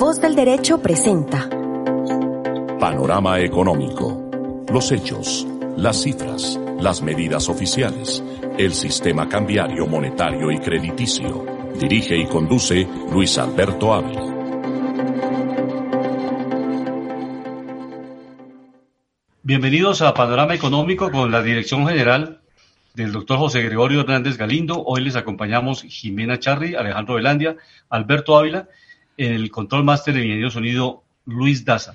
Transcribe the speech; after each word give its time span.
Voz 0.00 0.20
del 0.20 0.36
Derecho 0.36 0.80
presenta 0.80 1.48
Panorama 2.78 3.40
Económico. 3.40 4.64
Los 4.72 4.92
hechos, 4.92 5.44
las 5.76 6.00
cifras, 6.00 6.56
las 6.80 7.02
medidas 7.02 7.48
oficiales, 7.48 8.22
el 8.58 8.74
sistema 8.74 9.28
cambiario, 9.28 9.88
monetario 9.88 10.52
y 10.52 10.58
crediticio. 10.60 11.44
Dirige 11.80 12.16
y 12.16 12.26
conduce 12.26 12.86
Luis 13.10 13.38
Alberto 13.38 13.92
Ávila. 13.92 14.22
Bienvenidos 19.42 20.02
a 20.02 20.14
Panorama 20.14 20.54
Económico 20.54 21.10
con 21.10 21.32
la 21.32 21.42
dirección 21.42 21.88
general 21.88 22.40
del 22.94 23.10
doctor 23.10 23.38
José 23.38 23.62
Gregorio 23.62 24.02
Hernández 24.02 24.36
Galindo. 24.36 24.80
Hoy 24.80 25.02
les 25.02 25.16
acompañamos 25.16 25.82
Jimena 25.82 26.38
Charri, 26.38 26.76
Alejandro 26.76 27.16
Velandia, 27.16 27.56
Alberto 27.90 28.38
Ávila 28.38 28.68
el 29.18 29.50
control 29.50 29.84
máster 29.84 30.14
de 30.14 30.20
ingeniería 30.20 30.50
sonido 30.50 31.02
Luis 31.26 31.64
Daza. 31.64 31.94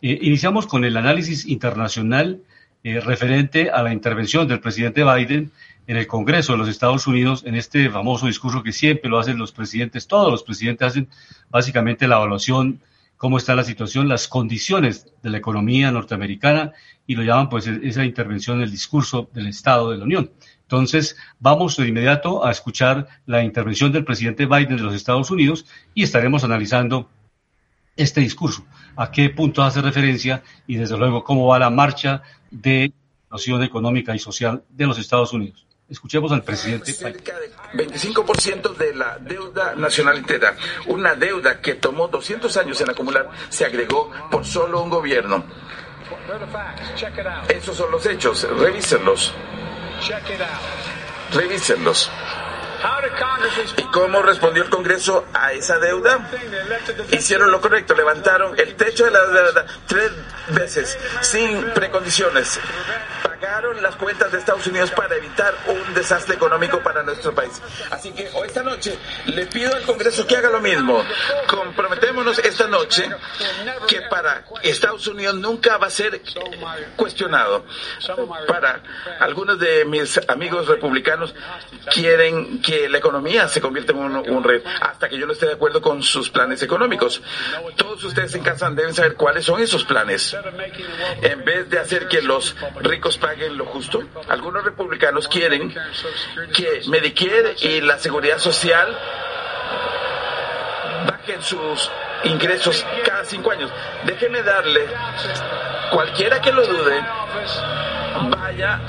Eh, 0.00 0.18
iniciamos 0.22 0.66
con 0.66 0.84
el 0.84 0.96
análisis 0.96 1.46
internacional 1.46 2.42
eh, 2.84 3.00
referente 3.00 3.70
a 3.70 3.82
la 3.82 3.92
intervención 3.92 4.46
del 4.46 4.60
presidente 4.60 5.02
Biden 5.02 5.50
en 5.88 5.96
el 5.96 6.06
Congreso 6.06 6.52
de 6.52 6.58
los 6.58 6.68
Estados 6.68 7.06
Unidos 7.06 7.42
en 7.46 7.56
este 7.56 7.90
famoso 7.90 8.26
discurso 8.26 8.62
que 8.62 8.72
siempre 8.72 9.10
lo 9.10 9.18
hacen 9.18 9.38
los 9.38 9.50
presidentes, 9.50 10.06
todos 10.06 10.30
los 10.30 10.42
presidentes 10.44 10.86
hacen 10.86 11.08
básicamente 11.50 12.06
la 12.06 12.16
evaluación, 12.16 12.80
cómo 13.16 13.38
está 13.38 13.56
la 13.56 13.64
situación, 13.64 14.06
las 14.06 14.28
condiciones 14.28 15.06
de 15.22 15.30
la 15.30 15.38
economía 15.38 15.90
norteamericana 15.90 16.72
y 17.06 17.16
lo 17.16 17.22
llaman 17.22 17.48
pues 17.48 17.66
esa 17.66 18.04
intervención 18.04 18.58
en 18.58 18.64
el 18.64 18.70
discurso 18.70 19.28
del 19.32 19.48
Estado 19.48 19.90
de 19.90 19.96
la 19.96 20.04
Unión. 20.04 20.30
Entonces, 20.68 21.16
vamos 21.40 21.78
de 21.78 21.88
inmediato 21.88 22.44
a 22.44 22.50
escuchar 22.50 23.08
la 23.24 23.42
intervención 23.42 23.90
del 23.90 24.04
presidente 24.04 24.44
Biden 24.44 24.76
de 24.76 24.82
los 24.82 24.94
Estados 24.94 25.30
Unidos 25.30 25.64
y 25.94 26.02
estaremos 26.02 26.44
analizando 26.44 27.08
este 27.96 28.20
discurso, 28.20 28.66
a 28.94 29.10
qué 29.10 29.30
punto 29.30 29.62
hace 29.62 29.80
referencia 29.80 30.42
y 30.66 30.76
desde 30.76 30.98
luego 30.98 31.24
cómo 31.24 31.46
va 31.46 31.58
la 31.58 31.70
marcha 31.70 32.20
de 32.50 32.92
la 33.30 33.38
situación 33.38 33.62
económica 33.62 34.14
y 34.14 34.18
social 34.18 34.62
de 34.68 34.86
los 34.86 34.98
Estados 34.98 35.32
Unidos. 35.32 35.66
Escuchemos 35.88 36.30
al 36.32 36.44
presidente. 36.44 36.92
Cerca 36.92 37.32
del 37.72 37.88
25% 37.88 38.76
de 38.76 38.94
la 38.94 39.16
deuda 39.18 39.74
nacional 39.74 40.18
entera, 40.18 40.54
una 40.86 41.14
deuda 41.14 41.62
que 41.62 41.76
tomó 41.76 42.08
200 42.08 42.54
años 42.58 42.78
en 42.82 42.90
acumular, 42.90 43.30
se 43.48 43.64
agregó 43.64 44.10
por 44.30 44.44
solo 44.44 44.82
un 44.82 44.90
gobierno. 44.90 45.44
Esos 47.48 47.74
son 47.74 47.90
los 47.90 48.04
hechos, 48.04 48.46
revísenlos. 48.58 49.32
Revísenlos. 51.30 52.10
¿Y 53.76 53.82
cómo 53.84 54.22
respondió 54.22 54.62
el 54.62 54.70
Congreso 54.70 55.26
a 55.32 55.52
esa 55.52 55.78
deuda? 55.78 56.18
Hicieron 57.10 57.50
lo 57.50 57.60
correcto, 57.60 57.94
levantaron 57.94 58.58
el 58.58 58.74
techo 58.76 59.04
de 59.04 59.10
la 59.10 59.24
deuda 59.26 59.66
tres 59.86 60.12
veces, 60.48 60.98
sin 61.20 61.70
precondiciones 61.70 62.58
pagaron 63.40 63.80
las 63.82 63.94
cuentas 63.96 64.32
de 64.32 64.38
Estados 64.38 64.66
Unidos 64.66 64.90
para 64.90 65.14
evitar 65.14 65.54
un 65.68 65.94
desastre 65.94 66.34
económico 66.34 66.80
para 66.80 67.02
nuestro 67.02 67.32
país. 67.32 67.62
Así 67.90 68.10
que 68.10 68.28
esta 68.44 68.62
noche 68.62 68.98
le 69.26 69.46
pido 69.46 69.74
al 69.74 69.82
Congreso 69.82 70.26
que 70.26 70.36
haga 70.36 70.50
lo 70.50 70.60
mismo. 70.60 71.04
Comprometémonos 71.46 72.38
esta 72.40 72.66
noche 72.66 73.08
que 73.86 74.02
para 74.02 74.44
Estados 74.62 75.06
Unidos 75.06 75.36
nunca 75.36 75.78
va 75.78 75.86
a 75.86 75.90
ser 75.90 76.20
cuestionado. 76.96 77.64
Para 78.48 78.82
algunos 79.20 79.58
de 79.58 79.84
mis 79.84 80.20
amigos 80.28 80.66
republicanos 80.66 81.32
quieren 81.92 82.60
que 82.68 82.86
la 82.86 82.98
economía 82.98 83.48
se 83.48 83.62
convierta 83.62 83.92
en 83.92 83.98
un, 83.98 84.16
un 84.16 84.44
red 84.44 84.62
hasta 84.82 85.08
que 85.08 85.16
yo 85.16 85.26
no 85.26 85.32
esté 85.32 85.46
de 85.46 85.54
acuerdo 85.54 85.80
con 85.80 86.02
sus 86.02 86.28
planes 86.28 86.62
económicos. 86.62 87.22
Todos 87.76 88.04
ustedes 88.04 88.34
en 88.34 88.42
casa 88.42 88.68
deben 88.68 88.92
saber 88.92 89.14
cuáles 89.14 89.46
son 89.46 89.58
esos 89.62 89.84
planes. 89.84 90.36
En 91.22 91.46
vez 91.46 91.70
de 91.70 91.78
hacer 91.78 92.08
que 92.08 92.20
los 92.20 92.54
ricos 92.82 93.16
paguen 93.16 93.56
lo 93.56 93.64
justo. 93.64 94.02
Algunos 94.28 94.64
republicanos 94.64 95.28
quieren 95.28 95.74
que 96.52 96.82
Medicare 96.88 97.56
y 97.58 97.80
la 97.80 97.98
seguridad 97.98 98.38
social 98.38 98.98
bajen 101.06 101.42
sus 101.42 101.90
ingresos 102.24 102.84
cada 103.02 103.24
cinco 103.24 103.50
años. 103.50 103.70
Déjeme 104.04 104.42
darle, 104.42 104.86
cualquiera 105.90 106.42
que 106.42 106.52
lo 106.52 106.66
dude, 106.66 107.02
vaya 108.30 108.80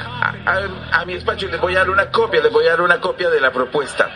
a, 0.46 1.00
a, 1.00 1.06
mi 1.06 1.13
despacho 1.13 1.47
y 1.47 1.52
le 1.52 1.57
voy 1.57 1.75
a 1.75 1.80
dar 1.80 1.90
una 1.90 2.09
copia, 2.09 2.41
le 2.41 2.50
voy 2.50 2.68
a 2.68 2.72
dar 2.72 2.81
una 2.81 3.00
copia 3.00 3.30
de 3.30 3.40
la 3.40 3.52
propuesta. 3.52 4.09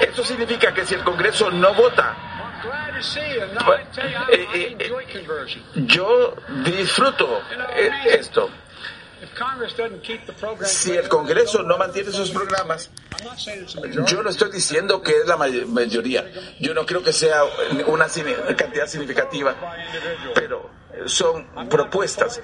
Eso 0.00 0.24
significa 0.24 0.72
que 0.72 0.84
si 0.84 0.94
el 0.94 1.02
Congreso 1.02 1.50
no 1.50 1.74
vota, 1.74 2.14
eh, 4.30 4.46
eh, 4.54 4.76
eh, 4.78 5.62
yo 5.74 6.34
disfruto 6.64 7.42
esto. 8.06 8.50
Si 10.64 10.92
el 10.92 11.08
Congreso 11.08 11.62
no 11.62 11.78
mantiene 11.78 12.10
sus 12.10 12.30
programas, 12.30 12.90
yo 14.06 14.22
no 14.22 14.30
estoy 14.30 14.50
diciendo 14.50 15.02
que 15.02 15.12
es 15.12 15.26
la 15.26 15.36
mayoría. 15.36 16.30
Yo 16.60 16.74
no 16.74 16.84
creo 16.84 17.02
que 17.02 17.12
sea 17.12 17.42
una 17.86 18.06
cantidad 18.56 18.86
significativa, 18.86 19.54
pero 20.34 20.70
son 21.06 21.46
propuestas. 21.68 22.40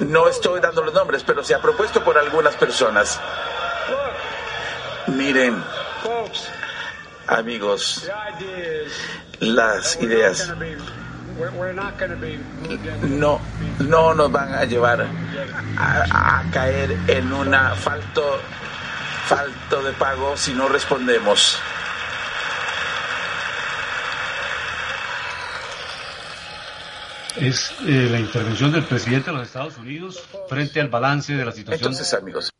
No 0.00 0.28
estoy 0.28 0.60
dando 0.60 0.82
los 0.82 0.94
nombres, 0.94 1.22
pero 1.24 1.42
se 1.42 1.54
ha 1.54 1.60
propuesto 1.60 2.02
por 2.02 2.18
algunas 2.18 2.56
personas. 2.56 3.20
Miren, 5.06 5.62
amigos, 7.26 8.08
las 9.40 10.00
ideas 10.00 10.52
no, 13.02 13.40
no 13.78 14.14
nos 14.14 14.30
van 14.30 14.54
a 14.54 14.64
llevar 14.64 15.06
a, 15.76 16.38
a 16.38 16.50
caer 16.52 16.96
en 17.08 17.32
un 17.32 17.52
falto, 17.76 18.40
falto 19.26 19.82
de 19.82 19.92
pago 19.92 20.36
si 20.36 20.52
no 20.52 20.68
respondemos. 20.68 21.58
Es 27.36 27.72
eh, 27.86 28.08
la 28.10 28.18
intervención 28.18 28.72
del 28.72 28.84
presidente 28.84 29.30
de 29.30 29.36
los 29.36 29.46
Estados 29.46 29.78
Unidos 29.78 30.22
frente 30.48 30.80
al 30.80 30.88
balance 30.88 31.34
de 31.34 31.44
la 31.44 31.52
situación. 31.52 31.92
Entonces, 31.92 32.12
amigos. 32.14 32.50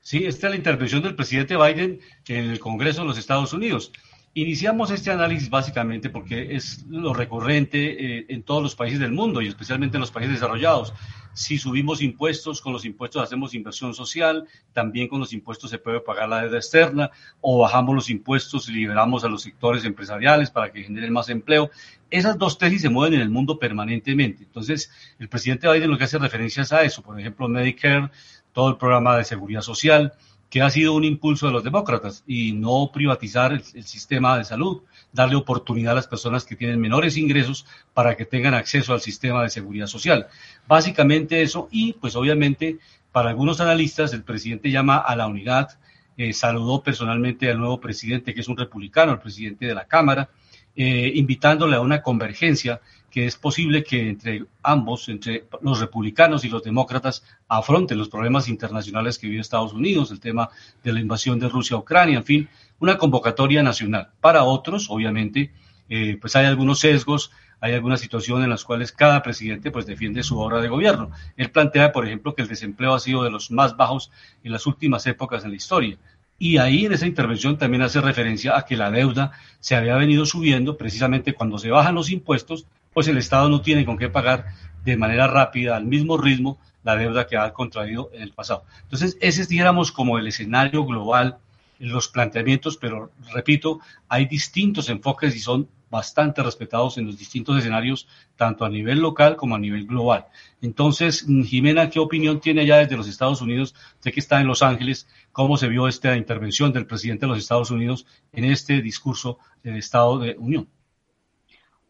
Sí, 0.00 0.24
esta 0.24 0.46
es 0.46 0.50
la 0.52 0.56
intervención 0.56 1.02
del 1.02 1.16
presidente 1.16 1.56
Biden 1.56 2.00
en 2.28 2.50
el 2.50 2.60
Congreso 2.60 3.00
de 3.00 3.08
los 3.08 3.18
Estados 3.18 3.52
Unidos. 3.52 3.92
Iniciamos 4.38 4.90
este 4.90 5.10
análisis 5.10 5.48
básicamente 5.48 6.10
porque 6.10 6.54
es 6.54 6.84
lo 6.90 7.14
recurrente 7.14 8.18
eh, 8.18 8.26
en 8.28 8.42
todos 8.42 8.62
los 8.62 8.74
países 8.74 9.00
del 9.00 9.10
mundo 9.10 9.40
y 9.40 9.48
especialmente 9.48 9.96
en 9.96 10.02
los 10.02 10.10
países 10.10 10.34
desarrollados. 10.34 10.92
Si 11.32 11.56
subimos 11.56 12.02
impuestos, 12.02 12.60
con 12.60 12.74
los 12.74 12.84
impuestos 12.84 13.22
hacemos 13.22 13.54
inversión 13.54 13.94
social, 13.94 14.46
también 14.74 15.08
con 15.08 15.20
los 15.20 15.32
impuestos 15.32 15.70
se 15.70 15.78
puede 15.78 16.00
pagar 16.00 16.28
la 16.28 16.42
deuda 16.42 16.58
externa 16.58 17.10
o 17.40 17.60
bajamos 17.60 17.94
los 17.94 18.10
impuestos 18.10 18.68
y 18.68 18.72
liberamos 18.72 19.24
a 19.24 19.28
los 19.28 19.40
sectores 19.40 19.86
empresariales 19.86 20.50
para 20.50 20.70
que 20.70 20.82
generen 20.82 21.14
más 21.14 21.30
empleo. 21.30 21.70
Esas 22.10 22.36
dos 22.36 22.58
tesis 22.58 22.82
se 22.82 22.90
mueven 22.90 23.14
en 23.14 23.22
el 23.22 23.30
mundo 23.30 23.58
permanentemente. 23.58 24.44
Entonces, 24.44 24.90
el 25.18 25.30
presidente 25.30 25.66
Biden 25.66 25.90
lo 25.90 25.96
que 25.96 26.04
hace 26.04 26.18
referencia 26.18 26.62
es 26.62 26.74
a 26.74 26.82
eso, 26.82 27.00
por 27.00 27.18
ejemplo, 27.18 27.48
Medicare, 27.48 28.10
todo 28.52 28.68
el 28.68 28.76
programa 28.76 29.16
de 29.16 29.24
seguridad 29.24 29.62
social, 29.62 30.12
que 30.50 30.62
ha 30.62 30.70
sido 30.70 30.94
un 30.94 31.04
impulso 31.04 31.46
de 31.46 31.52
los 31.52 31.64
demócratas, 31.64 32.22
y 32.26 32.52
no 32.52 32.90
privatizar 32.92 33.52
el, 33.52 33.62
sistema 33.62 34.38
de 34.38 34.44
salud, 34.44 34.82
darle 35.12 35.36
oportunidad 35.36 35.92
a 35.92 35.96
las 35.96 36.06
personas 36.06 36.44
que 36.44 36.56
tienen 36.56 36.80
menores 36.80 37.16
ingresos 37.16 37.66
para 37.94 38.16
que 38.16 38.24
tengan 38.24 38.54
acceso 38.54 38.92
al 38.92 39.00
sistema 39.00 39.42
de 39.42 39.50
seguridad 39.50 39.86
social. 39.86 40.28
Básicamente 40.68 41.42
eso, 41.42 41.68
y 41.70 41.94
pues 41.94 42.14
obviamente 42.16 42.78
para 43.12 43.30
algunos 43.30 43.60
analistas 43.60 44.12
el 44.12 44.22
presidente 44.22 44.70
llama 44.70 44.98
a 44.98 45.16
la 45.16 45.26
unidad, 45.26 45.78
eh, 46.18 46.32
saludó 46.32 46.82
personalmente 46.82 47.50
al 47.50 47.58
nuevo 47.58 47.80
presidente, 47.80 48.34
que 48.34 48.40
es 48.40 48.48
un 48.48 48.56
republicano, 48.56 49.12
el 49.12 49.18
presidente 49.18 49.66
de 49.66 49.74
la 49.74 49.86
Cámara, 49.86 50.30
eh, 50.76 51.12
invitándole 51.14 51.76
a 51.76 51.80
una 51.80 52.02
convergencia 52.02 52.80
que 53.10 53.24
es 53.24 53.36
posible 53.36 53.82
que 53.82 54.10
entre 54.10 54.44
ambos, 54.62 55.08
entre 55.08 55.46
los 55.62 55.80
republicanos 55.80 56.44
y 56.44 56.50
los 56.50 56.62
demócratas, 56.62 57.24
afronten 57.48 57.96
los 57.96 58.10
problemas 58.10 58.46
internacionales 58.46 59.18
que 59.18 59.26
vive 59.26 59.40
Estados 59.40 59.72
Unidos, 59.72 60.10
el 60.10 60.20
tema 60.20 60.50
de 60.84 60.92
la 60.92 61.00
invasión 61.00 61.38
de 61.38 61.48
Rusia 61.48 61.76
a 61.76 61.80
Ucrania, 61.80 62.18
en 62.18 62.24
fin, 62.24 62.48
una 62.78 62.98
convocatoria 62.98 63.62
nacional. 63.62 64.10
Para 64.20 64.44
otros, 64.44 64.88
obviamente, 64.90 65.50
eh, 65.88 66.18
pues 66.20 66.36
hay 66.36 66.44
algunos 66.44 66.80
sesgos, 66.80 67.30
hay 67.60 67.72
algunas 67.72 68.00
situaciones 68.00 68.44
en 68.44 68.50
las 68.50 68.64
cuales 68.64 68.92
cada 68.92 69.22
presidente 69.22 69.70
pues 69.70 69.86
defiende 69.86 70.22
su 70.22 70.38
obra 70.38 70.60
de 70.60 70.68
gobierno. 70.68 71.10
Él 71.36 71.50
plantea, 71.50 71.92
por 71.92 72.06
ejemplo, 72.06 72.34
que 72.34 72.42
el 72.42 72.48
desempleo 72.48 72.92
ha 72.92 73.00
sido 73.00 73.22
de 73.22 73.30
los 73.30 73.50
más 73.50 73.76
bajos 73.76 74.10
en 74.44 74.52
las 74.52 74.66
últimas 74.66 75.06
épocas 75.06 75.44
en 75.44 75.50
la 75.50 75.56
historia. 75.56 75.96
Y 76.38 76.58
ahí 76.58 76.84
en 76.84 76.92
esa 76.92 77.06
intervención 77.06 77.56
también 77.56 77.82
hace 77.82 78.00
referencia 78.00 78.56
a 78.56 78.64
que 78.64 78.76
la 78.76 78.90
deuda 78.90 79.32
se 79.60 79.74
había 79.74 79.96
venido 79.96 80.26
subiendo 80.26 80.76
precisamente 80.76 81.32
cuando 81.32 81.58
se 81.58 81.70
bajan 81.70 81.94
los 81.94 82.10
impuestos, 82.10 82.66
pues 82.92 83.08
el 83.08 83.18
Estado 83.18 83.48
no 83.48 83.62
tiene 83.62 83.84
con 83.84 83.96
qué 83.96 84.08
pagar 84.08 84.46
de 84.84 84.96
manera 84.96 85.26
rápida, 85.26 85.76
al 85.76 85.86
mismo 85.86 86.16
ritmo, 86.16 86.58
la 86.84 86.96
deuda 86.96 87.26
que 87.26 87.36
ha 87.36 87.52
contraído 87.52 88.10
en 88.14 88.22
el 88.22 88.32
pasado. 88.32 88.64
Entonces, 88.82 89.16
ese 89.20 89.42
es, 89.42 89.48
dijéramos, 89.48 89.90
como 89.90 90.18
el 90.18 90.26
escenario 90.28 90.84
global, 90.84 91.38
los 91.78 92.08
planteamientos, 92.08 92.76
pero 92.76 93.10
repito, 93.32 93.80
hay 94.08 94.26
distintos 94.26 94.88
enfoques 94.88 95.34
y 95.34 95.40
son 95.40 95.68
bastante 95.90 96.42
respetados 96.42 96.98
en 96.98 97.06
los 97.06 97.18
distintos 97.18 97.58
escenarios, 97.58 98.08
tanto 98.36 98.64
a 98.64 98.68
nivel 98.68 99.00
local 99.00 99.36
como 99.36 99.54
a 99.54 99.58
nivel 99.58 99.86
global. 99.86 100.26
Entonces, 100.60 101.26
Jimena, 101.44 101.90
¿qué 101.90 102.00
opinión 102.00 102.40
tiene 102.40 102.66
ya 102.66 102.78
desde 102.78 102.96
los 102.96 103.08
Estados 103.08 103.40
Unidos? 103.40 103.74
Sé 104.00 104.12
que 104.12 104.20
está 104.20 104.40
en 104.40 104.46
Los 104.46 104.62
Ángeles, 104.62 105.08
¿cómo 105.36 105.58
se 105.58 105.68
vio 105.68 105.86
esta 105.86 106.16
intervención 106.16 106.72
del 106.72 106.86
presidente 106.86 107.26
de 107.26 107.28
los 107.28 107.38
Estados 107.38 107.70
Unidos 107.70 108.06
en 108.32 108.46
este 108.46 108.80
discurso 108.80 109.38
del 109.62 109.76
Estado 109.76 110.18
de 110.18 110.34
Unión? 110.38 110.66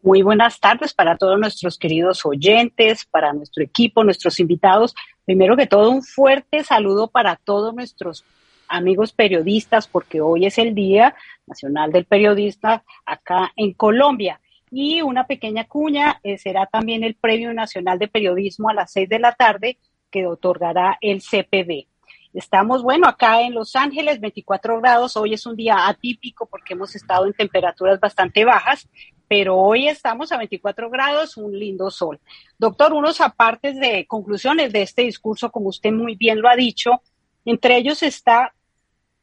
Muy 0.01 0.21
buenas 0.21 0.59
tardes 0.59 0.93
para 0.93 1.15
todos 1.15 1.39
nuestros 1.39 1.77
queridos 1.77 2.25
oyentes, 2.25 3.05
para 3.05 3.31
nuestro 3.31 3.63
equipo, 3.63 4.03
nuestros 4.03 4.41
invitados. 4.41 4.93
Primero 5.23 5.55
que 5.55 5.65
todo, 5.65 5.91
un 5.91 6.03
fuerte 6.03 6.65
saludo 6.65 7.07
para 7.07 7.37
todos 7.37 7.73
nuestros 7.73 8.25
amigos 8.67 9.13
periodistas, 9.13 9.87
porque 9.87 10.19
hoy 10.19 10.45
es 10.45 10.57
el 10.57 10.75
Día 10.75 11.15
Nacional 11.45 11.93
del 11.93 12.03
Periodista 12.03 12.83
acá 13.05 13.53
en 13.55 13.71
Colombia. 13.71 14.41
Y 14.71 15.01
una 15.01 15.25
pequeña 15.25 15.63
cuña 15.63 16.19
eh, 16.21 16.37
será 16.37 16.65
también 16.65 17.05
el 17.05 17.15
Premio 17.15 17.53
Nacional 17.53 17.97
de 17.97 18.09
Periodismo 18.09 18.67
a 18.67 18.73
las 18.73 18.91
seis 18.91 19.07
de 19.07 19.19
la 19.19 19.31
tarde 19.31 19.77
que 20.11 20.27
otorgará 20.27 20.97
el 20.99 21.21
CPB. 21.21 21.87
Estamos, 22.37 22.83
bueno, 22.83 23.07
acá 23.07 23.41
en 23.41 23.55
Los 23.55 23.75
Ángeles, 23.75 24.19
24 24.19 24.79
grados. 24.79 25.17
Hoy 25.17 25.33
es 25.33 25.47
un 25.47 25.55
día 25.55 25.87
atípico 25.87 26.45
porque 26.45 26.75
hemos 26.75 26.95
estado 26.95 27.25
en 27.25 27.33
temperaturas 27.33 27.99
bastante 27.99 28.45
bajas, 28.45 28.87
pero 29.27 29.57
hoy 29.57 29.87
estamos 29.87 30.31
a 30.31 30.37
24 30.37 30.91
grados, 30.91 31.35
un 31.35 31.57
lindo 31.57 31.89
sol. 31.89 32.19
Doctor, 32.59 32.93
unos 32.93 33.21
apartes 33.21 33.79
de 33.79 34.05
conclusiones 34.05 34.71
de 34.71 34.83
este 34.83 35.01
discurso, 35.01 35.51
como 35.51 35.69
usted 35.69 35.91
muy 35.91 36.13
bien 36.13 36.39
lo 36.39 36.47
ha 36.47 36.55
dicho, 36.55 37.01
entre 37.43 37.75
ellos 37.77 38.03
está 38.03 38.53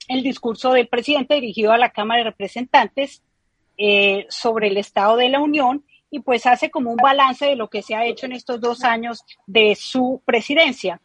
el 0.08 0.24
discurso 0.24 0.72
del 0.72 0.88
presidente 0.88 1.36
dirigido 1.36 1.70
a 1.70 1.78
la 1.78 1.92
Cámara 1.92 2.24
de 2.24 2.30
Representantes 2.30 3.22
eh, 3.78 4.26
sobre 4.28 4.66
el 4.66 4.76
Estado 4.76 5.16
de 5.18 5.28
la 5.28 5.38
Unión 5.38 5.84
y 6.10 6.18
pues 6.18 6.46
hace 6.46 6.68
como 6.68 6.90
un 6.90 6.96
balance 6.96 7.46
de 7.46 7.54
lo 7.54 7.70
que 7.70 7.82
se 7.82 7.94
ha 7.94 8.06
hecho 8.06 8.26
en 8.26 8.32
estos 8.32 8.60
dos 8.60 8.82
años 8.82 9.24
de 9.46 9.76
su 9.76 10.20
presidencia. 10.24 11.00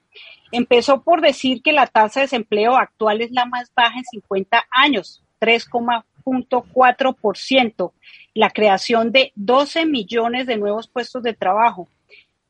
Empezó 0.51 1.03
por 1.03 1.21
decir 1.21 1.61
que 1.61 1.73
la 1.73 1.85
tasa 1.87 2.21
de 2.21 2.25
desempleo 2.25 2.75
actual 2.75 3.21
es 3.21 3.31
la 3.31 3.45
más 3.45 3.71
baja 3.75 3.99
en 3.99 4.05
50 4.05 4.65
años, 4.71 5.23
3,4%, 5.39 7.91
la 8.33 8.49
creación 8.49 9.11
de 9.11 9.31
12 9.35 9.85
millones 9.85 10.47
de 10.47 10.57
nuevos 10.57 10.87
puestos 10.87 11.21
de 11.23 11.33
trabajo, 11.33 11.87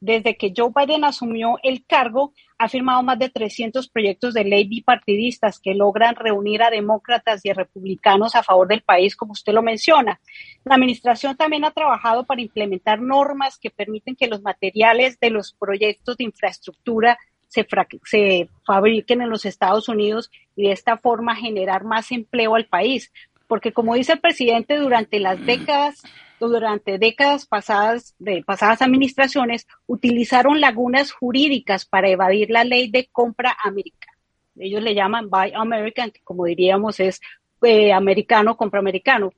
desde 0.01 0.37
que 0.37 0.53
Joe 0.55 0.71
Biden 0.73 1.03
asumió 1.03 1.57
el 1.61 1.85
cargo, 1.85 2.33
ha 2.57 2.69
firmado 2.69 3.03
más 3.03 3.19
de 3.19 3.29
300 3.29 3.89
proyectos 3.89 4.33
de 4.33 4.45
ley 4.45 4.65
bipartidistas 4.65 5.59
que 5.59 5.73
logran 5.73 6.15
reunir 6.15 6.63
a 6.63 6.69
demócratas 6.69 7.43
y 7.43 7.49
a 7.49 7.53
republicanos 7.53 8.35
a 8.35 8.43
favor 8.43 8.67
del 8.67 8.81
país, 8.81 9.15
como 9.15 9.33
usted 9.33 9.53
lo 9.53 9.61
menciona. 9.61 10.19
La 10.63 10.75
administración 10.75 11.35
también 11.35 11.65
ha 11.65 11.71
trabajado 11.71 12.25
para 12.25 12.41
implementar 12.41 13.01
normas 13.01 13.57
que 13.57 13.71
permiten 13.71 14.15
que 14.15 14.27
los 14.27 14.41
materiales 14.41 15.19
de 15.19 15.31
los 15.31 15.53
proyectos 15.53 16.17
de 16.17 16.25
infraestructura 16.25 17.17
se, 17.49 17.67
se 18.05 18.49
fabriquen 18.65 19.21
en 19.21 19.29
los 19.29 19.45
Estados 19.45 19.89
Unidos 19.89 20.31
y 20.55 20.67
de 20.67 20.71
esta 20.71 20.97
forma 20.97 21.35
generar 21.35 21.83
más 21.83 22.11
empleo 22.11 22.55
al 22.55 22.67
país. 22.67 23.11
Porque 23.47 23.73
como 23.73 23.95
dice 23.95 24.13
el 24.13 24.19
presidente, 24.19 24.77
durante 24.77 25.19
las 25.19 25.45
décadas 25.45 26.01
durante 26.39 26.97
décadas 26.97 27.45
pasadas 27.45 28.15
de 28.17 28.43
pasadas 28.43 28.81
administraciones 28.81 29.67
utilizaron 29.87 30.61
lagunas 30.61 31.11
jurídicas 31.11 31.85
para 31.85 32.07
evadir 32.09 32.49
la 32.49 32.63
ley 32.63 32.89
de 32.89 33.09
compra 33.11 33.57
americana. 33.61 34.17
Ellos 34.57 34.81
le 34.81 34.95
llaman 34.95 35.29
Buy 35.29 35.51
American, 35.53 36.11
que 36.11 36.21
como 36.21 36.45
diríamos 36.45 36.99
es 36.99 37.19
eh, 37.61 37.91
americano, 37.91 38.55
compra 38.55 38.79
americano. 38.79 39.33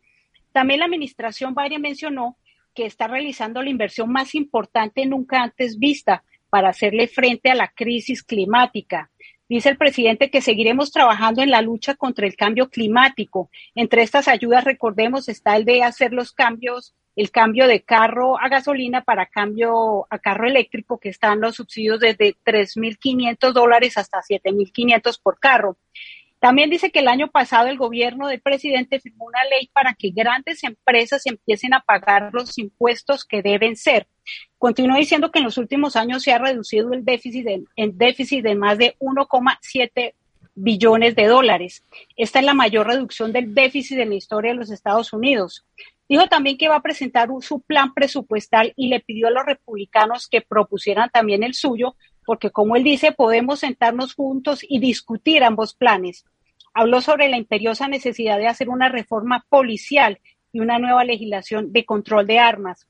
También 0.52 0.80
la 0.80 0.86
administración 0.86 1.56
Biden 1.56 1.81
mencionó 1.81 2.38
que 2.74 2.86
está 2.86 3.07
realizando 3.07 3.62
la 3.62 3.69
inversión 3.69 4.12
más 4.12 4.36
importante 4.36 5.06
nunca 5.06 5.42
antes 5.42 5.78
vista 5.80 6.24
para 6.51 6.69
hacerle 6.69 7.07
frente 7.07 7.50
a 7.50 7.56
la 7.56 7.69
crisis 7.69 8.21
climática. 8.21 9.09
Dice 9.50 9.69
el 9.69 9.77
presidente 9.77 10.30
que 10.30 10.42
seguiremos 10.42 10.92
trabajando 10.92 11.42
en 11.42 11.50
la 11.50 11.62
lucha 11.62 11.95
contra 11.95 12.27
el 12.27 12.36
cambio 12.36 12.69
climático. 12.69 13.50
Entre 13.74 14.03
estas 14.03 14.27
ayudas, 14.27 14.65
recordemos, 14.65 15.27
está 15.30 15.56
el 15.56 15.65
de 15.65 15.81
hacer 15.83 16.13
los 16.13 16.33
cambios, 16.33 16.94
el 17.15 17.31
cambio 17.31 17.68
de 17.68 17.81
carro 17.81 18.38
a 18.39 18.50
gasolina 18.50 19.01
para 19.01 19.25
cambio 19.25 20.07
a 20.09 20.19
carro 20.19 20.48
eléctrico, 20.48 21.00
que 21.00 21.09
están 21.09 21.42
los 21.42 21.56
subsidios 21.56 22.00
desde 22.00 22.36
3.500 22.45 23.54
dólares 23.54 23.97
hasta 23.97 24.19
7.500 24.21 25.19
por 25.21 25.39
carro. 25.39 25.77
También 26.42 26.72
dice 26.72 26.90
que 26.92 27.00
el 27.00 27.08
año 27.08 27.28
pasado 27.30 27.68
el 27.68 27.78
gobierno 27.78 28.28
del 28.28 28.42
presidente 28.42 29.00
firmó 29.00 29.26
una 29.26 29.46
ley 29.46 29.70
para 29.72 29.94
que 29.94 30.10
grandes 30.10 30.64
empresas 30.64 31.28
empiecen 31.28 31.76
a 31.76 31.82
pagar 31.82 32.32
los 32.34 32.58
impuestos 32.58 33.26
que 33.26 33.44
deben 33.44 33.76
ser. 33.76 34.08
Continúa 34.58 34.98
diciendo 34.98 35.30
que 35.30 35.38
en 35.38 35.46
los 35.46 35.60
últimos 35.60 35.96
años 35.96 36.24
se 36.24 36.34
ha 36.34 36.40
reducido 36.40 36.94
el 36.94 37.06
déficit 37.06 37.46
de, 37.46 37.64
el 37.76 37.96
déficit 37.96 38.44
de 38.44 38.56
más 38.56 38.80
de 38.80 38.96
1,7 39.00 40.16
billones 40.56 41.16
de 41.16 41.28
dólares. 41.28 41.84
Esta 42.18 42.40
es 42.40 42.46
la 42.46 42.56
mayor 42.56 42.88
reducción 42.88 43.32
del 43.32 43.54
déficit 43.54 44.00
en 44.00 44.10
la 44.10 44.16
historia 44.16 44.52
de 44.52 44.58
los 44.58 44.72
Estados 44.72 45.14
Unidos. 45.14 45.64
Dijo 46.10 46.26
también 46.26 46.58
que 46.58 46.70
va 46.70 46.78
a 46.78 46.82
presentar 46.82 47.30
su 47.42 47.62
plan 47.62 47.94
presupuestal 47.94 48.74
y 48.76 48.88
le 48.88 49.00
pidió 49.00 49.28
a 49.28 49.32
los 49.32 49.46
republicanos 49.46 50.28
que 50.28 50.42
propusieran 50.42 51.12
también 51.12 51.44
el 51.44 51.54
suyo 51.54 51.96
porque 52.25 52.51
como 52.51 52.75
él 52.75 52.83
dice, 52.83 53.12
podemos 53.12 53.59
sentarnos 53.59 54.13
juntos 54.13 54.59
y 54.68 54.79
discutir 54.79 55.44
ambos 55.44 55.73
planes. 55.73 56.25
Habló 56.73 57.01
sobre 57.01 57.29
la 57.29 57.38
imperiosa 57.38 57.88
necesidad 57.88 58.38
de 58.38 58.47
hacer 58.47 58.69
una 58.69 58.89
reforma 58.89 59.45
policial 59.50 60.19
y 60.53 60.59
una 60.59 60.79
nueva 60.79 61.03
legislación 61.03 61.71
de 61.71 61.85
control 61.85 62.27
de 62.27 62.39
armas. 62.39 62.88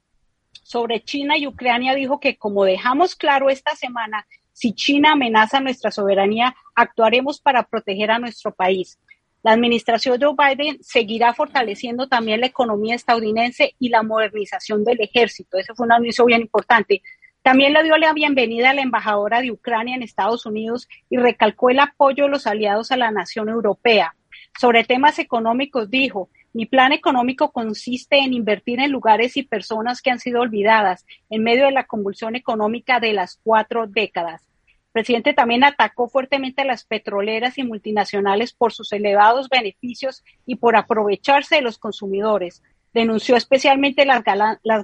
Sobre 0.63 1.03
China 1.03 1.37
y 1.37 1.47
Ucrania 1.47 1.95
dijo 1.95 2.19
que 2.19 2.37
como 2.37 2.65
dejamos 2.65 3.15
claro 3.15 3.49
esta 3.49 3.75
semana, 3.75 4.27
si 4.53 4.73
China 4.73 5.13
amenaza 5.13 5.59
nuestra 5.59 5.91
soberanía, 5.91 6.55
actuaremos 6.75 7.39
para 7.39 7.63
proteger 7.63 8.11
a 8.11 8.19
nuestro 8.19 8.53
país. 8.53 8.99
La 9.43 9.53
administración 9.53 10.19
de 10.19 10.25
Joe 10.25 10.35
Biden 10.37 10.77
seguirá 10.83 11.33
fortaleciendo 11.33 12.07
también 12.07 12.41
la 12.41 12.47
economía 12.47 12.93
estadounidense 12.93 13.75
y 13.79 13.89
la 13.89 14.03
modernización 14.03 14.83
del 14.83 15.01
ejército. 15.01 15.57
Ese 15.57 15.73
fue 15.73 15.87
un 15.87 15.93
anuncio 15.93 16.25
bien 16.25 16.41
importante. 16.41 17.01
También 17.43 17.73
le 17.73 17.81
dio 17.81 17.97
la 17.97 18.13
bienvenida 18.13 18.69
a 18.69 18.73
la 18.75 18.83
embajadora 18.83 19.41
de 19.41 19.49
Ucrania 19.49 19.95
en 19.95 20.03
Estados 20.03 20.45
Unidos 20.45 20.88
y 21.09 21.17
recalcó 21.17 21.71
el 21.71 21.79
apoyo 21.79 22.25
de 22.25 22.29
los 22.29 22.45
aliados 22.45 22.91
a 22.91 22.97
la 22.97 23.09
nación 23.09 23.49
europea. 23.49 24.15
Sobre 24.59 24.83
temas 24.83 25.17
económicos 25.17 25.89
dijo, 25.89 26.29
mi 26.53 26.67
plan 26.67 26.91
económico 26.91 27.51
consiste 27.51 28.19
en 28.19 28.33
invertir 28.33 28.79
en 28.79 28.91
lugares 28.91 29.38
y 29.38 29.43
personas 29.43 30.03
que 30.03 30.12
han 30.12 30.19
sido 30.19 30.41
olvidadas 30.41 31.07
en 31.31 31.41
medio 31.41 31.65
de 31.65 31.71
la 31.71 31.88
convulsión 31.88 32.36
económica 32.36 33.00
de 33.00 33.13
las 33.13 33.39
cuatro 33.43 33.88
décadas. 33.88 34.43
El 34.67 34.91
presidente 34.91 35.33
también 35.33 35.63
atacó 35.63 36.10
fuertemente 36.10 36.62
a 36.62 36.65
las 36.65 36.83
petroleras 36.83 37.57
y 37.57 37.63
multinacionales 37.63 38.53
por 38.53 38.71
sus 38.71 38.93
elevados 38.93 39.50
beneficios 39.50 40.24
y 40.45 40.57
por 40.57 40.75
aprovecharse 40.75 41.55
de 41.55 41.62
los 41.62 41.79
consumidores 41.79 42.62
denunció 42.93 43.36
especialmente 43.36 44.05
las, 44.05 44.24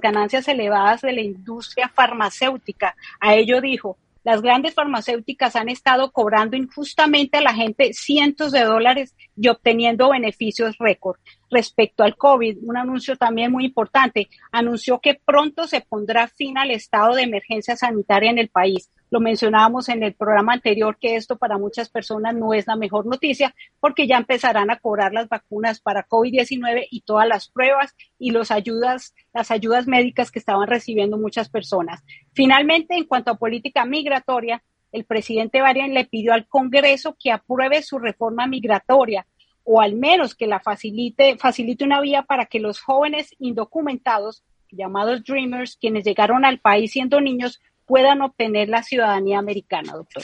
ganancias 0.00 0.48
elevadas 0.48 1.02
de 1.02 1.12
la 1.12 1.20
industria 1.20 1.88
farmacéutica. 1.88 2.96
A 3.20 3.34
ello 3.34 3.60
dijo, 3.60 3.98
las 4.24 4.42
grandes 4.42 4.74
farmacéuticas 4.74 5.56
han 5.56 5.68
estado 5.68 6.10
cobrando 6.10 6.56
injustamente 6.56 7.38
a 7.38 7.40
la 7.40 7.54
gente 7.54 7.92
cientos 7.94 8.52
de 8.52 8.64
dólares 8.64 9.14
y 9.36 9.48
obteniendo 9.48 10.10
beneficios 10.10 10.76
récord. 10.78 11.18
Respecto 11.50 12.02
al 12.02 12.16
COVID, 12.16 12.58
un 12.62 12.76
anuncio 12.76 13.16
también 13.16 13.52
muy 13.52 13.64
importante, 13.64 14.28
anunció 14.52 14.98
que 14.98 15.18
pronto 15.24 15.66
se 15.66 15.80
pondrá 15.80 16.28
fin 16.28 16.58
al 16.58 16.70
estado 16.70 17.14
de 17.14 17.22
emergencia 17.22 17.76
sanitaria 17.76 18.30
en 18.30 18.38
el 18.38 18.48
país. 18.48 18.90
Lo 19.10 19.20
mencionábamos 19.20 19.88
en 19.88 20.02
el 20.02 20.14
programa 20.14 20.52
anterior 20.52 20.98
que 21.00 21.16
esto 21.16 21.36
para 21.36 21.58
muchas 21.58 21.88
personas 21.88 22.34
no 22.34 22.52
es 22.52 22.66
la 22.66 22.76
mejor 22.76 23.06
noticia 23.06 23.54
porque 23.80 24.06
ya 24.06 24.18
empezarán 24.18 24.70
a 24.70 24.78
cobrar 24.78 25.12
las 25.12 25.28
vacunas 25.28 25.80
para 25.80 26.06
COVID-19 26.06 26.88
y 26.90 27.00
todas 27.00 27.26
las 27.26 27.48
pruebas 27.48 27.94
y 28.18 28.30
los 28.30 28.50
ayudas, 28.50 29.14
las 29.32 29.50
ayudas 29.50 29.86
médicas 29.86 30.30
que 30.30 30.38
estaban 30.38 30.68
recibiendo 30.68 31.16
muchas 31.16 31.48
personas. 31.48 32.02
Finalmente, 32.32 32.96
en 32.96 33.04
cuanto 33.04 33.30
a 33.30 33.38
política 33.38 33.84
migratoria, 33.84 34.62
el 34.92 35.04
presidente 35.04 35.62
Biden 35.62 35.94
le 35.94 36.06
pidió 36.06 36.32
al 36.32 36.46
Congreso 36.46 37.16
que 37.18 37.32
apruebe 37.32 37.82
su 37.82 37.98
reforma 37.98 38.46
migratoria 38.46 39.26
o 39.70 39.82
al 39.82 39.96
menos 39.96 40.34
que 40.34 40.46
la 40.46 40.60
facilite, 40.60 41.36
facilite 41.36 41.84
una 41.84 42.00
vía 42.00 42.22
para 42.22 42.46
que 42.46 42.58
los 42.58 42.80
jóvenes 42.80 43.34
indocumentados, 43.38 44.42
llamados 44.70 45.24
Dreamers, 45.24 45.76
quienes 45.76 46.04
llegaron 46.04 46.46
al 46.46 46.58
país 46.58 46.92
siendo 46.92 47.20
niños, 47.20 47.60
puedan 47.88 48.22
obtener 48.22 48.68
la 48.68 48.82
ciudadanía 48.82 49.38
americana, 49.38 49.94
doctor. 49.94 50.22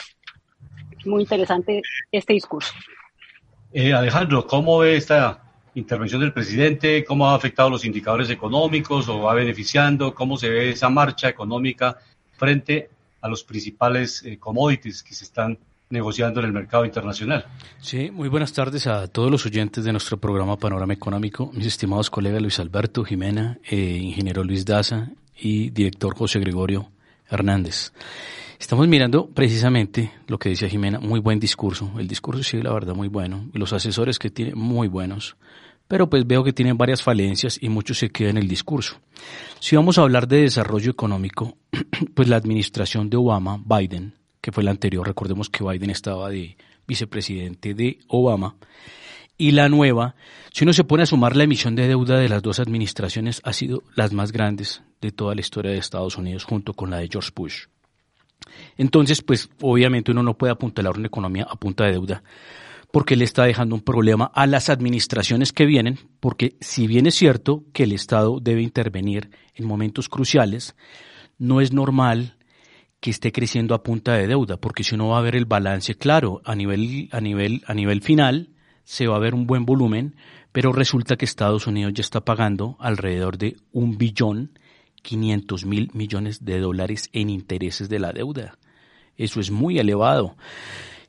Muy 1.05 1.23
interesante 1.23 1.83
este 2.13 2.35
discurso. 2.35 2.73
Eh, 3.73 3.93
Alejandro, 3.93 4.47
¿cómo 4.47 4.79
ve 4.79 4.97
esta 4.97 5.43
intervención 5.75 6.21
del 6.21 6.33
presidente? 6.33 7.05
¿Cómo 7.05 7.29
ha 7.29 7.35
afectado 7.35 7.71
los 7.71 7.85
indicadores 7.85 8.31
económicos 8.31 9.09
o 9.09 9.23
va 9.23 9.35
beneficiando? 9.35 10.15
¿Cómo 10.15 10.37
se 10.37 10.49
ve 10.49 10.71
esa 10.71 10.89
marcha 10.89 11.29
económica 11.29 11.99
frente 12.37 12.91
a 13.21 13.29
los 13.29 13.43
principales 13.43 14.23
eh, 14.25 14.39
commodities 14.39 15.03
que 15.03 15.15
se 15.15 15.25
están 15.25 15.59
negociando 15.91 16.41
en 16.41 16.47
el 16.47 16.53
mercado 16.53 16.85
internacional. 16.85 17.47
Sí, 17.79 18.11
muy 18.11 18.29
buenas 18.29 18.53
tardes 18.53 18.87
a 18.87 19.07
todos 19.07 19.31
los 19.31 19.47
oyentes 19.47 19.85
de 19.85 19.93
nuestro 19.93 20.19
programa 20.19 20.59
Panorama 20.59 20.93
Económico, 20.93 21.51
mis 21.55 21.67
estimados 21.67 22.11
colegas 22.11 22.43
Luis 22.43 22.59
Alberto 22.59 23.05
Jimena, 23.05 23.59
eh, 23.65 23.77
ingeniero 23.77 24.45
Luis 24.45 24.65
Daza 24.65 25.11
y 25.39 25.71
director 25.71 26.17
José 26.17 26.41
Gregorio 26.41 26.91
Hernández. 27.29 27.93
Estamos 28.59 28.89
mirando 28.89 29.29
precisamente 29.29 30.13
lo 30.27 30.39
que 30.39 30.51
decía 30.51 30.69
Jimena, 30.69 30.99
muy 30.99 31.21
buen 31.21 31.39
discurso. 31.41 31.93
El 31.99 32.09
discurso 32.09 32.43
sí, 32.43 32.63
la 32.63 32.73
verdad, 32.73 32.95
muy 32.95 33.09
bueno. 33.09 33.51
Los 33.53 33.73
asesores 33.73 34.19
que 34.19 34.31
tiene, 34.31 34.55
muy 34.55 34.89
buenos. 34.89 35.37
Pero 35.87 36.09
pues 36.09 36.27
veo 36.27 36.43
que 36.43 36.53
tienen 36.53 36.79
varias 36.79 37.03
falencias 37.03 37.59
y 37.61 37.69
mucho 37.69 37.93
se 37.93 38.11
queda 38.11 38.31
en 38.31 38.39
el 38.39 38.49
discurso. 38.49 38.97
Si 39.61 39.77
vamos 39.77 39.99
a 39.99 40.03
hablar 40.03 40.29
de 40.29 40.43
desarrollo 40.43 40.91
económico, 40.91 41.59
pues 42.15 42.29
la 42.29 42.37
administración 42.37 43.11
de 43.11 43.19
Obama, 43.19 43.63
Biden, 43.63 44.15
que 44.41 44.51
fue 44.51 44.65
la 44.65 44.71
anterior, 44.71 45.07
recordemos 45.07 45.51
que 45.51 45.65
Biden 45.65 45.91
estaba 45.91 46.31
de 46.31 46.57
vicepresidente 46.87 47.75
de 47.75 47.99
Obama, 48.09 48.57
y 49.37 49.51
la 49.51 49.69
nueva, 49.69 50.15
si 50.53 50.65
uno 50.65 50.73
se 50.73 50.85
pone 50.85 51.03
a 51.03 51.07
sumar 51.07 51.37
la 51.37 51.45
emisión 51.45 51.75
de 51.75 51.89
deuda 51.89 52.19
de 52.19 52.29
las 52.29 52.43
dos 52.43 52.61
administraciones, 52.61 53.41
ha 53.45 53.53
sido 53.53 53.83
las 53.97 54.13
más 54.13 54.33
grandes 54.33 54.83
de 55.01 55.11
toda 55.11 55.35
la 55.35 55.41
historia 55.41 55.73
de 55.73 55.79
Estados 55.79 56.17
Unidos, 56.17 56.45
junto 56.45 56.75
con 56.75 56.91
la 56.91 56.99
de 56.99 57.09
George 57.11 57.31
Bush. 57.35 57.65
Entonces, 58.77 59.23
pues 59.23 59.49
obviamente 59.61 60.13
uno 60.13 60.23
no 60.23 60.39
puede 60.39 60.53
apuntalar 60.53 60.97
una 60.97 61.07
economía 61.07 61.47
a 61.49 61.57
punta 61.57 61.85
de 61.85 61.93
deuda, 61.93 62.23
porque 62.93 63.17
le 63.17 63.25
está 63.25 63.45
dejando 63.45 63.75
un 63.75 63.81
problema 63.81 64.31
a 64.35 64.47
las 64.47 64.69
administraciones 64.69 65.53
que 65.53 65.67
vienen, 65.67 65.99
porque 66.21 66.57
si 66.61 66.87
bien 66.87 67.07
es 67.07 67.17
cierto 67.17 67.65
que 67.73 67.85
el 67.85 67.93
Estado 67.93 68.39
debe 68.41 68.63
intervenir 68.63 69.31
en 69.55 69.67
momentos 69.67 70.09
cruciales, 70.09 70.77
no 71.39 71.61
es 71.61 71.73
normal 71.73 72.37
que 73.01 73.11
esté 73.11 73.33
creciendo 73.33 73.75
a 73.75 73.83
punta 73.83 74.15
de 74.15 74.29
deuda, 74.29 74.57
porque 74.59 74.85
si 74.85 74.95
uno 74.95 75.09
va 75.09 75.19
a 75.19 75.23
ver 75.23 75.35
el 75.35 75.45
balance, 75.45 75.97
claro, 75.97 76.41
a 76.45 76.55
nivel, 76.55 77.09
a 77.11 77.21
nivel, 77.21 77.63
a 77.67 77.75
nivel 77.75 78.01
final, 78.01 78.54
se 78.85 79.07
va 79.07 79.17
a 79.17 79.21
ver 79.21 79.35
un 79.35 79.47
buen 79.47 79.65
volumen, 79.65 80.15
pero 80.53 80.73
resulta 80.73 81.17
que 81.17 81.25
Estados 81.25 81.67
Unidos 81.67 81.95
ya 81.95 82.03
está 82.03 82.21
pagando 82.21 82.77
alrededor 82.79 83.39
de 83.39 83.57
un 83.73 83.99
billón 83.99 84.59
500 85.03 85.67
mil 85.67 85.91
millones 85.93 86.45
de 86.45 86.59
dólares 86.59 87.11
en 87.13 87.31
intereses 87.31 87.89
de 87.89 87.99
la 87.99 88.13
deuda. 88.13 88.59
Eso 89.17 89.41
es 89.41 89.51
muy 89.51 89.79
elevado. 89.79 90.37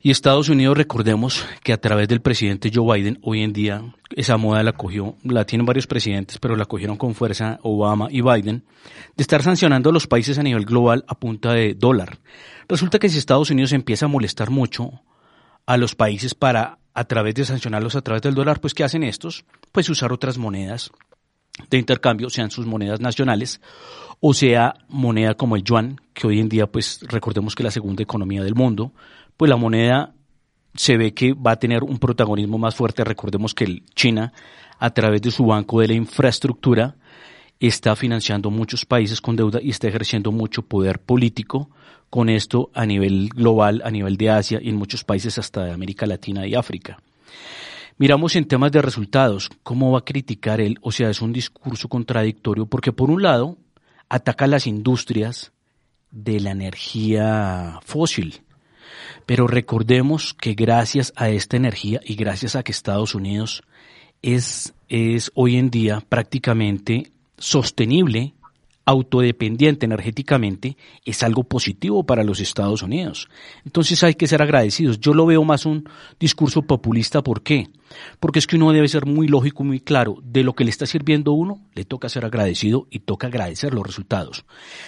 Y 0.01 0.11
Estados 0.11 0.49
Unidos, 0.49 0.77
recordemos 0.77 1.43
que 1.63 1.73
a 1.73 1.81
través 1.81 2.07
del 2.07 2.21
presidente 2.21 2.69
Joe 2.71 2.95
Biden, 2.95 3.17
hoy 3.23 3.41
en 3.41 3.53
día 3.53 3.81
esa 4.15 4.37
moda 4.37 4.61
la 4.61 4.73
cogió, 4.73 5.15
la 5.23 5.45
tienen 5.45 5.65
varios 5.65 5.87
presidentes, 5.87 6.37
pero 6.37 6.55
la 6.55 6.65
cogieron 6.65 6.95
con 6.95 7.15
fuerza 7.15 7.59
Obama 7.63 8.07
y 8.11 8.21
Biden, 8.21 8.63
de 9.17 9.21
estar 9.23 9.41
sancionando 9.41 9.89
a 9.89 9.93
los 9.93 10.05
países 10.05 10.37
a 10.37 10.43
nivel 10.43 10.65
global 10.65 11.05
a 11.07 11.15
punta 11.15 11.53
de 11.53 11.73
dólar. 11.73 12.19
Resulta 12.69 12.99
que 12.99 13.09
si 13.09 13.17
Estados 13.17 13.49
Unidos 13.49 13.73
empieza 13.73 14.05
a 14.05 14.09
molestar 14.09 14.51
mucho 14.51 15.01
a 15.65 15.77
los 15.77 15.95
países 15.95 16.35
para, 16.35 16.79
a 16.93 17.03
través 17.05 17.35
de 17.35 17.45
sancionarlos 17.45 17.95
a 17.95 18.01
través 18.01 18.21
del 18.21 18.35
dólar, 18.35 18.59
pues 18.59 18.73
¿qué 18.73 18.83
hacen 18.83 19.03
estos? 19.03 19.45
Pues 19.71 19.89
usar 19.89 20.11
otras 20.13 20.37
monedas 20.37 20.91
de 21.69 21.77
intercambio, 21.77 22.29
sean 22.29 22.51
sus 22.51 22.65
monedas 22.65 22.99
nacionales 22.99 23.61
o 24.19 24.33
sea 24.33 24.75
moneda 24.89 25.35
como 25.35 25.55
el 25.55 25.63
yuan, 25.63 25.99
que 26.13 26.27
hoy 26.27 26.39
en 26.39 26.49
día 26.49 26.67
pues 26.67 26.99
recordemos 27.07 27.55
que 27.55 27.63
es 27.63 27.65
la 27.65 27.71
segunda 27.71 28.03
economía 28.03 28.43
del 28.43 28.55
mundo, 28.55 28.91
pues 29.37 29.49
la 29.49 29.57
moneda 29.57 30.13
se 30.73 30.97
ve 30.97 31.13
que 31.13 31.33
va 31.33 31.51
a 31.51 31.59
tener 31.59 31.83
un 31.83 31.99
protagonismo 31.99 32.57
más 32.57 32.75
fuerte. 32.75 33.03
Recordemos 33.03 33.53
que 33.53 33.83
China, 33.95 34.33
a 34.79 34.89
través 34.89 35.21
de 35.21 35.31
su 35.31 35.45
banco 35.45 35.79
de 35.79 35.87
la 35.87 35.93
infraestructura, 35.93 36.95
está 37.59 37.95
financiando 37.95 38.51
muchos 38.51 38.85
países 38.85 39.21
con 39.21 39.35
deuda 39.35 39.59
y 39.61 39.69
está 39.69 39.87
ejerciendo 39.87 40.31
mucho 40.31 40.61
poder 40.61 40.99
político 40.99 41.69
con 42.09 42.29
esto 42.29 42.69
a 42.73 42.85
nivel 42.85 43.29
global, 43.29 43.81
a 43.83 43.91
nivel 43.91 44.17
de 44.17 44.29
Asia 44.29 44.59
y 44.61 44.69
en 44.69 44.75
muchos 44.75 45.03
países 45.03 45.37
hasta 45.37 45.65
de 45.65 45.71
América 45.71 46.05
Latina 46.05 46.45
y 46.47 46.55
África. 46.55 46.97
Miramos 47.97 48.35
en 48.35 48.45
temas 48.45 48.71
de 48.71 48.81
resultados, 48.81 49.49
cómo 49.63 49.91
va 49.91 49.99
a 49.99 50.05
criticar 50.05 50.59
él, 50.59 50.77
o 50.81 50.91
sea, 50.91 51.09
es 51.09 51.21
un 51.21 51.31
discurso 51.31 51.87
contradictorio, 51.87 52.65
porque 52.65 52.91
por 52.91 53.09
un 53.09 53.23
lado 53.23 53.57
ataca 54.09 54.47
las 54.47 54.67
industrias 54.67 55.53
de 56.11 56.41
la 56.41 56.51
energía 56.51 57.79
fósil, 57.83 58.41
pero 59.25 59.47
recordemos 59.47 60.33
que 60.33 60.53
gracias 60.53 61.13
a 61.15 61.29
esta 61.29 61.55
energía 61.57 62.01
y 62.03 62.15
gracias 62.15 62.55
a 62.55 62.63
que 62.63 62.73
Estados 62.73 63.15
Unidos 63.15 63.63
es, 64.21 64.73
es 64.89 65.31
hoy 65.33 65.55
en 65.55 65.69
día 65.69 66.01
prácticamente 66.07 67.11
sostenible 67.37 68.33
autodependiente 68.85 69.85
energéticamente 69.85 70.77
es 71.03 71.23
algo 71.23 71.43
positivo 71.43 72.05
para 72.05 72.23
los 72.23 72.39
Estados 72.39 72.83
Unidos. 72.83 73.29
Entonces 73.65 74.03
hay 74.03 74.13
que 74.13 74.27
ser 74.27 74.41
agradecidos. 74.41 74.99
Yo 74.99 75.13
lo 75.13 75.25
veo 75.25 75.43
más 75.43 75.65
un 75.65 75.89
discurso 76.19 76.61
populista. 76.61 77.23
¿Por 77.23 77.41
qué? 77.41 77.67
Porque 78.19 78.39
es 78.39 78.47
que 78.47 78.55
uno 78.55 78.71
debe 78.71 78.87
ser 78.87 79.05
muy 79.05 79.27
lógico, 79.27 79.63
muy 79.63 79.79
claro. 79.79 80.17
De 80.23 80.43
lo 80.43 80.53
que 80.53 80.63
le 80.63 80.69
está 80.69 80.85
sirviendo 80.85 81.33
uno, 81.33 81.61
le 81.73 81.85
toca 81.85 82.09
ser 82.09 82.25
agradecido 82.25 82.87
y 82.89 82.99
toca 82.99 83.27
agradecer 83.27 83.73
los 83.73 83.85
resultados. 83.85 84.45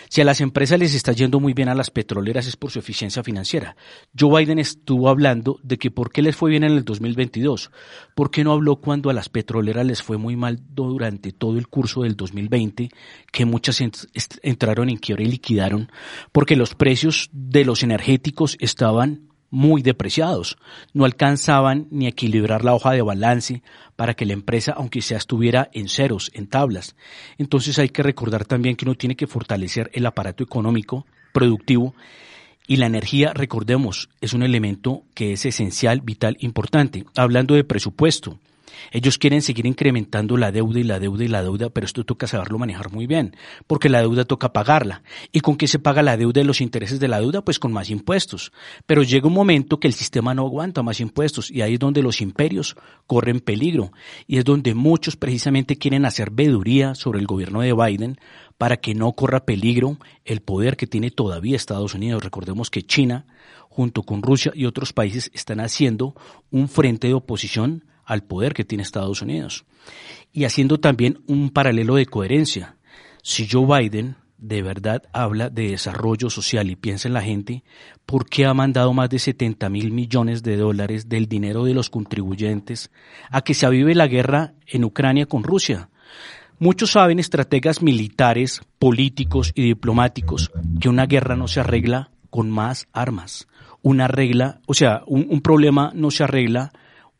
Si 0.09 0.21
a 0.21 0.25
las 0.25 0.41
empresas 0.41 0.79
les 0.79 0.95
está 0.95 1.11
yendo 1.11 1.39
muy 1.39 1.53
bien 1.53 1.69
a 1.69 1.75
las 1.75 1.89
petroleras 1.89 2.47
es 2.47 2.55
por 2.55 2.71
su 2.71 2.79
eficiencia 2.79 3.23
financiera. 3.23 3.75
Joe 4.17 4.39
Biden 4.39 4.59
estuvo 4.59 5.09
hablando 5.09 5.59
de 5.63 5.77
que 5.77 5.91
por 5.91 6.11
qué 6.11 6.21
les 6.21 6.35
fue 6.35 6.49
bien 6.49 6.63
en 6.63 6.71
el 6.71 6.85
2022. 6.85 7.71
¿Por 8.15 8.31
qué 8.31 8.43
no 8.43 8.51
habló 8.51 8.77
cuando 8.77 9.09
a 9.09 9.13
las 9.13 9.29
petroleras 9.29 9.85
les 9.85 10.01
fue 10.01 10.17
muy 10.17 10.35
mal 10.35 10.59
durante 10.69 11.31
todo 11.31 11.57
el 11.57 11.67
curso 11.67 12.03
del 12.03 12.15
2020? 12.15 12.89
Que 13.31 13.45
muchas 13.45 13.81
entraron 14.41 14.89
en 14.89 14.97
quiebra 14.97 15.23
y 15.23 15.27
liquidaron 15.27 15.91
porque 16.31 16.55
los 16.55 16.75
precios 16.75 17.29
de 17.31 17.65
los 17.65 17.83
energéticos 17.83 18.57
estaban 18.59 19.26
muy 19.49 19.81
depreciados. 19.81 20.57
No 20.93 21.05
alcanzaban 21.05 21.87
ni 21.91 22.05
a 22.05 22.09
equilibrar 22.09 22.63
la 22.63 22.73
hoja 22.73 22.91
de 22.91 23.01
balance 23.01 23.61
para 23.95 24.13
que 24.13 24.25
la 24.25 24.33
empresa, 24.33 24.73
aunque 24.75 25.01
sea 25.01 25.17
estuviera 25.17 25.69
en 25.73 25.89
ceros, 25.89 26.31
en 26.33 26.47
tablas. 26.47 26.95
Entonces 27.37 27.79
hay 27.79 27.89
que 27.89 28.03
recordar 28.03 28.45
también 28.45 28.75
que 28.75 28.85
uno 28.85 28.95
tiene 28.95 29.15
que 29.15 29.27
fortalecer 29.27 29.89
el 29.93 30.05
aparato 30.05 30.43
económico, 30.43 31.05
productivo, 31.33 31.93
y 32.69 32.75
la 32.75 32.85
energía, 32.85 33.31
recordemos, 33.33 34.09
es 34.19 34.33
un 34.33 34.43
elemento 34.43 35.03
que 35.13 35.31
es 35.31 35.45
esencial, 35.45 36.01
vital, 36.01 36.35
importante. 36.41 37.05
Hablando 37.15 37.55
de 37.55 37.63
presupuesto, 37.63 38.39
ellos 38.91 39.17
quieren 39.17 39.41
seguir 39.41 39.65
incrementando 39.65 40.37
la 40.37 40.51
deuda 40.51 40.79
y 40.79 40.83
la 40.83 40.99
deuda 40.99 41.23
y 41.23 41.27
la 41.27 41.43
deuda, 41.43 41.69
pero 41.69 41.85
esto 41.85 42.03
toca 42.03 42.27
saberlo 42.27 42.57
manejar 42.57 42.91
muy 42.91 43.07
bien, 43.07 43.35
porque 43.67 43.89
la 43.89 44.01
deuda 44.01 44.25
toca 44.25 44.53
pagarla. 44.53 45.03
¿Y 45.31 45.41
con 45.41 45.57
qué 45.57 45.67
se 45.67 45.79
paga 45.79 46.01
la 46.03 46.17
deuda 46.17 46.41
y 46.41 46.43
los 46.43 46.61
intereses 46.61 46.99
de 46.99 47.07
la 47.07 47.19
deuda? 47.19 47.43
Pues 47.43 47.59
con 47.59 47.71
más 47.73 47.89
impuestos. 47.89 48.51
Pero 48.85 49.03
llega 49.03 49.27
un 49.27 49.33
momento 49.33 49.79
que 49.79 49.87
el 49.87 49.93
sistema 49.93 50.33
no 50.33 50.45
aguanta 50.45 50.83
más 50.83 50.99
impuestos 50.99 51.51
y 51.51 51.61
ahí 51.61 51.73
es 51.73 51.79
donde 51.79 52.01
los 52.01 52.21
imperios 52.21 52.75
corren 53.05 53.39
peligro 53.39 53.91
y 54.27 54.37
es 54.37 54.45
donde 54.45 54.73
muchos 54.73 55.15
precisamente 55.15 55.77
quieren 55.77 56.05
hacer 56.05 56.31
veduría 56.31 56.95
sobre 56.95 57.19
el 57.19 57.27
gobierno 57.27 57.61
de 57.61 57.73
Biden 57.73 58.17
para 58.57 58.77
que 58.77 58.95
no 58.95 59.13
corra 59.13 59.45
peligro 59.45 59.97
el 60.25 60.41
poder 60.41 60.77
que 60.77 60.87
tiene 60.87 61.11
todavía 61.11 61.55
Estados 61.55 61.93
Unidos. 61.93 62.23
Recordemos 62.23 62.69
que 62.69 62.83
China, 62.83 63.25
junto 63.69 64.03
con 64.03 64.21
Rusia 64.21 64.51
y 64.55 64.65
otros 64.65 64.93
países, 64.93 65.31
están 65.33 65.59
haciendo 65.59 66.15
un 66.49 66.67
frente 66.67 67.07
de 67.07 67.13
oposición 67.13 67.85
al 68.07 68.23
poder 68.23 68.53
que 68.53 68.63
tiene 68.63 68.81
Estados 68.81 69.21
Unidos. 69.21 69.65
Y 70.33 70.45
haciendo 70.45 70.79
también 70.79 71.19
un 71.27 71.51
paralelo 71.51 71.95
de 71.95 72.07
coherencia. 72.07 72.77
Si 73.21 73.47
Joe 73.47 73.67
Biden 73.67 74.15
de 74.37 74.61
verdad 74.61 75.03
habla 75.13 75.49
de 75.49 75.71
desarrollo 75.71 76.29
social 76.29 76.69
y 76.69 76.75
piensa 76.75 77.07
en 77.07 77.15
la 77.15 77.21
gente, 77.21 77.63
¿por 78.05 78.29
qué 78.29 78.45
ha 78.45 78.53
mandado 78.53 78.93
más 78.93 79.09
de 79.09 79.19
70 79.19 79.69
mil 79.69 79.91
millones 79.91 80.43
de 80.43 80.57
dólares 80.57 81.09
del 81.09 81.27
dinero 81.27 81.65
de 81.65 81.73
los 81.73 81.89
contribuyentes 81.89 82.91
a 83.29 83.41
que 83.41 83.53
se 83.53 83.65
avive 83.65 83.95
la 83.95 84.07
guerra 84.07 84.53
en 84.67 84.85
Ucrania 84.85 85.25
con 85.25 85.43
Rusia? 85.43 85.89
Muchos 86.59 86.91
saben, 86.91 87.19
estrategas 87.19 87.81
militares, 87.81 88.61
políticos 88.79 89.51
y 89.53 89.63
diplomáticos, 89.63 90.51
que 90.79 90.89
una 90.89 91.05
guerra 91.05 91.35
no 91.35 91.47
se 91.47 91.59
arregla 91.59 92.09
con 92.29 92.49
más 92.49 92.87
armas. 92.93 93.47
Una 93.83 94.07
regla, 94.07 94.59
o 94.65 94.73
sea, 94.73 95.03
un, 95.05 95.27
un 95.29 95.41
problema 95.41 95.91
no 95.93 96.09
se 96.09 96.23
arregla 96.23 96.71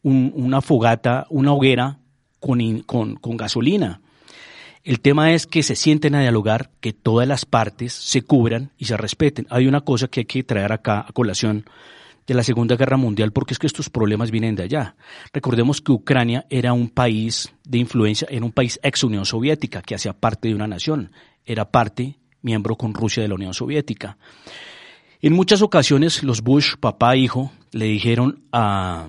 una 0.08 0.62
fogata, 0.62 1.28
una 1.30 1.54
hoguera 1.54 2.00
con, 2.40 2.82
con, 2.84 3.38
gasolina. 3.38 4.02
El 4.84 5.02
tema 5.02 5.34
es 5.34 5.48
que 5.48 5.64
se 5.64 5.76
sienten 5.76 6.16
a 6.16 6.22
dialogar, 6.22 6.72
que 6.80 6.94
todas 6.94 7.28
las 7.28 7.46
partes 7.46 7.94
se 7.94 8.22
cubran 8.22 8.72
y 8.78 8.86
se 8.86 8.96
respeten. 8.96 9.46
Hay 9.50 9.68
una 9.68 9.82
cosa 9.82 10.08
que 10.08 10.22
hay 10.22 10.26
que 10.26 10.44
traer 10.44 10.72
acá 10.72 11.06
a 11.08 11.12
colación 11.12 11.66
de 12.26 12.34
la 12.34 12.44
Segunda 12.44 12.76
Guerra 12.76 12.98
Mundial, 12.98 13.32
porque 13.32 13.54
es 13.54 13.60
que 13.60 13.68
estos 13.68 13.90
problemas 13.90 14.32
vienen 14.32 14.56
de 14.56 14.64
allá. 14.64 14.96
Recordemos 15.34 15.82
que 15.82 15.92
Ucrania 15.92 16.46
era 16.50 16.74
un 16.74 16.90
país 16.90 17.54
de 17.66 17.78
influencia, 17.78 18.28
era 18.30 18.46
un 18.46 18.52
país 18.52 18.80
ex 18.84 19.04
Unión 19.04 19.26
Soviética, 19.26 19.82
que 19.82 19.96
hacía 19.96 20.14
parte 20.14 20.50
de 20.50 20.56
una 20.56 20.68
nación, 20.68 21.12
era 21.46 21.72
parte, 21.72 22.18
miembro 22.42 22.76
con 22.76 22.94
Rusia 22.94 23.24
de 23.24 23.30
la 23.30 23.36
Unión 23.36 23.54
Soviética. 23.54 24.18
En 25.22 25.34
muchas 25.34 25.62
ocasiones 25.62 26.22
los 26.24 26.42
Bush, 26.42 26.76
papá 26.80 27.16
e 27.16 27.20
hijo, 27.20 27.52
le 27.72 27.86
dijeron 27.86 28.44
a, 28.52 29.08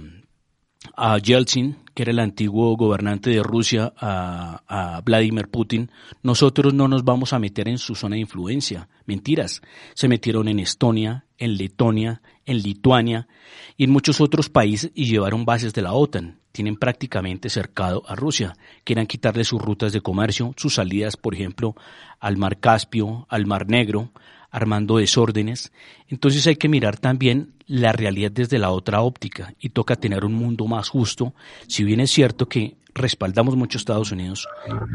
a 1.01 1.17
Yeltsin, 1.19 1.77
que 1.95 2.03
era 2.03 2.11
el 2.11 2.19
antiguo 2.19 2.77
gobernante 2.77 3.31
de 3.31 3.41
Rusia, 3.41 3.93
a, 3.97 5.01
Vladimir 5.05 5.49
Putin, 5.49 5.91
nosotros 6.25 6.75
no 6.75 6.89
nos 6.89 7.05
vamos 7.05 7.33
a 7.33 7.39
meter 7.39 7.69
en 7.69 7.79
su 7.79 7.95
zona 7.95 8.17
de 8.17 8.23
influencia. 8.23 8.89
Mentiras. 9.07 9.63
Se 9.95 10.09
metieron 10.09 10.49
en 10.49 10.59
Estonia, 10.59 11.25
en 11.39 11.57
Letonia, 11.57 12.21
en 12.47 12.59
Lituania 12.59 13.29
y 13.77 13.85
en 13.85 13.91
muchos 13.91 14.21
otros 14.21 14.49
países 14.49 14.91
y 14.93 15.05
llevaron 15.05 15.45
bases 15.45 15.73
de 15.73 15.83
la 15.83 15.93
OTAN. 15.93 16.41
Tienen 16.51 16.77
prácticamente 16.77 17.49
cercado 17.49 18.03
a 18.09 18.17
Rusia. 18.17 18.57
Quieran 18.83 19.07
quitarle 19.07 19.45
sus 19.45 19.63
rutas 19.63 19.93
de 19.93 20.01
comercio, 20.01 20.53
sus 20.57 20.75
salidas, 20.75 21.17
por 21.17 21.35
ejemplo, 21.35 21.77
al 22.19 22.37
Mar 22.37 22.59
Caspio, 22.59 23.27
al 23.29 23.47
Mar 23.47 23.69
Negro, 23.69 24.11
armando 24.51 24.99
desórdenes. 24.99 25.73
Entonces 26.09 26.47
hay 26.47 26.57
que 26.57 26.69
mirar 26.69 26.99
también 26.99 27.53
la 27.67 27.93
realidad 27.93 28.31
desde 28.33 28.59
la 28.59 28.71
otra 28.71 29.03
óptica 29.03 29.55
y 29.61 29.71
toca 29.71 29.97
tener 29.97 30.25
un 30.25 30.35
mundo 30.35 30.67
más 30.67 30.89
justo. 30.89 31.35
Si 31.67 31.85
bien 31.85 32.01
es 32.01 32.11
cierto 32.11 32.49
que 32.49 32.77
respaldamos 32.95 33.57
mucho 33.57 33.79
a 33.79 33.81
Estados 33.81 34.13
Unidos, 34.13 34.49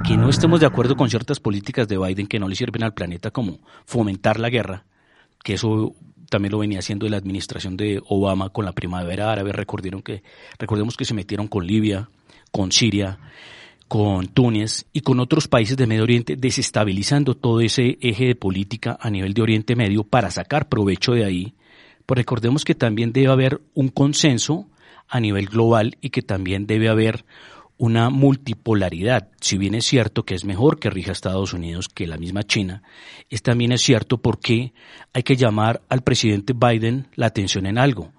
que 0.05 0.17
no 0.17 0.29
estemos 0.29 0.59
de 0.59 0.65
acuerdo 0.65 0.95
con 0.95 1.09
ciertas 1.09 1.39
políticas 1.39 1.87
de 1.87 1.97
Biden 1.97 2.27
que 2.27 2.39
no 2.39 2.47
le 2.47 2.55
sirven 2.55 2.83
al 2.83 2.93
planeta 2.93 3.31
como 3.31 3.59
fomentar 3.85 4.39
la 4.39 4.49
guerra, 4.49 4.85
que 5.43 5.53
eso 5.53 5.95
también 6.29 6.51
lo 6.51 6.59
venía 6.59 6.79
haciendo 6.79 7.07
la 7.07 7.17
administración 7.17 7.77
de 7.77 8.01
Obama 8.07 8.49
con 8.49 8.65
la 8.65 8.71
primavera 8.73 9.31
árabe, 9.31 9.53
recordieron 9.53 10.01
que, 10.01 10.23
recordemos 10.57 10.97
que 10.97 11.05
se 11.05 11.13
metieron 11.13 11.47
con 11.47 11.65
Libia, 11.65 12.09
con 12.51 12.71
Siria, 12.71 13.19
con 13.87 14.27
Túnez 14.27 14.85
y 14.93 15.01
con 15.01 15.19
otros 15.19 15.47
países 15.47 15.77
de 15.77 15.87
Medio 15.87 16.03
Oriente, 16.03 16.35
desestabilizando 16.35 17.35
todo 17.35 17.61
ese 17.61 17.97
eje 18.01 18.25
de 18.25 18.35
política 18.35 18.97
a 18.99 19.09
nivel 19.09 19.33
de 19.33 19.41
Oriente 19.41 19.75
Medio 19.75 20.03
para 20.03 20.31
sacar 20.31 20.69
provecho 20.69 21.13
de 21.13 21.25
ahí. 21.25 21.53
Pues 22.05 22.17
recordemos 22.17 22.65
que 22.65 22.75
también 22.75 23.13
debe 23.13 23.31
haber 23.31 23.61
un 23.73 23.89
consenso 23.89 24.67
a 25.07 25.19
nivel 25.19 25.45
global 25.45 25.97
y 26.01 26.09
que 26.09 26.21
también 26.21 26.65
debe 26.65 26.89
haber 26.89 27.25
una 27.77 28.09
multipolaridad. 28.09 29.29
Si 29.41 29.57
bien 29.57 29.75
es 29.75 29.85
cierto 29.85 30.23
que 30.23 30.35
es 30.35 30.45
mejor 30.45 30.79
que 30.79 30.89
rija 30.89 31.11
Estados 31.11 31.53
Unidos 31.53 31.89
que 31.89 32.07
la 32.07 32.17
misma 32.17 32.43
China, 32.43 32.83
es 33.29 33.41
también 33.41 33.77
cierto 33.77 34.17
porque 34.17 34.73
hay 35.13 35.23
que 35.23 35.35
llamar 35.35 35.81
al 35.89 36.01
presidente 36.01 36.53
Biden 36.53 37.07
la 37.15 37.27
atención 37.27 37.65
en 37.65 37.77
algo 37.77 38.11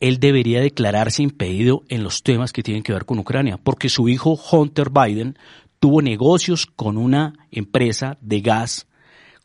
él 0.00 0.18
debería 0.18 0.60
declararse 0.60 1.22
impedido 1.22 1.82
en 1.88 2.02
los 2.02 2.22
temas 2.22 2.52
que 2.52 2.62
tienen 2.62 2.82
que 2.82 2.92
ver 2.92 3.04
con 3.04 3.18
Ucrania, 3.18 3.58
porque 3.62 3.88
su 3.88 4.08
hijo 4.08 4.38
Hunter 4.50 4.90
Biden 4.90 5.38
tuvo 5.78 6.02
negocios 6.02 6.66
con 6.66 6.96
una 6.96 7.34
empresa 7.50 8.18
de 8.20 8.40
gas, 8.40 8.86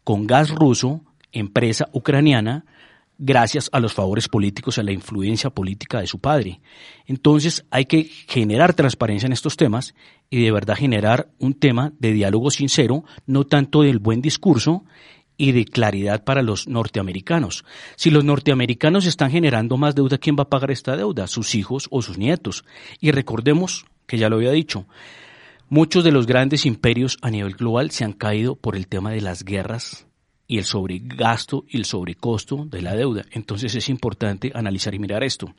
con 0.04 0.28
gas 0.28 0.50
ruso, 0.50 1.02
empresa 1.32 1.90
ucraniana, 1.92 2.66
gracias 3.18 3.70
a 3.72 3.80
los 3.80 3.94
favores 3.94 4.28
políticos, 4.28 4.78
a 4.78 4.84
la 4.84 4.92
influencia 4.92 5.50
política 5.50 6.00
de 6.00 6.08
su 6.08 6.20
padre. 6.20 6.62
Entonces 7.06 7.66
hay 7.72 7.86
que 7.86 8.04
generar 8.04 8.74
transparencia 8.74 9.26
en 9.28 9.34
estos 9.34 9.58
temas 9.58 9.96
y 10.30 10.44
de 10.44 10.52
verdad 10.52 10.76
generar 10.76 11.30
un 11.40 11.54
tema 11.54 11.94
de 12.00 12.14
diálogo 12.14 12.52
sincero, 12.52 13.04
no 13.26 13.46
tanto 13.46 13.82
del 13.82 14.00
buen 14.00 14.22
discurso, 14.22 14.84
y 15.38 15.52
de 15.52 15.66
claridad 15.66 16.24
para 16.24 16.42
los 16.42 16.68
norteamericanos. 16.68 17.64
Si 17.96 18.10
los 18.10 18.26
norteamericanos 18.26 19.06
están 19.06 19.32
generando 19.32 19.78
más 19.78 19.96
deuda, 19.96 20.18
¿quién 20.18 20.36
va 20.38 20.44
a 20.44 20.50
pagar 20.50 20.72
esta 20.72 20.98
deuda? 20.98 21.28
Sus 21.28 21.56
hijos 21.56 21.88
o 21.92 22.02
sus 22.02 22.18
nietos. 22.18 22.66
Y 23.00 23.12
recordemos, 23.12 23.86
que 24.08 24.18
ya 24.18 24.30
lo 24.30 24.38
había 24.38 24.52
dicho, 24.52 24.88
muchos 25.70 26.04
de 26.04 26.12
los 26.12 26.26
grandes 26.26 26.66
imperios 26.66 27.18
a 27.22 27.30
nivel 27.30 27.54
global 27.54 27.92
se 27.92 28.04
han 28.04 28.14
caído 28.14 28.56
por 28.56 28.76
el 28.76 28.88
tema 28.88 29.12
de 29.12 29.22
las 29.22 29.44
guerras 29.44 30.08
y 30.48 30.58
el 30.58 30.64
sobregasto 30.64 31.66
y 31.68 31.78
el 31.78 31.86
sobrecosto 31.86 32.66
de 32.66 32.82
la 32.82 32.96
deuda. 32.96 33.26
Entonces 33.32 33.76
es 33.76 33.90
importante 33.90 34.52
analizar 34.56 34.96
y 34.96 35.00
mirar 35.00 35.24
esto. 35.24 35.54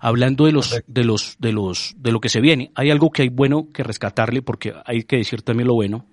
Hablando 0.00 0.46
de 0.46 0.52
los, 0.52 0.82
de 0.86 1.04
los, 1.04 1.36
de 1.38 1.52
los, 1.52 1.94
de 1.96 2.12
lo 2.12 2.20
que 2.20 2.28
se 2.28 2.40
viene, 2.40 2.72
hay 2.74 2.90
algo 2.90 3.10
que 3.10 3.22
hay 3.22 3.28
bueno 3.28 3.68
que 3.72 3.84
rescatarle 3.84 4.42
porque 4.42 4.74
hay 4.84 5.04
que 5.04 5.16
decir 5.16 5.42
también 5.42 5.68
lo 5.68 5.74
bueno 5.74 6.04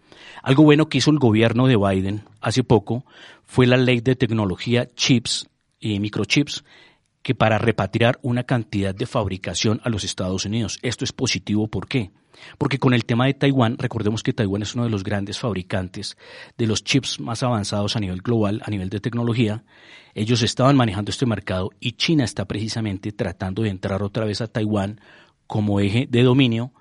algo 0.41 0.63
bueno 0.63 0.89
que 0.89 0.97
hizo 0.97 1.11
el 1.11 1.19
gobierno 1.19 1.67
de 1.67 1.77
Biden 1.77 2.23
hace 2.39 2.63
poco 2.63 3.05
fue 3.45 3.67
la 3.67 3.77
ley 3.77 4.01
de 4.01 4.15
tecnología 4.15 4.87
chips 4.95 5.47
y 5.79 5.99
microchips 5.99 6.63
que 7.21 7.35
para 7.35 7.57
repatriar 7.57 8.19
una 8.21 8.43
cantidad 8.43 8.95
de 8.95 9.05
fabricación 9.05 9.79
a 9.83 9.89
los 9.89 10.03
Estados 10.03 10.45
Unidos. 10.45 10.79
Esto 10.81 11.05
es 11.05 11.11
positivo, 11.11 11.67
¿por 11.67 11.87
qué? 11.87 12.11
Porque 12.57 12.79
con 12.79 12.93
el 12.93 13.05
tema 13.05 13.25
de 13.25 13.35
Taiwán, 13.35 13.77
recordemos 13.77 14.23
que 14.23 14.33
Taiwán 14.33 14.63
es 14.63 14.73
uno 14.73 14.85
de 14.85 14.89
los 14.89 15.03
grandes 15.03 15.37
fabricantes 15.37 16.17
de 16.57 16.65
los 16.65 16.83
chips 16.83 17.19
más 17.19 17.43
avanzados 17.43 17.95
a 17.95 17.99
nivel 17.99 18.21
global, 18.21 18.61
a 18.65 18.71
nivel 18.71 18.89
de 18.89 18.99
tecnología. 18.99 19.63
Ellos 20.15 20.41
estaban 20.41 20.75
manejando 20.75 21.11
este 21.11 21.25
mercado 21.25 21.69
y 21.79 21.93
China 21.93 22.23
está 22.23 22.45
precisamente 22.45 23.11
tratando 23.11 23.61
de 23.61 23.69
entrar 23.69 24.01
otra 24.01 24.25
vez 24.25 24.41
a 24.41 24.47
Taiwán 24.47 24.99
como 25.45 25.79
eje 25.79 26.07
de 26.09 26.23
dominio 26.23 26.71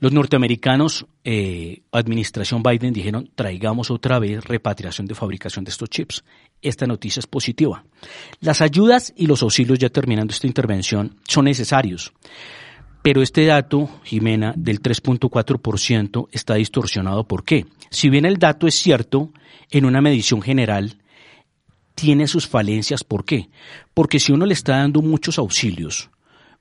los 0.00 0.12
norteamericanos, 0.12 1.06
eh, 1.24 1.82
administración 1.90 2.62
Biden, 2.62 2.92
dijeron 2.92 3.30
traigamos 3.34 3.90
otra 3.90 4.18
vez 4.18 4.44
repatriación 4.44 5.06
de 5.06 5.14
fabricación 5.14 5.64
de 5.64 5.70
estos 5.70 5.90
chips. 5.90 6.24
Esta 6.62 6.86
noticia 6.86 7.20
es 7.20 7.26
positiva. 7.26 7.84
Las 8.40 8.62
ayudas 8.62 9.12
y 9.16 9.26
los 9.26 9.42
auxilios, 9.42 9.78
ya 9.78 9.88
terminando 9.88 10.32
esta 10.32 10.46
intervención, 10.46 11.16
son 11.26 11.46
necesarios. 11.46 12.12
Pero 13.02 13.22
este 13.22 13.44
dato, 13.46 13.88
Jimena, 14.04 14.52
del 14.56 14.82
3.4% 14.82 16.28
está 16.30 16.54
distorsionado. 16.54 17.26
¿Por 17.26 17.44
qué? 17.44 17.66
Si 17.90 18.08
bien 18.08 18.24
el 18.24 18.38
dato 18.38 18.66
es 18.66 18.74
cierto, 18.74 19.32
en 19.70 19.84
una 19.84 20.00
medición 20.00 20.42
general, 20.42 20.98
tiene 21.94 22.28
sus 22.28 22.46
falencias. 22.46 23.02
¿Por 23.04 23.24
qué? 23.24 23.48
Porque 23.94 24.20
si 24.20 24.32
uno 24.32 24.46
le 24.46 24.54
está 24.54 24.78
dando 24.78 25.00
muchos 25.02 25.38
auxilios, 25.38 26.10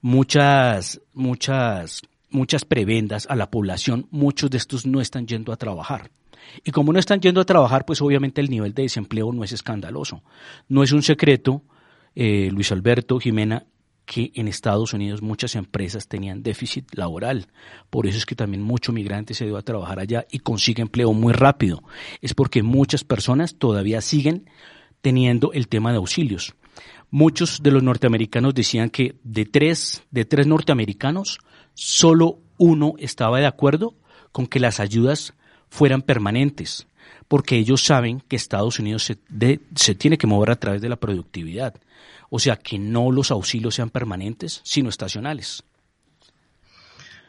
muchas, 0.02 1.02
muchas 1.14 2.02
muchas 2.30 2.66
prebendas 2.66 3.28
a 3.30 3.36
la 3.36 3.50
población, 3.50 4.08
muchos 4.12 4.50
de 4.50 4.58
estos 4.58 4.86
no 4.86 5.02
están 5.02 5.28
yendo 5.28 5.52
a 5.52 5.58
trabajar. 5.58 6.12
Y 6.64 6.72
como 6.72 6.94
no 6.94 7.00
están 7.00 7.20
yendo 7.20 7.42
a 7.42 7.46
trabajar, 7.46 7.86
pues 7.86 8.02
obviamente 8.02 8.42
el 8.42 8.50
nivel 8.50 8.74
de 8.74 8.84
desempleo 8.84 9.32
no 9.32 9.44
es 9.44 9.52
escandaloso. 9.52 10.24
No 10.68 10.84
es 10.84 10.92
un 10.92 11.04
secreto, 11.04 11.64
eh, 12.16 12.50
Luis 12.52 12.72
Alberto, 12.72 13.20
Jimena, 13.20 13.66
que 14.06 14.32
en 14.36 14.48
Estados 14.48 14.94
Unidos 14.94 15.22
muchas 15.22 15.56
empresas 15.56 16.08
tenían 16.08 16.42
déficit 16.42 16.88
laboral. 16.96 17.48
Por 17.90 18.08
eso 18.08 18.18
es 18.18 18.26
que 18.26 18.36
también 18.36 18.64
mucho 18.64 18.94
migrante 18.94 19.34
se 19.34 19.46
dio 19.46 19.58
a 19.58 19.62
trabajar 19.62 20.00
allá 20.00 20.26
y 20.32 20.40
consigue 20.40 20.82
empleo 20.82 21.12
muy 21.12 21.34
rápido. 21.34 21.84
Es 22.22 22.34
porque 22.34 22.64
muchas 22.64 23.04
personas 23.04 23.56
todavía 23.56 24.00
siguen 24.00 24.50
teniendo 25.02 25.52
el 25.52 25.68
tema 25.68 25.92
de 25.92 25.98
auxilios. 25.98 26.56
Muchos 27.10 27.62
de 27.62 27.72
los 27.72 27.84
norteamericanos 27.84 28.54
decían 28.54 28.90
que 28.90 29.16
de 29.24 29.46
tres, 29.46 30.04
de 30.10 30.24
tres 30.24 30.48
norteamericanos, 30.48 31.40
solo 31.78 32.40
uno 32.58 32.96
estaba 32.98 33.40
de 33.40 33.46
acuerdo 33.46 33.94
con 34.32 34.48
que 34.48 34.60
las 34.60 34.80
ayudas 34.80 35.36
fueran 35.70 36.02
permanentes, 36.02 36.88
porque 37.28 37.58
ellos 37.58 37.84
saben 37.84 38.22
que 38.28 38.36
Estados 38.36 38.80
Unidos 38.80 39.04
se, 39.04 39.20
se, 39.76 39.96
tiene 39.96 40.18
que 40.18 40.28
mover 40.28 40.52
a 40.52 40.56
través 40.56 40.82
de 40.82 40.90
la 40.90 40.96
productividad. 40.96 41.76
O 42.30 42.40
sea, 42.40 42.58
que 42.58 42.80
no 42.80 43.12
los 43.12 43.30
auxilios 43.30 43.76
sean 43.76 43.92
permanentes, 43.92 44.60
sino 44.64 44.90
estacionales. 44.90 45.64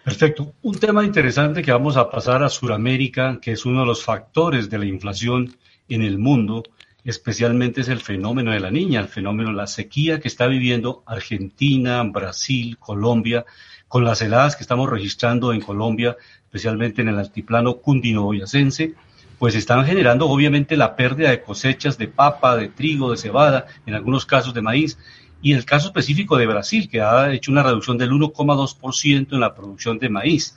Perfecto. 0.03 0.55
Un 0.63 0.79
tema 0.79 1.05
interesante 1.05 1.63
que 1.63 1.71
vamos 1.71 1.99
a 1.99 2.09
pasar 2.09 2.43
a 2.43 2.49
Sudamérica, 2.49 3.39
que 3.43 3.53
es 3.53 3.67
uno 3.67 3.81
de 3.81 3.87
los 3.87 4.03
factores 4.03 4.71
de 4.71 4.79
la 4.79 4.87
inflación 4.87 5.57
en 5.91 6.03
el 6.03 6.19
mundo, 6.19 6.63
especialmente 7.05 7.83
es 7.83 7.89
el 7.89 8.01
fenómeno 8.01 8.53
de 8.53 8.61
la 8.61 8.71
niña, 8.71 9.01
el 9.01 9.09
fenómeno 9.09 9.51
de 9.51 9.57
la 9.57 9.67
sequía 9.67 10.21
que 10.21 10.29
está 10.29 10.47
viviendo 10.47 11.03
Argentina, 11.07 12.03
Brasil, 12.03 12.79
Colombia, 12.79 13.45
con 13.89 14.05
las 14.05 14.21
heladas 14.23 14.55
que 14.55 14.63
estamos 14.63 14.89
registrando 14.89 15.53
en 15.53 15.61
Colombia, 15.61 16.17
especialmente 16.45 17.03
en 17.03 17.09
el 17.09 17.19
altiplano 17.19 17.79
cundinaboyacense, 17.79 18.95
pues 19.39 19.55
están 19.55 19.85
generando 19.85 20.29
obviamente 20.29 20.77
la 20.77 20.97
pérdida 20.97 21.31
de 21.31 21.43
cosechas 21.43 21.97
de 21.97 22.09
papa, 22.09 22.57
de 22.57 22.69
trigo, 22.69 23.11
de 23.11 23.17
cebada, 23.17 23.67
en 23.87 23.95
algunos 23.95 24.27
casos 24.27 24.53
de 24.53 24.63
maíz, 24.63 24.99
y 25.41 25.53
el 25.53 25.65
caso 25.65 25.89
específico 25.89 26.37
de 26.37 26.47
Brasil, 26.47 26.89
que 26.91 27.01
ha 27.01 27.33
hecho 27.33 27.53
una 27.53 27.63
reducción 27.63 27.97
del 27.97 28.11
1,2% 28.11 29.33
en 29.33 29.41
la 29.41 29.55
producción 29.55 29.99
de 29.99 30.09
maíz. 30.09 30.57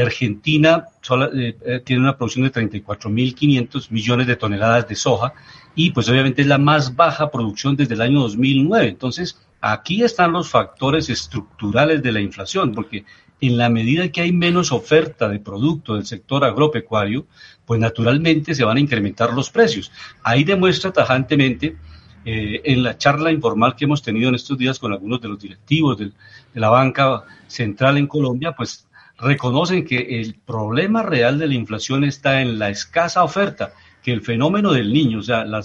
Argentina 0.00 0.86
eh, 1.34 1.56
eh, 1.64 1.80
tiene 1.84 2.02
una 2.02 2.16
producción 2.16 2.44
de 2.44 2.52
34.500 2.52 3.90
millones 3.90 4.26
de 4.26 4.36
toneladas 4.36 4.88
de 4.88 4.94
soja 4.94 5.34
y 5.74 5.90
pues 5.90 6.08
obviamente 6.08 6.42
es 6.42 6.48
la 6.48 6.58
más 6.58 6.94
baja 6.94 7.30
producción 7.30 7.76
desde 7.76 7.94
el 7.94 8.00
año 8.00 8.20
2009. 8.20 8.88
Entonces, 8.88 9.38
Aquí 9.66 10.02
están 10.02 10.32
los 10.32 10.50
factores 10.50 11.08
estructurales 11.08 12.02
de 12.02 12.12
la 12.12 12.20
inflación, 12.20 12.74
porque 12.74 13.06
en 13.40 13.56
la 13.56 13.70
medida 13.70 14.12
que 14.12 14.20
hay 14.20 14.30
menos 14.30 14.72
oferta 14.72 15.26
de 15.26 15.38
producto 15.38 15.94
del 15.94 16.04
sector 16.04 16.44
agropecuario, 16.44 17.26
pues 17.64 17.80
naturalmente 17.80 18.54
se 18.54 18.62
van 18.62 18.76
a 18.76 18.80
incrementar 18.80 19.32
los 19.32 19.48
precios. 19.48 19.90
Ahí 20.22 20.44
demuestra 20.44 20.92
tajantemente 20.92 21.78
eh, 22.26 22.60
en 22.62 22.82
la 22.82 22.98
charla 22.98 23.32
informal 23.32 23.74
que 23.74 23.86
hemos 23.86 24.02
tenido 24.02 24.28
en 24.28 24.34
estos 24.34 24.58
días 24.58 24.78
con 24.78 24.92
algunos 24.92 25.22
de 25.22 25.28
los 25.28 25.38
directivos 25.38 25.96
de 25.96 26.12
la 26.52 26.68
banca 26.68 27.24
central 27.46 27.96
en 27.96 28.06
Colombia, 28.06 28.52
pues 28.52 28.86
reconocen 29.18 29.84
que 29.84 30.20
el 30.20 30.34
problema 30.34 31.02
real 31.02 31.38
de 31.38 31.48
la 31.48 31.54
inflación 31.54 32.04
está 32.04 32.40
en 32.40 32.58
la 32.58 32.70
escasa 32.70 33.22
oferta, 33.22 33.72
que 34.02 34.12
el 34.12 34.22
fenómeno 34.22 34.72
del 34.72 34.92
niño, 34.92 35.20
o 35.20 35.22
sea, 35.22 35.44
la 35.44 35.62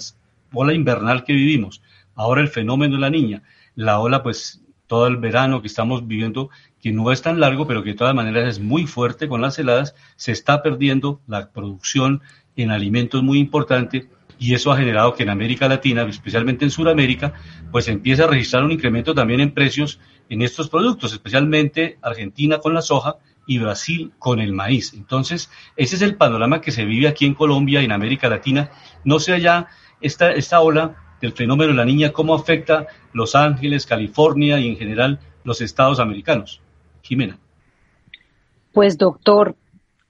ola 0.52 0.72
invernal 0.72 1.24
que 1.24 1.32
vivimos, 1.32 1.82
ahora 2.14 2.40
el 2.40 2.48
fenómeno 2.48 2.94
de 2.94 3.00
la 3.00 3.10
niña, 3.10 3.42
la 3.74 4.00
ola 4.00 4.22
pues 4.22 4.62
todo 4.86 5.06
el 5.06 5.18
verano 5.18 5.60
que 5.60 5.68
estamos 5.68 6.06
viviendo, 6.06 6.50
que 6.80 6.90
no 6.90 7.12
es 7.12 7.22
tan 7.22 7.38
largo, 7.38 7.66
pero 7.66 7.82
que 7.82 7.90
de 7.90 7.96
todas 7.96 8.14
maneras 8.14 8.48
es 8.48 8.60
muy 8.60 8.86
fuerte 8.86 9.28
con 9.28 9.40
las 9.40 9.58
heladas, 9.58 9.94
se 10.16 10.32
está 10.32 10.62
perdiendo 10.62 11.20
la 11.28 11.50
producción 11.50 12.22
en 12.56 12.70
alimentos 12.70 13.22
muy 13.22 13.38
importante 13.38 14.08
y 14.38 14.54
eso 14.54 14.72
ha 14.72 14.76
generado 14.76 15.14
que 15.14 15.22
en 15.22 15.28
América 15.28 15.68
Latina, 15.68 16.02
especialmente 16.08 16.64
en 16.64 16.70
Sudamérica, 16.70 17.34
pues 17.70 17.88
empiece 17.88 18.22
a 18.22 18.26
registrar 18.26 18.64
un 18.64 18.72
incremento 18.72 19.14
también 19.14 19.40
en 19.40 19.52
precios 19.52 20.00
en 20.30 20.42
estos 20.42 20.68
productos, 20.68 21.12
especialmente 21.12 21.98
Argentina 22.00 22.58
con 22.58 22.72
la 22.72 22.82
soja 22.82 23.16
y 23.46 23.58
Brasil 23.58 24.12
con 24.18 24.40
el 24.40 24.52
maíz. 24.52 24.94
Entonces, 24.94 25.50
ese 25.76 25.96
es 25.96 26.02
el 26.02 26.16
panorama 26.16 26.60
que 26.60 26.70
se 26.70 26.84
vive 26.84 27.08
aquí 27.08 27.26
en 27.26 27.34
Colombia 27.34 27.82
y 27.82 27.84
en 27.84 27.92
América 27.92 28.28
Latina. 28.28 28.70
No 29.04 29.18
sé 29.18 29.32
allá 29.32 29.68
esta, 30.00 30.32
esta 30.32 30.60
ola 30.60 30.96
del 31.20 31.32
fenómeno 31.32 31.72
de 31.72 31.76
la 31.76 31.84
niña, 31.84 32.12
cómo 32.12 32.34
afecta 32.34 32.86
Los 33.12 33.34
Ángeles, 33.34 33.86
California 33.86 34.58
y 34.58 34.68
en 34.68 34.76
general 34.76 35.20
los 35.44 35.60
estados 35.60 36.00
americanos. 36.00 36.60
Jimena. 37.02 37.38
Pues 38.72 38.96
doctor, 38.96 39.56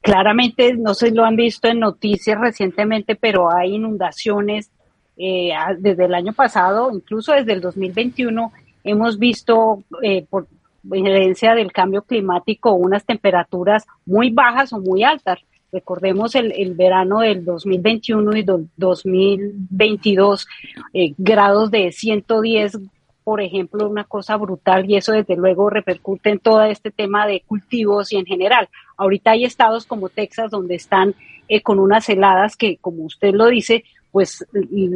claramente 0.00 0.74
no 0.76 0.94
si 0.94 1.10
lo 1.10 1.24
han 1.24 1.36
visto 1.36 1.68
en 1.68 1.80
noticias 1.80 2.38
recientemente, 2.38 3.16
pero 3.16 3.52
hay 3.54 3.74
inundaciones 3.74 4.70
eh, 5.16 5.50
desde 5.78 6.06
el 6.06 6.14
año 6.14 6.32
pasado, 6.32 6.90
incluso 6.92 7.32
desde 7.32 7.52
el 7.52 7.60
2021, 7.60 8.52
hemos 8.84 9.18
visto 9.18 9.82
eh, 10.02 10.24
por 10.28 10.46
herencia 10.92 11.54
del 11.54 11.72
cambio 11.72 12.02
climático 12.02 12.72
unas 12.72 13.04
temperaturas 13.04 13.86
muy 14.06 14.30
bajas 14.30 14.72
o 14.72 14.80
muy 14.80 15.04
altas. 15.04 15.38
Recordemos 15.72 16.34
el, 16.34 16.52
el 16.52 16.74
verano 16.74 17.20
del 17.20 17.44
2021 17.44 18.36
y 18.36 18.44
2022, 18.76 20.48
eh, 20.92 21.14
grados 21.16 21.70
de 21.70 21.92
110, 21.92 22.78
por 23.22 23.40
ejemplo, 23.40 23.88
una 23.88 24.04
cosa 24.04 24.36
brutal 24.36 24.90
y 24.90 24.96
eso 24.96 25.12
desde 25.12 25.36
luego 25.36 25.70
repercute 25.70 26.30
en 26.30 26.40
todo 26.40 26.64
este 26.64 26.90
tema 26.90 27.26
de 27.26 27.42
cultivos 27.46 28.12
y 28.12 28.16
en 28.16 28.26
general. 28.26 28.68
Ahorita 28.96 29.30
hay 29.30 29.44
estados 29.44 29.86
como 29.86 30.08
Texas 30.08 30.50
donde 30.50 30.74
están 30.74 31.14
eh, 31.48 31.62
con 31.62 31.78
unas 31.78 32.08
heladas 32.08 32.56
que, 32.56 32.78
como 32.78 33.04
usted 33.04 33.32
lo 33.32 33.46
dice, 33.46 33.84
pues 34.10 34.44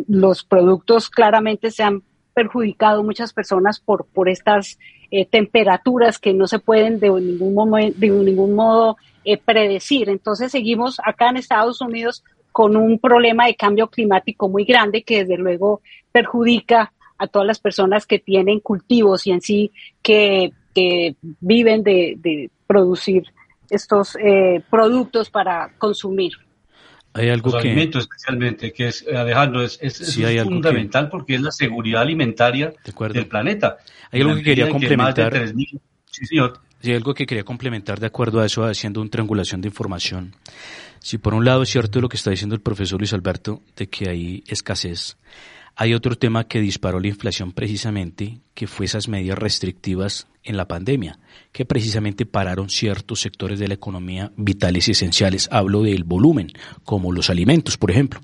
los 0.09 0.44
productos 0.44 1.11
claramente 1.11 1.70
se 1.70 1.85
han 1.85 2.03
perjudicado 2.35 3.05
muchas 3.05 3.33
personas 3.33 3.79
por, 3.79 4.07
por 4.07 4.29
estas 4.29 4.79
eh, 5.16 5.27
temperaturas 5.27 6.18
que 6.18 6.35
no 6.35 6.48
se 6.48 6.59
pueden 6.59 6.98
de 6.98 7.09
ningún, 7.09 7.55
momento, 7.55 7.96
de 8.00 8.09
ningún 8.09 8.53
modo 8.53 8.96
eh, 9.24 9.38
predecir. 9.38 10.09
Entonces 10.09 10.50
seguimos 10.50 10.98
acá 11.05 11.29
en 11.29 11.37
Estados 11.37 11.81
Unidos 11.81 12.24
con 12.50 12.77
un 12.77 12.98
problema 12.98 13.46
de 13.46 13.55
cambio 13.55 13.87
climático 13.87 14.48
muy 14.48 14.64
grande 14.64 15.05
que 15.05 15.20
desde 15.20 15.37
luego 15.38 15.83
perjudica 16.11 16.92
a 17.16 17.29
todas 17.29 17.46
las 17.46 17.61
personas 17.61 18.07
que 18.07 18.18
tienen 18.18 18.59
cultivos 18.59 19.24
y 19.29 19.31
en 19.31 19.40
sí 19.40 19.70
que, 20.03 20.53
viven 21.38 21.85
de, 21.85 22.50
producir 22.66 23.22
estos 23.70 24.16
eh, 24.16 24.64
productos 24.68 25.31
para 25.31 25.74
consumir. 25.79 26.33
Hay 27.16 27.29
algo 27.31 27.53
Los 27.53 27.62
que... 27.62 27.68
alimentos 27.68 28.03
especialmente, 28.03 28.72
que 28.72 28.88
es, 28.88 29.07
Alejandro, 29.07 29.62
es, 29.62 29.79
es, 29.81 30.16
fundamental 30.42 31.09
porque 31.09 31.37
es 31.37 31.40
la 31.40 31.53
seguridad 31.53 32.03
alimentaria 32.03 32.72
del 33.12 33.27
planeta. 33.27 33.79
Hay 34.11 34.20
algo 34.20 34.35
que 34.35 34.42
quería 34.42 34.68
complementar. 34.68 35.48
sí, 36.11 36.27
señor. 36.27 36.61
Sí, 36.81 36.92
algo 36.92 37.14
que 37.14 37.24
quería 37.24 37.44
complementar 37.44 37.98
de 38.00 38.09
acuerdo 38.09 38.40
a 38.40 38.46
eso, 38.46 38.64
haciendo 38.64 39.00
una 39.00 39.09
triangulación 39.09 39.61
de 39.61 39.68
información. 39.68 40.35
Si 40.98 41.16
por 41.16 41.35
un 41.35 41.44
lado 41.44 41.62
es 41.62 41.70
cierto 41.70 42.00
lo 42.00 42.09
que 42.09 42.16
está 42.16 42.31
diciendo 42.31 42.55
el 42.55 42.61
profesor 42.61 42.98
Luis 42.98 43.12
Alberto, 43.12 43.62
de 43.77 43.87
que 43.88 44.11
hay 44.11 44.44
escasez, 44.48 45.16
hay 45.76 45.94
otro 45.94 46.16
tema 46.16 46.44
que 46.44 46.60
disparó 46.60 47.00
la 47.00 47.08
inflación 47.08 47.52
precisamente, 47.52 48.40
que 48.54 48.66
fue 48.66 48.87
esas 48.87 49.08
medidas 49.08 49.38
restrictivas 49.38 50.28
en 50.44 50.56
la 50.56 50.68
pandemia, 50.68 51.18
que 51.52 51.64
precisamente 51.64 52.26
pararon 52.26 52.68
ciertos 52.68 53.20
sectores 53.20 53.58
de 53.58 53.68
la 53.68 53.74
economía 53.74 54.32
vitales 54.37 54.88
y 54.88 54.92
esenciales. 54.92 55.48
Hablo 55.50 55.82
del 55.82 56.04
volumen, 56.04 56.52
como 56.84 57.12
los 57.12 57.30
alimentos, 57.30 57.76
por 57.76 57.90
ejemplo. 57.90 58.20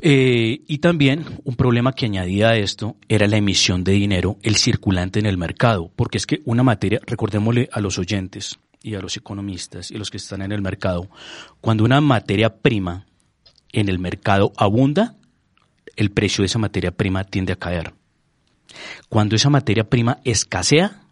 Eh, 0.00 0.62
y 0.66 0.78
también 0.78 1.24
un 1.44 1.56
problema 1.56 1.92
que 1.92 2.06
añadía 2.06 2.50
a 2.50 2.56
esto 2.56 2.96
era 3.08 3.26
la 3.26 3.36
emisión 3.36 3.84
de 3.84 3.92
dinero, 3.92 4.38
el 4.42 4.56
circulante 4.56 5.18
en 5.18 5.26
el 5.26 5.38
mercado, 5.38 5.90
porque 5.94 6.18
es 6.18 6.26
que 6.26 6.42
una 6.44 6.62
materia, 6.62 7.00
recordémosle 7.06 7.68
a 7.72 7.80
los 7.80 7.98
oyentes 7.98 8.58
y 8.82 8.94
a 8.94 9.00
los 9.00 9.16
economistas 9.16 9.90
y 9.90 9.96
los 9.96 10.10
que 10.10 10.18
están 10.18 10.42
en 10.42 10.52
el 10.52 10.62
mercado, 10.62 11.08
cuando 11.60 11.84
una 11.84 12.00
materia 12.00 12.56
prima 12.56 13.06
en 13.72 13.88
el 13.88 13.98
mercado 13.98 14.52
abunda, 14.56 15.16
el 15.96 16.10
precio 16.10 16.42
de 16.42 16.46
esa 16.46 16.58
materia 16.58 16.90
prima 16.90 17.24
tiende 17.24 17.52
a 17.52 17.56
caer. 17.56 17.94
Cuando 19.08 19.36
esa 19.36 19.50
materia 19.50 19.84
prima 19.88 20.18
escasea, 20.24 21.02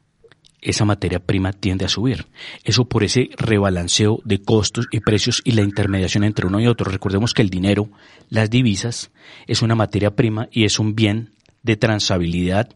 esa 0.60 0.84
materia 0.84 1.18
prima 1.18 1.52
tiende 1.52 1.84
a 1.84 1.88
subir. 1.88 2.26
Eso 2.64 2.84
por 2.84 3.02
ese 3.02 3.30
rebalanceo 3.36 4.20
de 4.24 4.40
costos 4.40 4.86
y 4.92 5.00
precios 5.00 5.42
y 5.44 5.52
la 5.52 5.62
intermediación 5.62 6.24
entre 6.24 6.46
uno 6.46 6.60
y 6.60 6.68
otro. 6.68 6.90
Recordemos 6.90 7.34
que 7.34 7.42
el 7.42 7.50
dinero, 7.50 7.90
las 8.30 8.48
divisas, 8.48 9.10
es 9.46 9.62
una 9.62 9.74
materia 9.74 10.14
prima 10.14 10.48
y 10.52 10.64
es 10.64 10.78
un 10.78 10.94
bien 10.94 11.30
de 11.62 11.76
transabilidad 11.76 12.70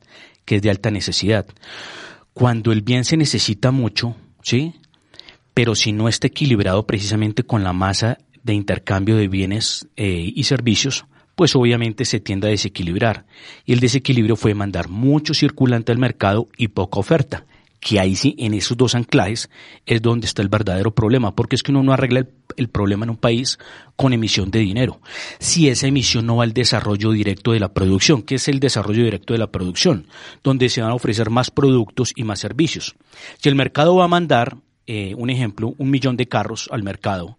que 0.44 0.56
es 0.56 0.62
de 0.62 0.70
alta 0.70 0.90
necesidad. 0.90 1.46
Cuando 2.32 2.72
el 2.72 2.82
bien 2.82 3.04
se 3.04 3.16
necesita 3.16 3.70
mucho, 3.70 4.16
¿sí? 4.42 4.74
Pero 5.54 5.74
si 5.74 5.92
no 5.92 6.08
está 6.08 6.26
equilibrado 6.26 6.86
precisamente 6.86 7.44
con 7.44 7.64
la 7.64 7.72
masa 7.72 8.18
de 8.42 8.52
intercambio 8.52 9.16
de 9.16 9.28
bienes 9.28 9.88
eh, 9.96 10.32
y 10.34 10.44
servicios, 10.44 11.06
pues 11.36 11.54
obviamente 11.54 12.04
se 12.04 12.18
tiende 12.18 12.48
a 12.48 12.50
desequilibrar. 12.50 13.26
Y 13.64 13.74
el 13.74 13.80
desequilibrio 13.80 14.34
fue 14.34 14.54
mandar 14.54 14.88
mucho 14.88 15.34
circulante 15.34 15.92
al 15.92 15.98
mercado 15.98 16.48
y 16.56 16.68
poca 16.68 16.98
oferta, 16.98 17.44
que 17.78 18.00
ahí 18.00 18.16
sí, 18.16 18.34
en 18.38 18.54
esos 18.54 18.76
dos 18.76 18.94
anclajes, 18.94 19.50
es 19.84 20.00
donde 20.00 20.26
está 20.26 20.40
el 20.40 20.48
verdadero 20.48 20.94
problema, 20.94 21.36
porque 21.36 21.54
es 21.54 21.62
que 21.62 21.72
uno 21.72 21.82
no 21.82 21.92
arregla 21.92 22.26
el, 22.56 22.68
problema 22.68 23.04
en 23.04 23.10
un 23.10 23.16
país 23.18 23.58
con 23.96 24.14
emisión 24.14 24.50
de 24.50 24.60
dinero. 24.60 25.00
Si 25.38 25.68
esa 25.68 25.86
emisión 25.86 26.24
no 26.24 26.36
va 26.36 26.44
al 26.44 26.54
desarrollo 26.54 27.12
directo 27.12 27.52
de 27.52 27.60
la 27.60 27.74
producción, 27.74 28.22
¿qué 28.22 28.36
es 28.36 28.48
el 28.48 28.58
desarrollo 28.58 29.04
directo 29.04 29.34
de 29.34 29.38
la 29.38 29.52
producción? 29.52 30.08
Donde 30.42 30.70
se 30.70 30.80
van 30.80 30.90
a 30.90 30.94
ofrecer 30.94 31.28
más 31.28 31.50
productos 31.50 32.12
y 32.16 32.24
más 32.24 32.40
servicios. 32.40 32.96
Si 33.38 33.50
el 33.50 33.54
mercado 33.54 33.94
va 33.94 34.06
a 34.06 34.08
mandar, 34.08 34.56
eh, 34.86 35.14
un 35.16 35.28
ejemplo, 35.28 35.74
un 35.76 35.90
millón 35.90 36.16
de 36.16 36.28
carros 36.28 36.70
al 36.72 36.82
mercado, 36.82 37.38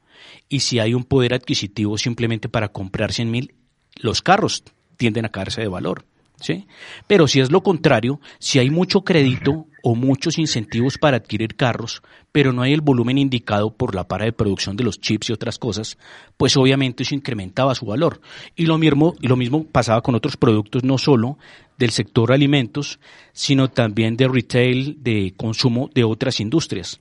y 0.50 0.60
si 0.60 0.78
hay 0.78 0.94
un 0.94 1.04
poder 1.04 1.34
adquisitivo 1.34 1.98
simplemente 1.98 2.48
para 2.48 2.70
comprar 2.70 3.12
100 3.12 3.32
mil, 3.32 3.54
los 4.00 4.22
carros 4.22 4.64
tienden 4.98 5.26
a 5.26 5.30
caerse 5.30 5.62
de 5.62 5.68
valor. 5.68 6.06
¿sí? 6.40 6.68
Pero 7.08 7.28
si 7.28 7.40
es 7.40 7.52
lo 7.52 7.64
contrario, 7.64 8.20
si 8.40 8.60
hay 8.60 8.70
mucho 8.70 9.02
crédito 9.02 9.66
o 9.84 9.96
muchos 9.96 10.38
incentivos 10.38 10.98
para 10.98 11.18
adquirir 11.18 11.56
carros, 11.56 12.02
pero 12.32 12.54
no 12.54 12.62
hay 12.62 12.74
el 12.74 12.82
volumen 12.82 13.18
indicado 13.18 13.72
por 13.74 13.96
la 13.96 14.08
para 14.08 14.26
de 14.26 14.34
producción 14.34 14.76
de 14.76 14.84
los 14.84 15.00
chips 15.00 15.30
y 15.30 15.34
otras 15.34 15.58
cosas, 15.58 15.98
pues 16.36 16.58
obviamente 16.58 17.04
eso 17.04 17.16
incrementaba 17.16 17.76
su 17.76 17.86
valor. 17.86 18.22
Y 18.56 18.66
lo 18.66 18.78
mismo, 18.78 19.16
lo 19.20 19.36
mismo 19.36 19.64
pasaba 19.66 20.02
con 20.02 20.16
otros 20.16 20.38
productos, 20.38 20.84
no 20.84 20.98
solo 20.98 21.38
del 21.78 21.92
sector 21.92 22.32
alimentos, 22.32 23.00
sino 23.34 23.70
también 23.70 24.18
de 24.18 24.28
retail, 24.28 24.98
de 25.02 25.34
consumo 25.38 25.90
de 25.94 26.04
otras 26.04 26.40
industrias. 26.40 27.00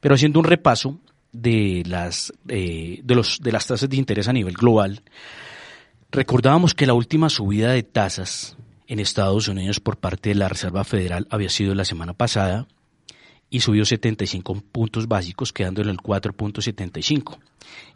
Pero 0.00 0.14
haciendo 0.14 0.40
un 0.40 0.46
repaso 0.46 0.98
de 1.32 1.82
las, 1.86 2.32
eh, 2.48 3.00
de 3.02 3.14
los, 3.14 3.40
de 3.40 3.52
las 3.52 3.66
tasas 3.66 3.88
de 3.88 3.96
interés 3.96 4.28
a 4.28 4.32
nivel 4.32 4.54
global, 4.54 5.02
Recordábamos 6.14 6.74
que 6.74 6.84
la 6.84 6.92
última 6.92 7.30
subida 7.30 7.72
de 7.72 7.82
tasas 7.82 8.58
en 8.86 9.00
Estados 9.00 9.48
Unidos 9.48 9.80
por 9.80 9.96
parte 9.96 10.28
de 10.28 10.34
la 10.34 10.46
Reserva 10.46 10.84
Federal 10.84 11.26
había 11.30 11.48
sido 11.48 11.74
la 11.74 11.86
semana 11.86 12.12
pasada 12.12 12.68
y 13.48 13.60
subió 13.60 13.86
75 13.86 14.62
puntos 14.72 15.08
básicos 15.08 15.54
quedando 15.54 15.80
en 15.80 15.88
el 15.88 15.96
4.75. 15.96 17.38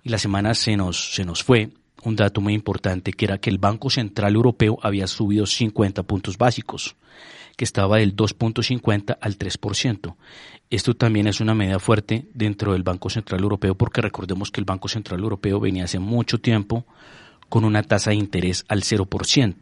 Y 0.02 0.09
la 0.09 0.16
semana 0.16 0.55
se 0.55 0.79
nos, 0.79 1.14
se 1.14 1.26
nos 1.26 1.44
fue 1.44 1.68
un 2.05 2.16
dato 2.16 2.40
muy 2.40 2.55
importante 2.55 3.12
que 3.12 3.26
era 3.26 3.37
que 3.37 3.50
el 3.50 3.59
Banco 3.59 3.90
Central 3.90 4.35
Europeo 4.35 4.79
había 4.81 5.07
subido 5.09 5.44
50 5.44 6.02
puntos 6.05 6.38
básicos, 6.38 6.96
que 7.55 7.64
estaba 7.66 7.98
del 7.98 8.16
2.50 8.16 9.18
al 9.20 9.37
3%. 9.37 10.16
Esto 10.70 10.94
también 10.94 11.26
es 11.26 11.42
una 11.42 11.55
medida 11.55 11.79
fuerte 11.79 12.24
dentro 12.33 12.72
del 12.72 12.83
Banco 12.83 13.11
Central 13.11 13.42
Europeo 13.42 13.74
porque 13.74 14.00
recordemos 14.00 14.50
que 14.50 14.62
el 14.62 14.64
Banco 14.64 14.88
Central 14.88 15.20
Europeo 15.20 15.61
venía 15.61 15.85
hace 15.85 15.98
mucho 15.98 16.38
tiempo 16.38 16.87
con 17.48 17.64
una 17.64 17.82
tasa 17.82 18.11
de 18.11 18.16
interés 18.16 18.64
al 18.68 18.82
0%. 18.82 19.54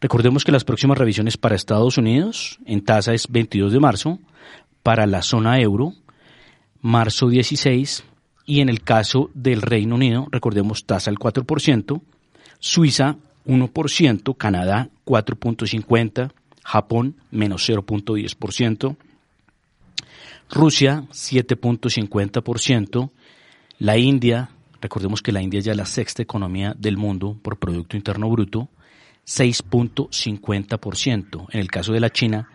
Recordemos 0.00 0.44
que 0.44 0.52
las 0.52 0.64
próximas 0.64 0.98
revisiones 0.98 1.36
para 1.36 1.56
Estados 1.56 1.98
Unidos 1.98 2.58
en 2.66 2.84
tasa 2.84 3.14
es 3.14 3.28
22 3.28 3.72
de 3.72 3.80
marzo, 3.80 4.18
para 4.82 5.06
la 5.06 5.22
zona 5.22 5.60
euro, 5.60 5.94
marzo 6.80 7.28
16, 7.28 8.04
y 8.46 8.60
en 8.60 8.68
el 8.68 8.82
caso 8.82 9.30
del 9.34 9.62
Reino 9.62 9.94
Unido, 9.94 10.26
recordemos 10.30 10.84
tasa 10.84 11.10
al 11.10 11.18
4%, 11.18 12.00
Suiza 12.58 13.16
1%, 13.46 14.36
Canadá 14.36 14.88
4.50%, 15.06 16.32
Japón 16.62 17.16
menos 17.30 17.68
0.10%, 17.68 18.96
Rusia 20.50 21.04
7.50%, 21.10 23.10
la 23.78 23.96
India 23.96 24.50
Recordemos 24.80 25.22
que 25.22 25.32
la 25.32 25.42
India 25.42 25.58
es 25.58 25.64
ya 25.64 25.74
la 25.74 25.86
sexta 25.86 26.22
economía 26.22 26.72
del 26.78 26.96
mundo 26.96 27.36
por 27.40 27.58
Producto 27.58 27.96
Interno 27.96 28.30
Bruto, 28.30 28.68
6.50%. 29.26 31.46
En 31.50 31.60
el 31.60 31.70
caso 31.70 31.92
de 31.92 32.00
la 32.00 32.10
China, 32.10 32.48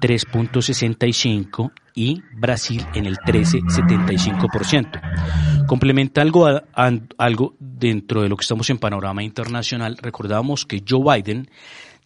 3.65% 0.00 1.72
y 1.94 2.22
Brasil 2.34 2.84
en 2.94 3.06
el 3.06 3.16
13.75%. 3.16 5.66
Complementa 5.66 6.22
algo, 6.22 6.46
algo 7.16 7.54
dentro 7.58 8.22
de 8.22 8.28
lo 8.28 8.36
que 8.36 8.42
estamos 8.42 8.70
en 8.70 8.78
panorama 8.78 9.22
internacional. 9.22 9.96
Recordamos 10.00 10.66
que 10.66 10.82
Joe 10.86 11.22
Biden 11.22 11.48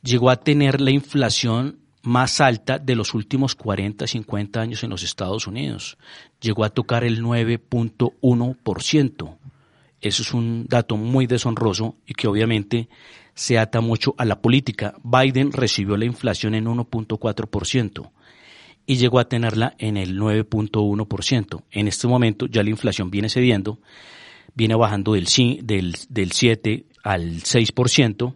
llegó 0.02 0.30
a 0.30 0.37
tener 0.37 0.80
la 0.80 0.92
inflación 0.92 1.80
más 2.02 2.40
alta 2.40 2.78
de 2.78 2.96
los 2.96 3.12
últimos 3.14 3.54
40, 3.54 4.06
50 4.06 4.61
años 4.61 4.85
en 4.85 4.90
los 4.90 5.02
Estados 5.02 5.46
Unidos. 5.46 5.96
Llegó 6.40 6.64
a 6.64 6.70
tocar 6.70 7.04
el 7.04 7.22
9.1%. 7.22 9.37
Eso 10.00 10.22
es 10.22 10.32
un 10.32 10.66
dato 10.66 10.96
muy 10.96 11.26
deshonroso 11.26 11.96
y 12.06 12.14
que 12.14 12.26
obviamente 12.28 12.88
se 13.34 13.58
ata 13.58 13.80
mucho 13.80 14.14
a 14.18 14.24
la 14.24 14.40
política. 14.40 14.94
Biden 15.02 15.52
recibió 15.52 15.96
la 15.96 16.04
inflación 16.04 16.54
en 16.54 16.66
1.4% 16.66 18.10
y 18.86 18.96
llegó 18.96 19.18
a 19.18 19.28
tenerla 19.28 19.74
en 19.78 19.96
el 19.96 20.18
9.1%. 20.18 21.62
En 21.70 21.88
este 21.88 22.08
momento 22.08 22.46
ya 22.46 22.62
la 22.62 22.70
inflación 22.70 23.10
viene 23.10 23.28
cediendo, 23.28 23.78
viene 24.54 24.74
bajando 24.74 25.12
del, 25.12 25.26
del, 25.62 25.96
del 26.08 26.32
7 26.32 26.86
al 27.04 27.42
6%, 27.42 28.34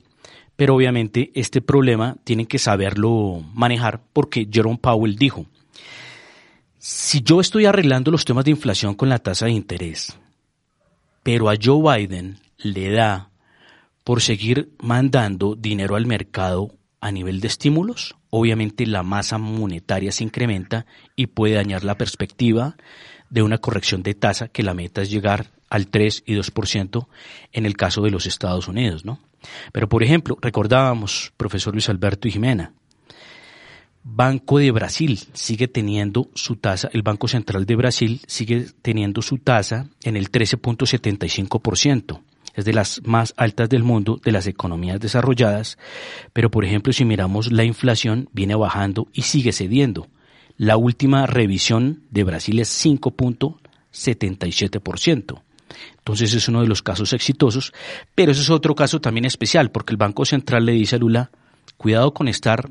pero 0.56 0.74
obviamente 0.74 1.32
este 1.34 1.60
problema 1.60 2.16
tienen 2.24 2.46
que 2.46 2.58
saberlo 2.58 3.42
manejar 3.54 4.02
porque 4.12 4.48
Jerome 4.50 4.78
Powell 4.78 5.16
dijo, 5.16 5.46
si 6.78 7.22
yo 7.22 7.40
estoy 7.40 7.64
arreglando 7.64 8.10
los 8.10 8.24
temas 8.24 8.44
de 8.44 8.52
inflación 8.52 8.94
con 8.94 9.08
la 9.08 9.18
tasa 9.18 9.46
de 9.46 9.52
interés, 9.52 10.16
pero 11.24 11.50
a 11.50 11.56
Joe 11.60 11.98
Biden 11.98 12.38
le 12.58 12.92
da 12.92 13.30
por 14.04 14.22
seguir 14.22 14.70
mandando 14.80 15.56
dinero 15.56 15.96
al 15.96 16.06
mercado 16.06 16.76
a 17.00 17.10
nivel 17.10 17.40
de 17.40 17.48
estímulos, 17.48 18.14
obviamente 18.30 18.86
la 18.86 19.02
masa 19.02 19.38
monetaria 19.38 20.12
se 20.12 20.22
incrementa 20.22 20.86
y 21.16 21.26
puede 21.26 21.54
dañar 21.54 21.82
la 21.82 21.96
perspectiva 21.96 22.76
de 23.30 23.42
una 23.42 23.58
corrección 23.58 24.02
de 24.02 24.14
tasa 24.14 24.48
que 24.48 24.62
la 24.62 24.74
meta 24.74 25.02
es 25.02 25.10
llegar 25.10 25.50
al 25.70 25.88
3 25.88 26.22
y 26.26 26.34
2% 26.34 27.08
en 27.52 27.66
el 27.66 27.76
caso 27.76 28.02
de 28.02 28.10
los 28.10 28.26
Estados 28.26 28.68
Unidos, 28.68 29.04
¿no? 29.04 29.18
Pero 29.72 29.88
por 29.88 30.02
ejemplo, 30.02 30.38
recordábamos, 30.40 31.32
profesor 31.36 31.74
Luis 31.74 31.88
Alberto 31.88 32.28
y 32.28 32.32
Jimena, 32.32 32.72
Banco 34.06 34.58
de 34.58 34.70
Brasil 34.70 35.18
sigue 35.32 35.66
teniendo 35.66 36.28
su 36.34 36.56
tasa, 36.56 36.90
el 36.92 37.00
Banco 37.00 37.26
Central 37.26 37.64
de 37.64 37.74
Brasil 37.74 38.20
sigue 38.26 38.66
teniendo 38.82 39.22
su 39.22 39.38
tasa 39.38 39.88
en 40.02 40.18
el 40.18 40.30
13.75%. 40.30 42.20
Es 42.54 42.66
de 42.66 42.74
las 42.74 43.00
más 43.04 43.32
altas 43.38 43.70
del 43.70 43.82
mundo, 43.82 44.20
de 44.22 44.30
las 44.30 44.46
economías 44.46 45.00
desarrolladas, 45.00 45.78
pero 46.34 46.50
por 46.50 46.66
ejemplo 46.66 46.92
si 46.92 47.06
miramos 47.06 47.50
la 47.50 47.64
inflación 47.64 48.28
viene 48.34 48.54
bajando 48.54 49.08
y 49.14 49.22
sigue 49.22 49.52
cediendo. 49.52 50.08
La 50.58 50.76
última 50.76 51.26
revisión 51.26 52.02
de 52.10 52.24
Brasil 52.24 52.60
es 52.60 52.84
5.77%. 52.84 55.40
Entonces 55.96 56.34
es 56.34 56.46
uno 56.46 56.60
de 56.60 56.68
los 56.68 56.82
casos 56.82 57.14
exitosos, 57.14 57.72
pero 58.14 58.32
ese 58.32 58.42
es 58.42 58.50
otro 58.50 58.74
caso 58.74 59.00
también 59.00 59.24
especial, 59.24 59.70
porque 59.70 59.94
el 59.94 59.96
Banco 59.96 60.26
Central 60.26 60.66
le 60.66 60.72
dice 60.72 60.96
a 60.96 60.98
Lula, 60.98 61.30
cuidado 61.78 62.12
con 62.12 62.28
estar 62.28 62.70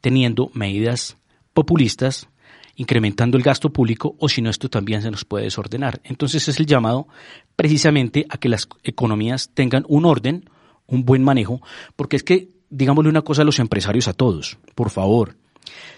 teniendo 0.00 0.50
medidas 0.54 1.16
populistas, 1.52 2.28
incrementando 2.76 3.36
el 3.36 3.42
gasto 3.42 3.72
público, 3.72 4.14
o 4.18 4.28
si 4.28 4.42
no, 4.42 4.50
esto 4.50 4.68
también 4.68 5.02
se 5.02 5.10
nos 5.10 5.24
puede 5.24 5.44
desordenar. 5.44 6.00
Entonces 6.04 6.48
es 6.48 6.60
el 6.60 6.66
llamado 6.66 7.08
precisamente 7.56 8.26
a 8.28 8.36
que 8.38 8.48
las 8.48 8.68
economías 8.84 9.50
tengan 9.54 9.84
un 9.88 10.04
orden, 10.04 10.48
un 10.86 11.04
buen 11.04 11.24
manejo, 11.24 11.60
porque 11.96 12.16
es 12.16 12.22
que, 12.22 12.50
digámosle 12.68 13.10
una 13.10 13.22
cosa 13.22 13.42
a 13.42 13.46
los 13.46 13.58
empresarios, 13.58 14.08
a 14.08 14.12
todos, 14.12 14.58
por 14.74 14.90
favor, 14.90 15.36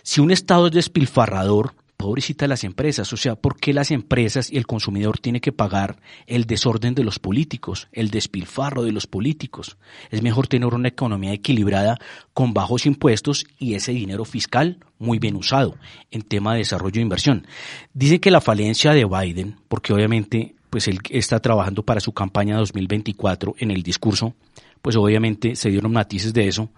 si 0.03 0.21
un 0.21 0.31
Estado 0.31 0.69
es 0.69 0.73
despilfarrador, 0.73 1.75
pobrecita 1.99 2.47
las 2.47 2.63
empresas, 2.63 3.13
o 3.13 3.17
sea, 3.17 3.35
¿por 3.35 3.59
qué 3.59 3.75
las 3.75 3.91
empresas 3.91 4.51
y 4.53 4.57
el 4.57 4.69
consumidor 4.69 5.19
tiene 5.19 5.41
que 5.41 5.51
pagar 5.51 6.01
el 6.29 6.47
desorden 6.47 6.95
de 6.95 7.03
los 7.03 7.19
políticos, 7.19 7.89
el 7.93 8.11
despilfarro 8.11 8.85
de 8.85 8.93
los 8.93 9.09
políticos? 9.09 9.77
Es 10.11 10.23
mejor 10.23 10.47
tener 10.47 10.73
una 10.73 10.89
economía 10.89 11.33
equilibrada 11.33 11.99
con 12.33 12.55
bajos 12.55 12.87
impuestos 12.87 13.47
y 13.59 13.75
ese 13.75 13.93
dinero 13.93 14.25
fiscal 14.25 14.79
muy 14.99 15.19
bien 15.19 15.35
usado 15.35 15.75
en 16.13 16.23
tema 16.23 16.53
de 16.53 16.61
desarrollo 16.61 17.01
e 17.01 17.03
inversión. 17.03 17.47
Dice 17.93 18.21
que 18.21 18.31
la 18.31 18.41
falencia 18.41 18.93
de 18.93 19.05
Biden, 19.05 19.57
porque 19.69 19.93
obviamente 19.93 20.55
pues 20.71 20.87
él 20.87 21.01
está 21.11 21.41
trabajando 21.41 21.83
para 21.83 22.01
su 22.01 22.13
campaña 22.13 22.59
2024 22.59 23.57
en 23.59 23.73
el 23.73 23.83
discurso, 23.83 24.37
pues 24.83 24.95
obviamente 24.95 25.57
se 25.57 25.69
dieron 25.69 25.93
matices 25.93 26.33
de 26.33 26.47
eso, 26.47 26.71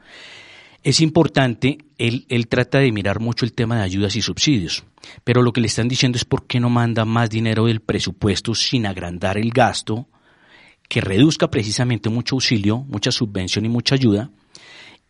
es 0.83 1.01
importante, 1.01 1.79
él, 1.99 2.27
él 2.29 2.49
trata 2.49 2.79
de 2.79 2.93
mirar 2.93 3.21
mucho 3.21 3.45
el 3.45 3.53
tema 3.53 3.77
de 3.77 3.83
ayudas 3.83 4.17
y 4.17 4.23
subsidios, 4.23 4.85
pero 5.25 5.43
lo 5.43 5.53
que 5.53 5.61
le 5.61 5.67
están 5.67 5.89
diciendo 5.89 6.17
es 6.17 6.25
por 6.25 6.47
qué 6.47 6.61
no 6.61 6.71
manda 6.71 7.05
más 7.05 7.31
dinero 7.31 7.67
del 7.67 7.81
presupuesto 7.81 8.55
sin 8.55 8.87
agrandar 8.87 9.37
el 9.37 9.51
gasto, 9.51 10.09
que 10.89 11.01
reduzca 11.01 11.51
precisamente 11.51 12.09
mucho 12.09 12.37
auxilio, 12.37 12.79
mucha 12.79 13.13
subvención 13.13 13.65
y 13.65 13.69
mucha 13.69 13.95
ayuda, 13.95 14.31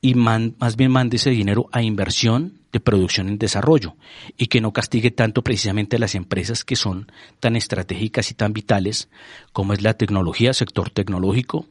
y 0.03 0.15
más 0.15 0.77
bien 0.77 0.91
mande 0.91 1.17
ese 1.17 1.31
dinero 1.31 1.69
a 1.73 1.83
inversión 1.83 2.61
de 2.73 2.81
producción 2.81 3.29
en 3.29 3.39
desarrollo 3.39 3.97
y 4.37 4.47
que 4.47 4.61
no 4.61 4.73
castigue 4.73 5.11
tanto 5.11 5.43
precisamente 5.43 5.97
a 5.97 5.99
las 5.99 6.15
empresas 6.15 6.65
que 6.65 6.77
son 6.77 7.11
tan 7.39 7.57
estratégicas 7.57 8.31
y 8.31 8.35
tan 8.35 8.53
vitales 8.53 9.09
como 9.53 9.73
es 9.73 9.83
la 9.83 9.95
tecnología, 9.95 10.55
sector 10.55 10.91
tecnológico, 10.91 11.67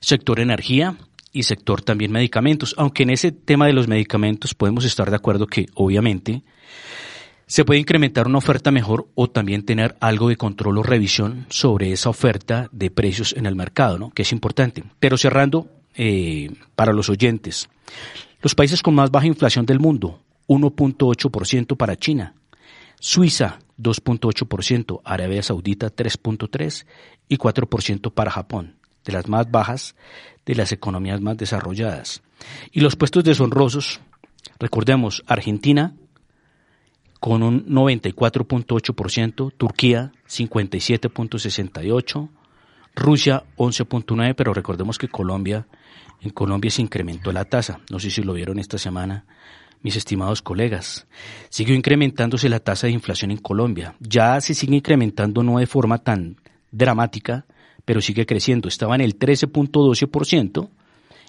sector 0.00 0.40
energía 0.40 0.96
y 1.36 1.42
sector 1.42 1.82
también 1.82 2.12
medicamentos, 2.12 2.74
aunque 2.78 3.02
en 3.02 3.10
ese 3.10 3.30
tema 3.30 3.66
de 3.66 3.74
los 3.74 3.88
medicamentos 3.88 4.54
podemos 4.54 4.86
estar 4.86 5.10
de 5.10 5.16
acuerdo 5.16 5.46
que 5.46 5.66
obviamente 5.74 6.42
se 7.46 7.66
puede 7.66 7.78
incrementar 7.78 8.26
una 8.26 8.38
oferta 8.38 8.70
mejor 8.70 9.08
o 9.14 9.28
también 9.28 9.62
tener 9.62 9.96
algo 10.00 10.30
de 10.30 10.36
control 10.36 10.78
o 10.78 10.82
revisión 10.82 11.44
sobre 11.50 11.92
esa 11.92 12.08
oferta 12.08 12.70
de 12.72 12.90
precios 12.90 13.34
en 13.36 13.44
el 13.44 13.54
mercado, 13.54 13.98
¿no? 13.98 14.10
que 14.10 14.22
es 14.22 14.32
importante. 14.32 14.82
Pero 14.98 15.18
cerrando, 15.18 15.68
eh, 15.94 16.50
para 16.74 16.94
los 16.94 17.10
oyentes, 17.10 17.68
los 18.40 18.54
países 18.54 18.82
con 18.82 18.94
más 18.94 19.10
baja 19.10 19.26
inflación 19.26 19.66
del 19.66 19.78
mundo, 19.78 20.22
1.8% 20.48 21.76
para 21.76 21.96
China, 21.96 22.34
Suiza 22.98 23.58
2.8%, 23.78 25.02
Arabia 25.04 25.42
Saudita 25.42 25.94
3.3% 25.94 26.86
y 27.28 27.36
4% 27.36 28.10
para 28.10 28.30
Japón 28.30 28.75
de 29.06 29.14
las 29.14 29.28
más 29.28 29.50
bajas 29.50 29.94
de 30.44 30.54
las 30.54 30.72
economías 30.72 31.18
más 31.20 31.38
desarrolladas. 31.38 32.22
Y 32.70 32.80
los 32.80 32.96
puestos 32.96 33.24
deshonrosos, 33.24 34.00
recordemos, 34.58 35.24
Argentina 35.26 35.94
con 37.18 37.42
un 37.42 37.66
94.8%, 37.66 39.52
Turquía 39.56 40.12
57.68%, 40.28 42.28
Rusia 42.94 43.42
11.9%, 43.56 44.34
pero 44.36 44.54
recordemos 44.54 44.98
que 44.98 45.08
Colombia, 45.08 45.66
en 46.20 46.30
Colombia 46.30 46.70
se 46.70 46.82
incrementó 46.82 47.32
la 47.32 47.46
tasa, 47.46 47.80
no 47.90 47.98
sé 47.98 48.10
si 48.10 48.22
lo 48.22 48.34
vieron 48.34 48.58
esta 48.58 48.76
semana, 48.78 49.24
mis 49.82 49.96
estimados 49.96 50.42
colegas. 50.42 51.06
Siguió 51.48 51.74
incrementándose 51.74 52.48
la 52.48 52.60
tasa 52.60 52.86
de 52.86 52.92
inflación 52.92 53.30
en 53.30 53.38
Colombia. 53.38 53.94
Ya 54.00 54.40
se 54.40 54.54
sigue 54.54 54.76
incrementando 54.76 55.42
no 55.42 55.58
de 55.58 55.66
forma 55.66 55.98
tan 55.98 56.36
dramática, 56.70 57.46
pero 57.86 58.02
sigue 58.02 58.26
creciendo. 58.26 58.68
Estaba 58.68 58.94
en 58.96 59.00
el 59.00 59.18
13.12% 59.18 60.68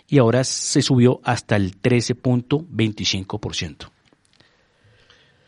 y 0.09 0.17
ahora 0.17 0.43
se 0.43 0.81
subió 0.81 1.21
hasta 1.23 1.55
el 1.55 1.81
13.25%. 1.81 3.89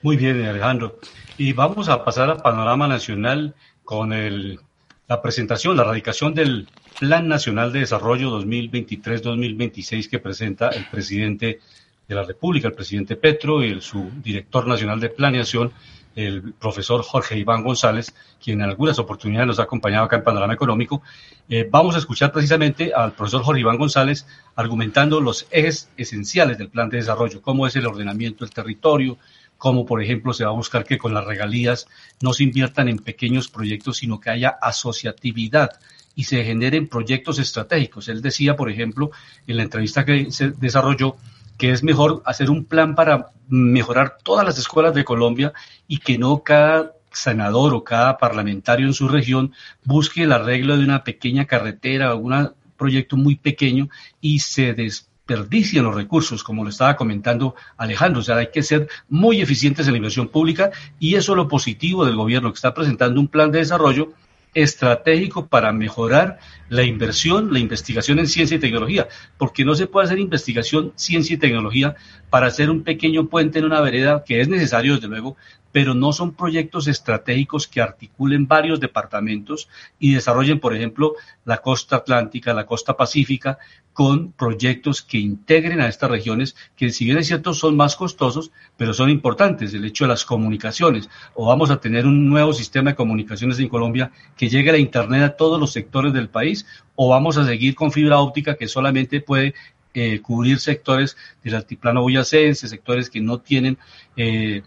Muy 0.02 0.16
bien, 0.16 0.46
Alejandro. 0.46 1.00
Y 1.38 1.52
vamos 1.52 1.90
a 1.90 2.06
pasar 2.06 2.30
al 2.30 2.38
panorama 2.38 2.88
nacional 2.88 3.54
con 3.84 4.14
el, 4.14 4.62
la 5.08 5.22
presentación, 5.22 5.76
la 5.76 5.84
radicación 5.84 6.34
del 6.34 6.70
Plan 7.00 7.28
Nacional 7.28 7.74
de 7.74 7.80
Desarrollo 7.80 8.40
2023-2026 8.40 10.10
que 10.10 10.20
presenta 10.20 10.70
el 10.70 10.86
presidente 10.86 11.60
de 12.08 12.16
la 12.16 12.24
República, 12.24 12.68
el 12.68 12.76
presidente 12.76 13.16
Petro 13.16 13.64
y 13.64 13.72
el, 13.72 13.82
su 13.82 14.12
director 14.24 14.68
nacional 14.68 15.00
de 15.00 15.10
planeación, 15.10 15.72
el 16.20 16.54
profesor 16.54 17.02
Jorge 17.02 17.38
Iván 17.38 17.64
González, 17.64 18.14
quien 18.44 18.60
en 18.62 18.70
algunas 18.70 19.00
oportunidades 19.00 19.48
nos 19.48 19.60
ha 19.60 19.64
acompañado 19.64 20.06
acá 20.06 20.18
en 20.18 20.24
Panorama 20.24 20.54
Económico. 20.54 21.02
Eh, 21.48 21.68
vamos 21.70 21.96
a 21.96 22.00
escuchar 22.00 22.32
precisamente 22.32 22.92
al 22.94 23.14
profesor 23.14 23.44
Jorge 23.44 23.62
Iván 23.62 23.78
González 23.78 24.28
argumentando 24.56 25.22
los 25.22 25.48
ejes 25.50 25.90
esenciales 25.96 26.58
del 26.58 26.70
plan 26.70 26.90
de 26.90 26.98
desarrollo, 26.98 27.42
cómo 27.42 27.66
es 27.66 27.76
el 27.78 27.88
ordenamiento 27.88 28.44
del 28.44 28.54
territorio, 28.54 29.18
cómo, 29.58 29.86
por 29.86 30.04
ejemplo, 30.04 30.34
se 30.34 30.44
va 30.44 30.52
a 30.52 30.54
buscar 30.54 30.84
que 30.84 30.98
con 30.98 31.14
las 31.14 31.26
regalías 31.26 31.88
no 32.22 32.34
se 32.34 32.44
inviertan 32.44 32.90
en 32.90 33.00
pequeños 33.00 33.48
proyectos, 33.48 33.98
sino 33.98 34.20
que 34.20 34.30
haya 34.30 34.50
asociatividad 34.62 35.72
y 36.16 36.26
se 36.26 36.44
generen 36.44 36.90
proyectos 36.90 37.40
estratégicos. 37.40 38.10
Él 38.10 38.22
decía, 38.22 38.58
por 38.58 38.70
ejemplo, 38.70 39.12
en 39.48 39.56
la 39.56 39.64
entrevista 39.64 40.04
que 40.04 40.32
se 40.32 40.52
desarrolló, 40.52 41.16
que 41.60 41.72
es 41.72 41.84
mejor 41.84 42.24
hacer 42.26 42.50
un 42.50 42.66
plan 42.66 42.96
para 42.96 43.28
mejorar 43.50 44.18
todas 44.24 44.46
las 44.46 44.58
escuelas 44.58 44.96
de 44.96 45.04
Colombia 45.04 45.54
y 45.88 45.98
que 45.98 46.18
no 46.18 46.42
cada 46.42 46.94
senador 47.12 47.74
o 47.74 47.84
cada 47.84 48.18
parlamentario 48.18 48.88
en 48.88 48.94
su 48.94 49.10
región 49.10 49.54
busque 49.84 50.24
el 50.24 50.32
arreglo 50.32 50.78
de 50.78 50.86
una 50.86 51.04
pequeña 51.04 51.46
carretera 51.46 52.16
o 52.16 52.18
un 52.18 52.54
proyecto 52.78 53.18
muy 53.18 53.36
pequeño 53.36 53.90
y 54.22 54.40
se 54.40 54.74
desperdicien 54.74 55.84
los 55.84 55.96
recursos, 55.96 56.44
como 56.46 56.64
lo 56.64 56.70
estaba 56.70 56.96
comentando 56.96 57.56
Alejandro. 57.76 58.22
O 58.22 58.24
sea, 58.24 58.38
hay 58.38 58.52
que 58.54 58.64
ser 58.64 58.88
muy 59.10 59.42
eficientes 59.42 59.86
en 59.86 59.94
la 59.94 59.98
inversión 59.98 60.30
pública 60.30 60.72
y 60.98 61.16
eso 61.16 61.34
es 61.34 61.38
lo 61.38 61.50
positivo 61.50 62.06
del 62.06 62.16
gobierno 62.16 62.54
que 62.54 62.56
está 62.58 62.74
presentando 62.74 63.20
un 63.20 63.28
plan 63.28 63.52
de 63.52 63.60
desarrollo 63.60 64.14
estratégico 64.54 65.48
para 65.48 65.72
mejorar 65.72 66.40
la 66.70 66.84
inversión, 66.84 67.54
la 67.54 67.60
investigación 67.60 68.20
en 68.20 68.28
ciencia 68.28 68.58
y 68.58 68.60
tecnología, 68.60 69.08
porque 69.38 69.66
no 69.66 69.76
se 69.76 69.88
puede 69.88 70.06
hacer 70.06 70.20
investigación, 70.20 70.94
ciencia 70.96 71.36
y 71.36 71.38
tecnología 71.38 71.96
para 72.30 72.48
hacer 72.48 72.70
un 72.70 72.84
pequeño 72.84 73.28
puente 73.28 73.60
en 73.60 73.66
una 73.66 73.82
vereda, 73.82 74.24
que 74.24 74.42
es 74.42 74.48
necesario 74.48 74.96
desde 74.96 75.08
luego, 75.08 75.36
pero 75.72 75.94
no 75.94 76.14
son 76.14 76.34
proyectos 76.34 76.88
estratégicos 76.88 77.68
que 77.68 77.82
articulen 77.82 78.48
varios 78.48 78.80
departamentos 78.80 79.70
y 80.00 80.14
desarrollen, 80.14 80.60
por 80.60 80.76
ejemplo, 80.76 81.14
la 81.46 81.58
costa 81.58 81.98
atlántica, 81.98 82.54
la 82.54 82.66
costa 82.66 82.98
pacífica, 82.98 83.60
con 83.94 84.32
proyectos 84.32 85.02
que 85.02 85.18
integren 85.18 85.82
a 85.82 85.88
estas 85.88 86.10
regiones, 86.10 86.56
que 86.78 86.90
si 86.90 87.04
bien 87.04 87.18
es 87.18 87.28
cierto 87.28 87.54
son 87.54 87.76
más 87.76 87.98
costosos, 87.98 88.52
pero 88.78 88.94
son 88.94 89.10
importantes. 89.10 89.74
El 89.74 89.84
hecho 89.84 90.06
de 90.06 90.10
las 90.10 90.24
comunicaciones, 90.24 91.10
o 91.34 91.48
vamos 91.48 91.70
a 91.70 91.82
tener 91.82 92.06
un 92.06 92.30
nuevo 92.30 92.54
sistema 92.54 92.92
de 92.92 92.96
comunicaciones 92.96 93.60
en 93.60 93.68
Colombia 93.68 94.12
que 94.38 94.48
llegue 94.48 94.70
a 94.70 94.74
la 94.74 94.80
Internet 94.80 95.24
a 95.24 95.36
todos 95.36 95.60
los 95.60 95.74
sectores 95.74 96.14
del 96.14 96.30
país, 96.30 96.66
o 96.96 97.10
vamos 97.10 97.38
a 97.38 97.46
seguir 97.46 97.76
con 97.76 97.92
fibra 97.92 98.20
óptica 98.20 98.56
que 98.56 98.68
solamente 98.68 99.20
puede 99.20 99.54
eh, 99.94 100.22
cubrir 100.22 100.60
sectores 100.60 101.18
del 101.44 101.56
altiplano 101.56 102.02
boyacense, 102.02 102.68
sectores 102.68 103.10
que 103.10 103.22
no 103.22 103.40
tienen 103.40 103.78
eh, 104.16 104.62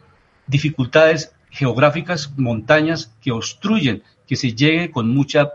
dificultades 0.52 1.34
geográficas, 1.50 2.32
montañas 2.36 3.12
que 3.20 3.32
obstruyen 3.32 4.02
que 4.26 4.36
se 4.36 4.54
llegue 4.54 4.90
con 4.90 5.08
mucha 5.08 5.50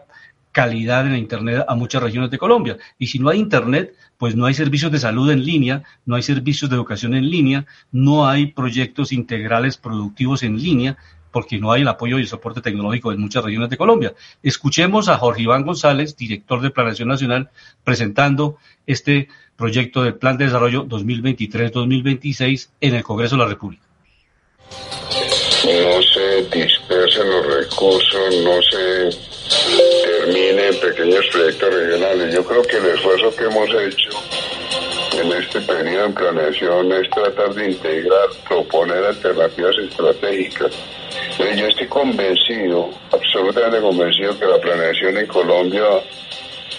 calidad 0.51 1.05
en 1.05 1.11
la 1.13 1.17
Internet 1.19 1.65
a 1.67 1.75
muchas 1.75 2.01
regiones 2.01 2.31
de 2.31 2.37
Colombia. 2.37 2.77
Y 2.97 3.07
si 3.07 3.19
no 3.19 3.29
hay 3.29 3.39
Internet, 3.39 3.93
pues 4.17 4.35
no 4.35 4.47
hay 4.47 4.55
servicios 4.55 4.91
de 4.91 4.99
salud 4.99 5.29
en 5.31 5.45
línea, 5.45 5.83
no 6.05 6.15
hay 6.15 6.23
servicios 6.23 6.69
de 6.69 6.75
educación 6.75 7.13
en 7.13 7.29
línea, 7.29 7.65
no 7.91 8.27
hay 8.27 8.47
proyectos 8.47 9.11
integrales 9.11 9.77
productivos 9.77 10.41
en 10.43 10.57
línea, 10.57 10.97
porque 11.31 11.59
no 11.59 11.71
hay 11.71 11.83
el 11.83 11.87
apoyo 11.87 12.17
y 12.17 12.21
el 12.21 12.27
soporte 12.27 12.61
tecnológico 12.61 13.11
en 13.11 13.21
muchas 13.21 13.43
regiones 13.43 13.69
de 13.69 13.77
Colombia. 13.77 14.13
Escuchemos 14.41 15.09
a 15.09 15.17
Jorge 15.17 15.43
Iván 15.43 15.63
González, 15.63 16.17
director 16.17 16.61
de 16.61 16.71
Planación 16.71 17.09
Nacional, 17.09 17.51
presentando 17.83 18.57
este 18.87 19.29
proyecto 19.55 20.03
del 20.03 20.15
Plan 20.15 20.37
de 20.37 20.45
Desarrollo 20.45 20.87
2023-2026 20.87 22.69
en 22.81 22.95
el 22.95 23.03
Congreso 23.03 23.35
de 23.35 23.43
la 23.43 23.49
República. 23.49 23.86
No 25.65 26.01
se 26.01 26.43
dispersen 26.43 27.29
los 27.29 27.45
recursos, 27.45 28.35
no 28.43 28.61
se 28.61 29.09
termine 30.03 30.67
en 30.67 30.79
pequeños 30.79 31.25
proyectos 31.31 31.73
regionales. 31.73 32.33
Yo 32.33 32.43
creo 32.45 32.61
que 32.63 32.77
el 32.77 32.85
esfuerzo 32.85 33.35
que 33.35 33.43
hemos 33.45 33.69
hecho 33.69 34.09
en 35.19 35.31
este 35.33 35.61
periodo 35.61 36.07
de 36.07 36.13
planeación 36.13 36.91
es 36.91 37.09
tratar 37.09 37.53
de 37.53 37.71
integrar, 37.71 38.29
proponer 38.47 39.03
alternativas 39.03 39.75
estratégicas. 39.77 40.71
yo 41.39 41.67
estoy 41.67 41.87
convencido, 41.87 42.89
absolutamente 43.11 43.81
convencido 43.81 44.39
que 44.39 44.45
la 44.45 44.59
planeación 44.59 45.17
en 45.17 45.27
Colombia 45.27 45.85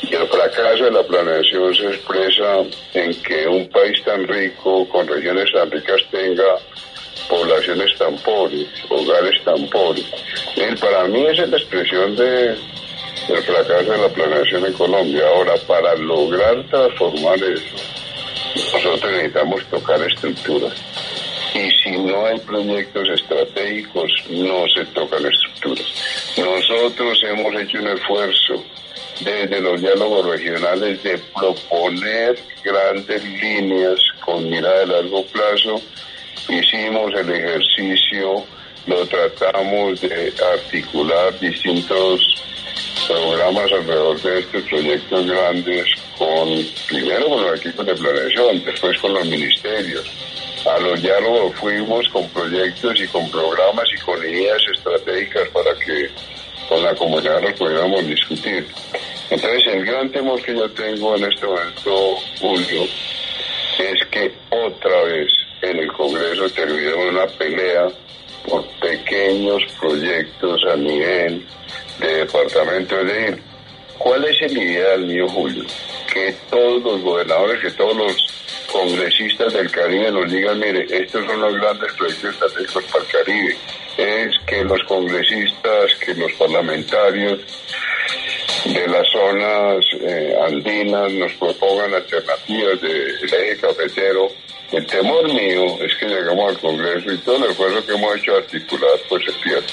y 0.02 0.14
el 0.14 0.28
fracaso 0.28 0.84
de 0.84 0.90
la 0.92 1.02
planeación 1.02 1.74
se 1.74 1.86
expresa 1.88 2.58
en 2.94 3.22
que 3.22 3.46
un 3.48 3.68
país 3.70 4.02
tan 4.04 4.26
rico, 4.28 4.88
con 4.88 5.06
regiones 5.08 5.50
tan 5.52 5.70
ricas, 5.70 6.00
tenga 6.10 6.56
poblaciones 7.28 7.96
tan 7.98 8.16
pobres, 8.18 8.66
hogares 8.88 9.42
tan 9.44 9.66
pobres. 9.68 10.06
para 10.80 11.04
mí 11.04 11.26
esa 11.26 11.44
es 11.44 11.50
la 11.50 11.56
expresión 11.56 12.16
de, 12.16 12.56
del 13.28 13.42
fracaso 13.44 13.92
de 13.92 13.98
la 13.98 14.08
planeación 14.08 14.66
en 14.66 14.72
Colombia. 14.72 15.22
Ahora, 15.28 15.54
para 15.66 15.94
lograr 15.96 16.64
transformar 16.70 17.36
eso, 17.36 17.76
nosotros 18.54 19.12
necesitamos 19.12 19.64
tocar 19.66 20.00
estructuras. 20.02 20.74
Y 21.54 21.70
si 21.82 21.96
no 21.98 22.26
hay 22.26 22.38
proyectos 22.40 23.08
estratégicos, 23.08 24.12
no 24.30 24.66
se 24.68 24.84
tocan 24.86 25.24
estructuras. 25.24 25.86
Nosotros 26.36 27.20
hemos 27.24 27.54
hecho 27.60 27.78
un 27.78 27.88
esfuerzo 27.88 28.64
desde 29.20 29.60
los 29.60 29.80
diálogos 29.80 30.26
regionales 30.26 31.02
de 31.02 31.18
proponer 31.34 32.38
grandes 32.62 33.24
líneas 33.24 33.98
con 34.24 34.48
mirada 34.48 34.80
de 34.80 34.86
largo 34.86 35.24
plazo 35.26 35.80
hicimos 36.48 37.12
el 37.14 37.30
ejercicio, 37.30 38.44
lo 38.86 39.06
tratamos 39.06 40.00
de 40.00 40.32
articular 40.54 41.38
distintos 41.38 42.20
programas 43.06 43.72
alrededor 43.72 44.20
de 44.20 44.38
estos 44.40 44.62
proyectos 44.64 45.26
grandes 45.26 45.86
con, 46.16 46.48
primero 46.88 47.28
con 47.28 47.42
los 47.42 47.60
equipos 47.60 47.86
de 47.86 47.94
planeación, 47.94 48.64
después 48.64 48.98
con 48.98 49.14
los 49.14 49.26
ministerios. 49.26 50.10
A 50.66 50.78
los 50.80 51.00
diálogos 51.00 51.54
fuimos 51.56 52.08
con 52.08 52.28
proyectos 52.30 53.00
y 53.00 53.06
con 53.08 53.30
programas 53.30 53.88
y 53.94 54.00
con 54.00 54.18
ideas 54.18 54.60
estratégicas 54.74 55.48
para 55.48 55.74
que 55.74 56.10
con 56.68 56.82
la 56.82 56.94
comunidad 56.94 57.40
nos 57.40 57.52
pudiéramos 57.52 58.06
discutir. 58.06 58.66
Entonces, 59.30 59.66
el 59.66 59.84
gran 59.84 60.10
temor 60.10 60.42
que 60.42 60.54
yo 60.54 60.70
tengo 60.70 61.16
en 61.16 61.24
este 61.24 61.46
momento, 61.46 62.16
Julio, 62.40 62.82
es 63.78 64.06
que 64.10 64.32
otra 64.50 65.02
vez 65.04 65.32
en 65.62 65.78
el 65.78 65.92
Congreso 65.92 66.48
terminó 66.50 67.08
una 67.08 67.26
pelea 67.26 67.88
por 68.48 68.66
pequeños 68.80 69.62
proyectos 69.80 70.64
a 70.66 70.76
nivel 70.76 71.46
de 72.00 72.14
departamento. 72.14 72.96
Decir, 73.04 73.42
¿cuál 73.98 74.24
es 74.24 74.40
el 74.42 74.56
ideal 74.56 75.04
mío, 75.04 75.28
Julio? 75.28 75.64
Que 76.12 76.34
todos 76.50 76.82
los 76.82 77.00
gobernadores, 77.02 77.60
que 77.60 77.70
todos 77.72 77.96
los 77.96 78.26
congresistas 78.72 79.52
del 79.52 79.70
Caribe 79.70 80.10
nos 80.10 80.30
digan, 80.30 80.58
mire, 80.58 80.86
estos 80.90 81.26
son 81.26 81.40
los 81.40 81.54
grandes 81.54 81.92
proyectos 81.94 82.30
estratégicos 82.34 82.84
para 82.84 83.04
el 83.04 83.10
Caribe. 83.10 83.56
Es 83.96 84.38
que 84.46 84.64
los 84.64 84.82
congresistas, 84.84 85.94
que 85.96 86.14
los 86.14 86.32
parlamentarios 86.34 87.40
de 88.64 88.88
las 88.88 89.08
zonas 89.10 89.84
eh, 90.00 90.36
andinas 90.46 91.12
nos 91.12 91.32
propongan 91.34 91.94
alternativas 91.94 92.80
del 92.80 93.24
eje 93.24 93.56
cafetero 93.60 94.28
el 94.70 94.84
temor 94.86 95.26
mío 95.32 95.82
es 95.82 95.94
que 95.98 96.06
llegamos 96.06 96.50
al 96.50 96.58
Congreso 96.58 97.10
y 97.10 97.18
todo 97.18 97.36
el 97.36 97.50
esfuerzo 97.50 97.86
que 97.86 97.94
hemos 97.94 98.16
hecho 98.16 98.36
articular 98.36 98.90
pues 99.08 99.24
se 99.24 99.32
pierde. 99.42 99.66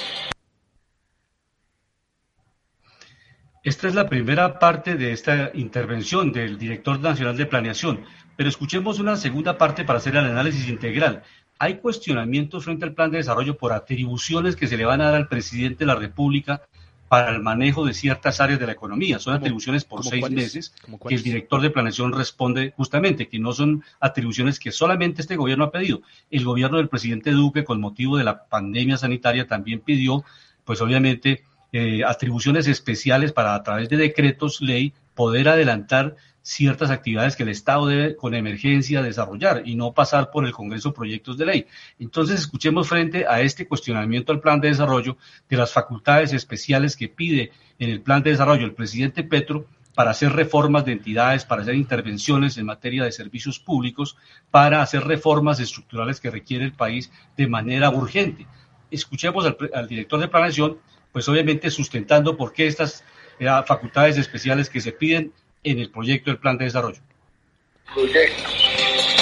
Esta 3.65 3.87
es 3.87 3.95
la 3.95 4.07
primera 4.07 4.59
parte 4.59 4.95
de 4.95 5.11
esta 5.11 5.49
intervención 5.55 6.31
del 6.31 6.59
director 6.59 6.99
nacional 6.99 7.35
de 7.35 7.47
planeación, 7.47 8.01
pero 8.35 8.47
escuchemos 8.47 8.99
una 8.99 9.15
segunda 9.15 9.57
parte 9.57 9.83
para 9.83 9.97
hacer 9.97 10.15
el 10.15 10.25
análisis 10.25 10.69
integral. 10.69 11.23
Hay 11.57 11.79
cuestionamientos 11.79 12.65
frente 12.65 12.85
al 12.85 12.93
plan 12.93 13.09
de 13.09 13.17
desarrollo 13.17 13.57
por 13.57 13.73
atribuciones 13.73 14.55
que 14.55 14.67
se 14.67 14.77
le 14.77 14.85
van 14.85 15.01
a 15.01 15.05
dar 15.05 15.15
al 15.15 15.27
presidente 15.27 15.79
de 15.79 15.87
la 15.87 15.95
República 15.95 16.61
para 17.09 17.31
el 17.31 17.41
manejo 17.41 17.83
de 17.85 17.95
ciertas 17.95 18.39
áreas 18.39 18.59
de 18.59 18.67
la 18.67 18.73
economía. 18.73 19.17
Son 19.17 19.33
atribuciones 19.33 19.83
por 19.83 20.05
seis 20.05 20.29
meses 20.29 20.75
que 21.07 21.15
el 21.15 21.23
director 21.23 21.59
de 21.59 21.71
planeación 21.71 22.13
responde 22.13 22.71
justamente, 22.77 23.27
que 23.27 23.39
no 23.39 23.51
son 23.51 23.83
atribuciones 23.99 24.59
que 24.59 24.71
solamente 24.71 25.23
este 25.23 25.37
gobierno 25.37 25.63
ha 25.63 25.71
pedido. 25.71 26.03
El 26.29 26.45
gobierno 26.45 26.77
del 26.77 26.87
presidente 26.87 27.31
Duque, 27.31 27.63
con 27.63 27.81
motivo 27.81 28.17
de 28.17 28.25
la 28.25 28.45
pandemia 28.45 28.97
sanitaria, 28.97 29.47
también 29.47 29.79
pidió, 29.79 30.23
pues 30.65 30.81
obviamente, 30.81 31.43
eh, 31.71 32.03
atribuciones 32.05 32.67
especiales 32.67 33.31
para 33.31 33.55
a 33.55 33.63
través 33.63 33.89
de 33.89 33.97
decretos 33.97 34.61
ley 34.61 34.93
poder 35.13 35.49
adelantar 35.49 36.15
ciertas 36.41 36.91
actividades 36.91 37.35
que 37.35 37.41
el 37.41 37.49
Estado 37.49 37.87
debe 37.87 38.15
con 38.15 38.35
emergencia 38.35 39.01
desarrollar 39.01 39.63
y 39.65 39.75
no 39.75 39.93
pasar 39.93 40.29
por 40.29 40.45
el 40.45 40.51
Congreso 40.51 40.93
proyectos 40.93 41.39
de 41.39 41.45
ley. 41.45 41.65
Entonces, 41.97 42.39
escuchemos 42.39 42.87
frente 42.87 43.25
a 43.27 43.41
este 43.41 43.67
cuestionamiento 43.67 44.31
al 44.31 44.41
plan 44.41 44.61
de 44.61 44.67
desarrollo 44.67 45.17
de 45.49 45.57
las 45.57 45.73
facultades 45.73 46.33
especiales 46.33 46.95
que 46.95 47.09
pide 47.09 47.51
en 47.79 47.89
el 47.89 48.01
plan 48.01 48.21
de 48.21 48.29
desarrollo 48.29 48.63
el 48.63 48.75
presidente 48.75 49.23
Petro 49.23 49.65
para 49.95 50.11
hacer 50.11 50.33
reformas 50.33 50.85
de 50.85 50.91
entidades, 50.91 51.45
para 51.45 51.61
hacer 51.61 51.73
intervenciones 51.73 52.57
en 52.57 52.65
materia 52.65 53.03
de 53.05 53.11
servicios 53.11 53.59
públicos, 53.59 54.17
para 54.51 54.81
hacer 54.81 55.03
reformas 55.03 55.59
estructurales 55.59 56.19
que 56.19 56.29
requiere 56.29 56.65
el 56.65 56.73
país 56.73 57.11
de 57.37 57.47
manera 57.47 57.89
urgente. 57.89 58.45
Escuchemos 58.91 59.45
al, 59.73 59.87
director 59.87 60.19
de 60.19 60.27
planeación, 60.27 60.77
pues 61.15 61.29
obviamente 61.29 61.71
sustentando 61.71 62.35
por 62.35 62.51
qué 62.51 62.67
estas 62.67 63.01
eh, 63.39 63.45
facultades 63.65 64.17
especiales 64.17 64.69
que 64.69 64.81
se 64.81 64.91
piden 64.91 65.31
en 65.63 65.79
el 65.79 65.89
proyecto 65.89 66.29
del 66.29 66.39
plan 66.39 66.57
de 66.57 66.65
desarrollo. 66.65 66.99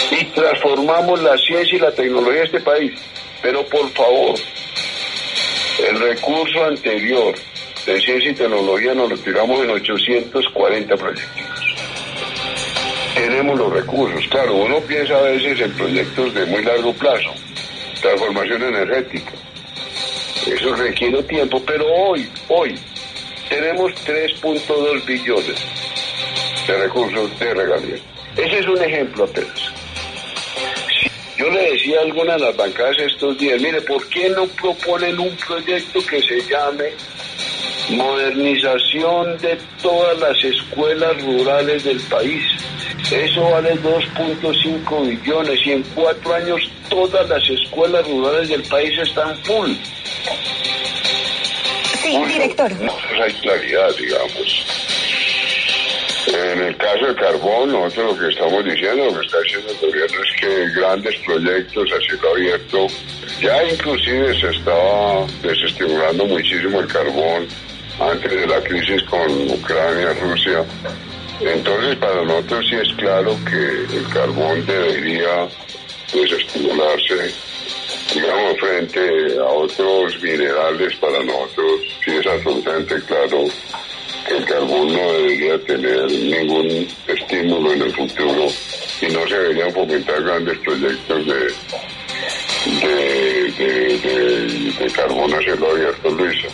Y 0.10 0.26
transformamos 0.34 1.22
la 1.22 1.38
ciencia 1.38 1.78
y 1.78 1.80
la 1.80 1.92
tecnología 1.92 2.40
de 2.40 2.46
este 2.46 2.62
país. 2.62 3.00
Pero 3.44 3.64
por 3.68 3.88
favor, 3.92 4.34
el 5.88 6.00
recurso 6.00 6.66
anterior 6.66 7.36
de 7.86 8.02
ciencia 8.02 8.32
y 8.32 8.34
tecnología 8.34 8.96
nos 8.96 9.12
lo 9.12 9.18
tiramos 9.20 9.64
en 9.64 9.70
840 9.70 10.98
proyectos. 10.98 11.46
Tenemos 13.14 13.56
los 13.56 13.72
recursos. 13.72 14.28
Claro, 14.30 14.56
uno 14.56 14.80
piensa 14.80 15.16
a 15.16 15.22
veces 15.22 15.60
en 15.60 15.72
proyectos 15.74 16.34
de 16.34 16.48
muy 16.48 16.64
largo 16.64 16.92
plazo, 16.94 17.36
transformación 18.02 18.64
energética. 18.64 19.34
Eso 20.48 20.76
requiere 20.76 21.24
tiempo, 21.24 21.62
pero 21.66 21.86
hoy, 21.88 22.30
hoy, 22.50 22.76
tenemos 23.50 23.92
3.2 24.06 25.06
billones 25.06 25.56
de 26.68 26.78
recursos 26.78 27.40
de 27.40 27.54
regalías. 27.54 28.02
Ese 28.36 28.60
es 28.60 28.68
un 28.68 28.82
ejemplo 28.82 29.24
apenas. 29.26 29.72
Yo 31.38 31.50
le 31.50 31.72
decía 31.72 32.00
a 32.00 32.04
algunas 32.04 32.40
de 32.40 32.48
las 32.48 32.58
bancadas 32.58 32.98
estos 33.00 33.38
días, 33.38 33.62
mire, 33.62 33.82
¿por 33.82 34.08
qué 34.10 34.30
no 34.30 34.48
proponen 34.48 35.20
un 35.20 35.36
proyecto 35.38 36.00
que 36.06 36.22
se 36.22 36.42
llame 36.42 36.92
modernización 37.90 39.38
de 39.40 39.58
todas 39.82 40.18
las 40.20 40.44
escuelas 40.44 41.22
rurales 41.24 41.84
del 41.84 42.00
país? 42.02 42.44
Eso 43.14 43.48
vale 43.48 43.76
2.5 43.76 45.08
billones 45.08 45.68
y 45.68 45.72
en 45.72 45.84
cuatro 45.94 46.34
años 46.34 46.68
todas 46.90 47.30
las 47.30 47.48
escuelas 47.48 48.08
rurales 48.08 48.50
del 48.50 48.64
país 48.64 48.98
están 48.98 49.38
full. 49.44 49.72
Sí, 52.02 52.18
director. 52.26 52.72
No, 52.82 52.92
hay 53.24 53.34
claridad, 53.34 53.90
digamos. 54.00 54.66
En 56.28 56.62
el 56.64 56.76
caso 56.78 57.06
de 57.06 57.16
carbón, 57.16 57.72
nosotros 57.72 58.18
lo 58.18 58.20
que 58.20 58.34
estamos 58.34 58.66
diciendo, 58.66 59.06
lo 59.06 59.20
que 59.20 59.26
está 59.28 59.40
diciendo 59.42 59.72
el 59.72 59.92
gobierno 59.92 60.18
es 60.24 60.42
que 60.42 60.80
grandes 60.80 61.16
proyectos 61.24 61.90
a 61.92 62.00
cielo 62.00 62.32
abierto, 62.32 62.88
ya 63.40 63.64
inclusive 63.66 64.40
se 64.40 64.50
estaba 64.50 65.28
desestimulando 65.44 66.26
muchísimo 66.26 66.80
el 66.80 66.88
carbón 66.88 67.48
antes 68.00 68.32
de 68.32 68.48
la 68.48 68.60
crisis 68.62 69.04
con 69.04 69.30
Ucrania, 69.52 70.14
Rusia. 70.20 70.66
Entonces, 71.42 71.96
para 71.98 72.24
nosotros 72.24 72.66
sí 72.70 72.76
es 72.76 72.94
claro 72.94 73.36
que 73.46 73.96
el 73.98 74.08
carbón 74.10 74.66
debería 74.66 75.48
desestimularse, 76.14 77.34
digamos, 78.14 78.60
frente 78.60 79.38
a 79.40 79.46
otros 79.46 80.22
minerales 80.22 80.96
para 80.98 81.24
nosotros, 81.24 81.82
sí 82.06 82.12
es 82.12 82.28
absolutamente 82.28 82.96
claro 83.08 83.46
que 84.28 84.38
el 84.38 84.46
carbón 84.46 84.94
no 84.94 85.14
debería 85.14 85.60
tener 85.66 86.12
ningún 86.12 86.88
estímulo 87.08 87.74
en 87.74 87.82
el 87.82 87.92
futuro 87.94 88.48
y 89.02 89.06
no 89.08 89.28
se 89.28 89.36
deberían 89.36 89.74
fomentar 89.74 90.24
grandes 90.24 90.58
proyectos 90.60 91.26
de, 91.26 91.54
de, 92.88 94.74
de, 94.80 94.92
carbón 94.92 95.34
a 95.34 95.40
cielo 95.40 95.72
abierto, 95.72 96.10
Luisa. 96.12 96.48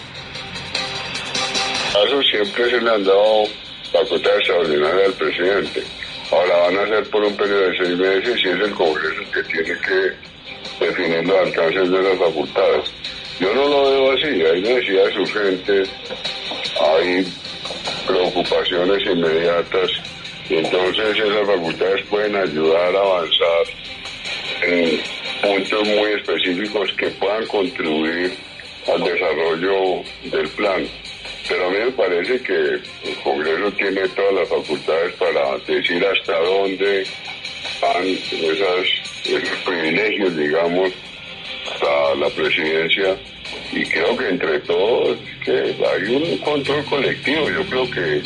Eso 2.07 2.23
siempre 2.23 2.69
se 2.71 2.81
le 2.81 2.89
han 2.89 3.03
dado 3.03 3.43
facultad 3.91 4.35
extraordinaria 4.37 5.05
al 5.05 5.13
presidente. 5.13 5.83
Ahora 6.31 6.57
van 6.57 6.77
a 6.77 6.87
ser 6.87 7.09
por 7.09 7.23
un 7.23 7.35
periodo 7.35 7.69
de 7.69 7.77
seis 7.77 7.97
meses 7.97 8.39
y 8.43 8.49
es 8.49 8.59
el 8.59 8.71
Congreso 8.71 9.21
el 9.21 9.31
que 9.31 9.43
tiene 9.43 9.79
que 9.81 10.85
definir 10.85 11.27
los 11.27 11.39
alcances 11.39 11.91
de 11.91 12.01
las 12.01 12.17
facultades. 12.17 12.91
Yo 13.39 13.53
no 13.53 13.67
lo 13.67 13.91
veo 13.91 14.11
así, 14.11 14.43
hay 14.43 14.61
necesidades 14.61 15.17
urgentes, 15.17 15.89
hay 16.81 17.25
preocupaciones 18.05 19.05
inmediatas 19.05 19.91
y 20.49 20.55
entonces 20.57 21.17
esas 21.17 21.47
facultades 21.47 22.05
pueden 22.09 22.35
ayudar 22.35 22.95
a 22.95 22.99
avanzar 22.99 23.65
en 24.63 25.01
puntos 25.41 25.87
muy 25.87 26.11
específicos 26.11 26.91
que 26.97 27.07
puedan 27.11 27.45
contribuir 27.47 28.33
al 28.87 29.03
desarrollo 29.03 30.03
del 30.23 30.49
plan. 30.49 30.85
Pero 31.49 31.65
a 31.65 31.69
mí 31.71 31.77
me 31.77 31.91
parece 31.91 32.39
que 32.43 32.53
el 32.53 33.15
Congreso 33.23 33.71
tiene 33.71 34.07
todas 34.09 34.33
las 34.35 34.49
facultades 34.49 35.13
para 35.15 35.57
decir 35.67 36.05
hasta 36.05 36.39
dónde 36.39 37.03
van 37.81 38.05
esas, 38.05 38.87
esos 39.25 39.57
privilegios, 39.65 40.37
digamos, 40.37 40.91
hasta 41.71 42.15
la 42.15 42.29
presidencia. 42.29 43.17
Y 43.71 43.83
creo 43.85 44.15
que 44.15 44.29
entre 44.29 44.59
todos 44.59 45.17
que 45.43 45.51
hay 45.51 46.15
un 46.15 46.37
control 46.39 46.85
colectivo. 46.85 47.49
Yo 47.49 47.65
creo 47.65 47.89
que 47.89 48.21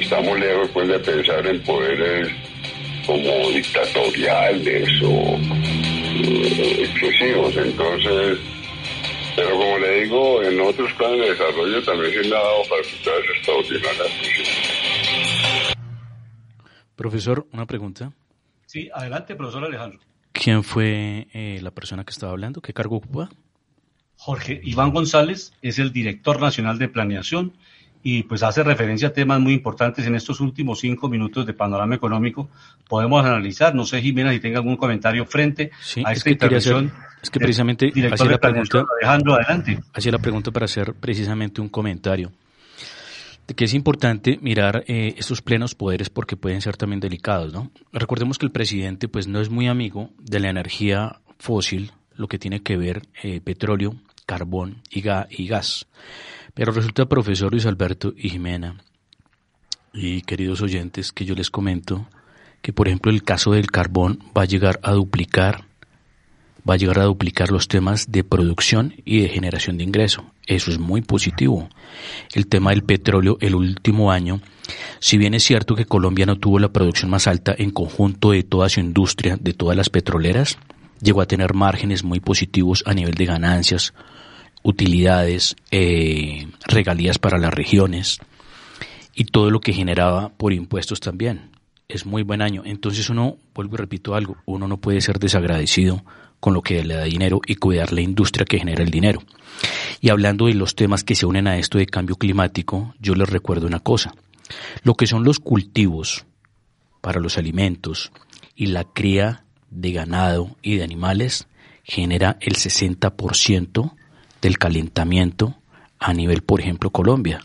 estamos 0.00 0.38
lejos 0.38 0.68
pues, 0.74 0.88
de 0.88 0.98
pensar 0.98 1.46
en 1.46 1.62
poderes 1.62 2.28
como 3.06 3.50
dictatoriales 3.50 4.88
o 5.02 5.38
eh, 6.22 6.86
excesivos. 6.90 7.56
Entonces, 7.56 8.38
pero 9.38 9.56
como 9.56 9.78
le 9.78 10.02
digo, 10.02 10.42
en 10.42 10.60
otros 10.60 10.92
planes 10.94 11.20
de 11.20 11.30
desarrollo 11.30 11.82
también 11.84 12.12
se 12.12 12.18
han 12.18 12.30
dado 12.30 12.64
facultades 12.64 13.24
extraordinarias. 13.36 14.08
Profesor, 16.96 17.46
una 17.52 17.66
pregunta. 17.66 18.12
Sí, 18.66 18.90
adelante, 18.92 19.36
profesor 19.36 19.64
Alejandro. 19.64 20.00
¿Quién 20.32 20.64
fue 20.64 21.28
eh, 21.32 21.60
la 21.62 21.70
persona 21.70 22.04
que 22.04 22.10
estaba 22.10 22.32
hablando? 22.32 22.60
¿Qué 22.60 22.72
cargo 22.72 22.96
ocupa? 22.96 23.28
Jorge 24.16 24.60
Iván 24.64 24.90
González 24.90 25.52
es 25.62 25.78
el 25.78 25.92
director 25.92 26.40
nacional 26.40 26.78
de 26.78 26.88
planeación 26.88 27.52
y 28.02 28.24
pues 28.24 28.42
hace 28.42 28.64
referencia 28.64 29.08
a 29.08 29.12
temas 29.12 29.38
muy 29.38 29.52
importantes 29.52 30.04
en 30.06 30.16
estos 30.16 30.40
últimos 30.40 30.80
cinco 30.80 31.08
minutos 31.08 31.46
de 31.46 31.54
panorama 31.54 31.94
económico. 31.94 32.48
Podemos 32.88 33.24
analizar, 33.24 33.76
no 33.76 33.86
sé 33.86 34.02
Jimena 34.02 34.32
si 34.32 34.40
tenga 34.40 34.58
algún 34.58 34.76
comentario 34.76 35.24
frente 35.26 35.70
a 36.04 36.12
esta 36.12 36.30
intervención. 36.30 36.92
Es 37.22 37.30
que 37.30 37.40
precisamente 37.40 37.92
hacía 38.12 38.30
la 38.30 38.38
pregunta, 38.38 38.84
Alejandro, 39.00 39.34
adelante. 39.34 39.80
Hacía 39.92 40.12
la 40.12 40.18
pregunta 40.18 40.50
para 40.50 40.64
hacer 40.64 40.94
precisamente 40.94 41.60
un 41.60 41.68
comentario 41.68 42.32
de 43.48 43.54
que 43.54 43.64
es 43.64 43.72
importante 43.72 44.38
mirar 44.42 44.84
eh, 44.86 45.14
estos 45.16 45.40
plenos 45.40 45.74
poderes 45.74 46.10
porque 46.10 46.36
pueden 46.36 46.60
ser 46.60 46.76
también 46.76 47.00
delicados, 47.00 47.52
¿no? 47.52 47.70
Recordemos 47.92 48.36
que 48.36 48.44
el 48.44 48.52
presidente 48.52 49.08
pues 49.08 49.26
no 49.26 49.40
es 49.40 49.48
muy 49.48 49.68
amigo 49.68 50.10
de 50.18 50.38
la 50.38 50.50
energía 50.50 51.20
fósil, 51.38 51.92
lo 52.14 52.28
que 52.28 52.38
tiene 52.38 52.62
que 52.62 52.76
ver 52.76 53.02
eh, 53.22 53.40
petróleo, 53.40 53.96
carbón 54.26 54.82
y, 54.90 55.02
y 55.30 55.48
gas. 55.48 55.86
Pero 56.52 56.72
resulta, 56.72 57.06
profesor 57.06 57.50
Luis 57.50 57.64
Alberto 57.64 58.12
y 58.16 58.28
Jimena, 58.28 58.76
y 59.94 60.20
queridos 60.22 60.60
oyentes, 60.60 61.12
que 61.12 61.24
yo 61.24 61.34
les 61.34 61.50
comento 61.50 62.06
que, 62.60 62.74
por 62.74 62.88
ejemplo, 62.88 63.10
el 63.10 63.22
caso 63.22 63.52
del 63.52 63.70
carbón 63.70 64.18
va 64.36 64.42
a 64.42 64.46
llegar 64.46 64.78
a 64.82 64.92
duplicar, 64.92 65.64
va 66.68 66.74
a 66.74 66.76
llegar 66.76 66.98
a 66.98 67.04
duplicar 67.04 67.50
los 67.50 67.68
temas 67.68 68.10
de 68.10 68.24
producción 68.24 68.94
y 69.04 69.22
de 69.22 69.28
generación 69.28 69.78
de 69.78 69.84
ingreso. 69.84 70.26
Eso 70.46 70.70
es 70.70 70.78
muy 70.78 71.00
positivo. 71.00 71.68
El 72.34 72.46
tema 72.46 72.70
del 72.70 72.82
petróleo, 72.82 73.38
el 73.40 73.54
último 73.54 74.12
año, 74.12 74.40
si 74.98 75.16
bien 75.16 75.34
es 75.34 75.44
cierto 75.44 75.74
que 75.74 75.86
Colombia 75.86 76.26
no 76.26 76.36
tuvo 76.36 76.58
la 76.58 76.72
producción 76.72 77.10
más 77.10 77.26
alta 77.26 77.54
en 77.56 77.70
conjunto 77.70 78.32
de 78.32 78.42
toda 78.42 78.68
su 78.68 78.80
industria, 78.80 79.38
de 79.40 79.54
todas 79.54 79.76
las 79.76 79.88
petroleras, 79.88 80.58
llegó 81.00 81.22
a 81.22 81.26
tener 81.26 81.54
márgenes 81.54 82.04
muy 82.04 82.20
positivos 82.20 82.82
a 82.86 82.92
nivel 82.92 83.14
de 83.14 83.26
ganancias, 83.26 83.94
utilidades, 84.62 85.56
eh, 85.70 86.48
regalías 86.66 87.18
para 87.18 87.38
las 87.38 87.54
regiones 87.54 88.18
y 89.14 89.24
todo 89.24 89.50
lo 89.50 89.60
que 89.60 89.72
generaba 89.72 90.30
por 90.30 90.52
impuestos 90.52 91.00
también. 91.00 91.50
Es 91.88 92.04
muy 92.04 92.22
buen 92.22 92.42
año. 92.42 92.62
Entonces 92.66 93.08
uno, 93.08 93.38
vuelvo 93.54 93.76
y 93.76 93.78
repito 93.78 94.14
algo, 94.14 94.36
uno 94.44 94.68
no 94.68 94.76
puede 94.76 95.00
ser 95.00 95.18
desagradecido 95.18 96.04
con 96.40 96.54
lo 96.54 96.62
que 96.62 96.84
le 96.84 96.94
da 96.94 97.04
dinero 97.04 97.40
y 97.46 97.56
cuidar 97.56 97.92
la 97.92 98.00
industria 98.00 98.44
que 98.44 98.58
genera 98.58 98.82
el 98.82 98.90
dinero. 98.90 99.22
Y 100.00 100.10
hablando 100.10 100.46
de 100.46 100.54
los 100.54 100.74
temas 100.74 101.04
que 101.04 101.14
se 101.14 101.26
unen 101.26 101.48
a 101.48 101.58
esto 101.58 101.78
de 101.78 101.86
cambio 101.86 102.16
climático, 102.16 102.94
yo 103.00 103.14
les 103.14 103.28
recuerdo 103.28 103.66
una 103.66 103.80
cosa. 103.80 104.14
Lo 104.82 104.94
que 104.94 105.06
son 105.06 105.24
los 105.24 105.40
cultivos 105.40 106.24
para 107.00 107.20
los 107.20 107.38
alimentos 107.38 108.12
y 108.54 108.66
la 108.66 108.84
cría 108.84 109.44
de 109.70 109.92
ganado 109.92 110.56
y 110.62 110.76
de 110.76 110.84
animales 110.84 111.48
genera 111.82 112.36
el 112.40 112.54
60% 112.54 113.92
del 114.40 114.58
calentamiento 114.58 115.56
a 115.98 116.12
nivel, 116.12 116.42
por 116.42 116.60
ejemplo, 116.60 116.90
Colombia. 116.90 117.40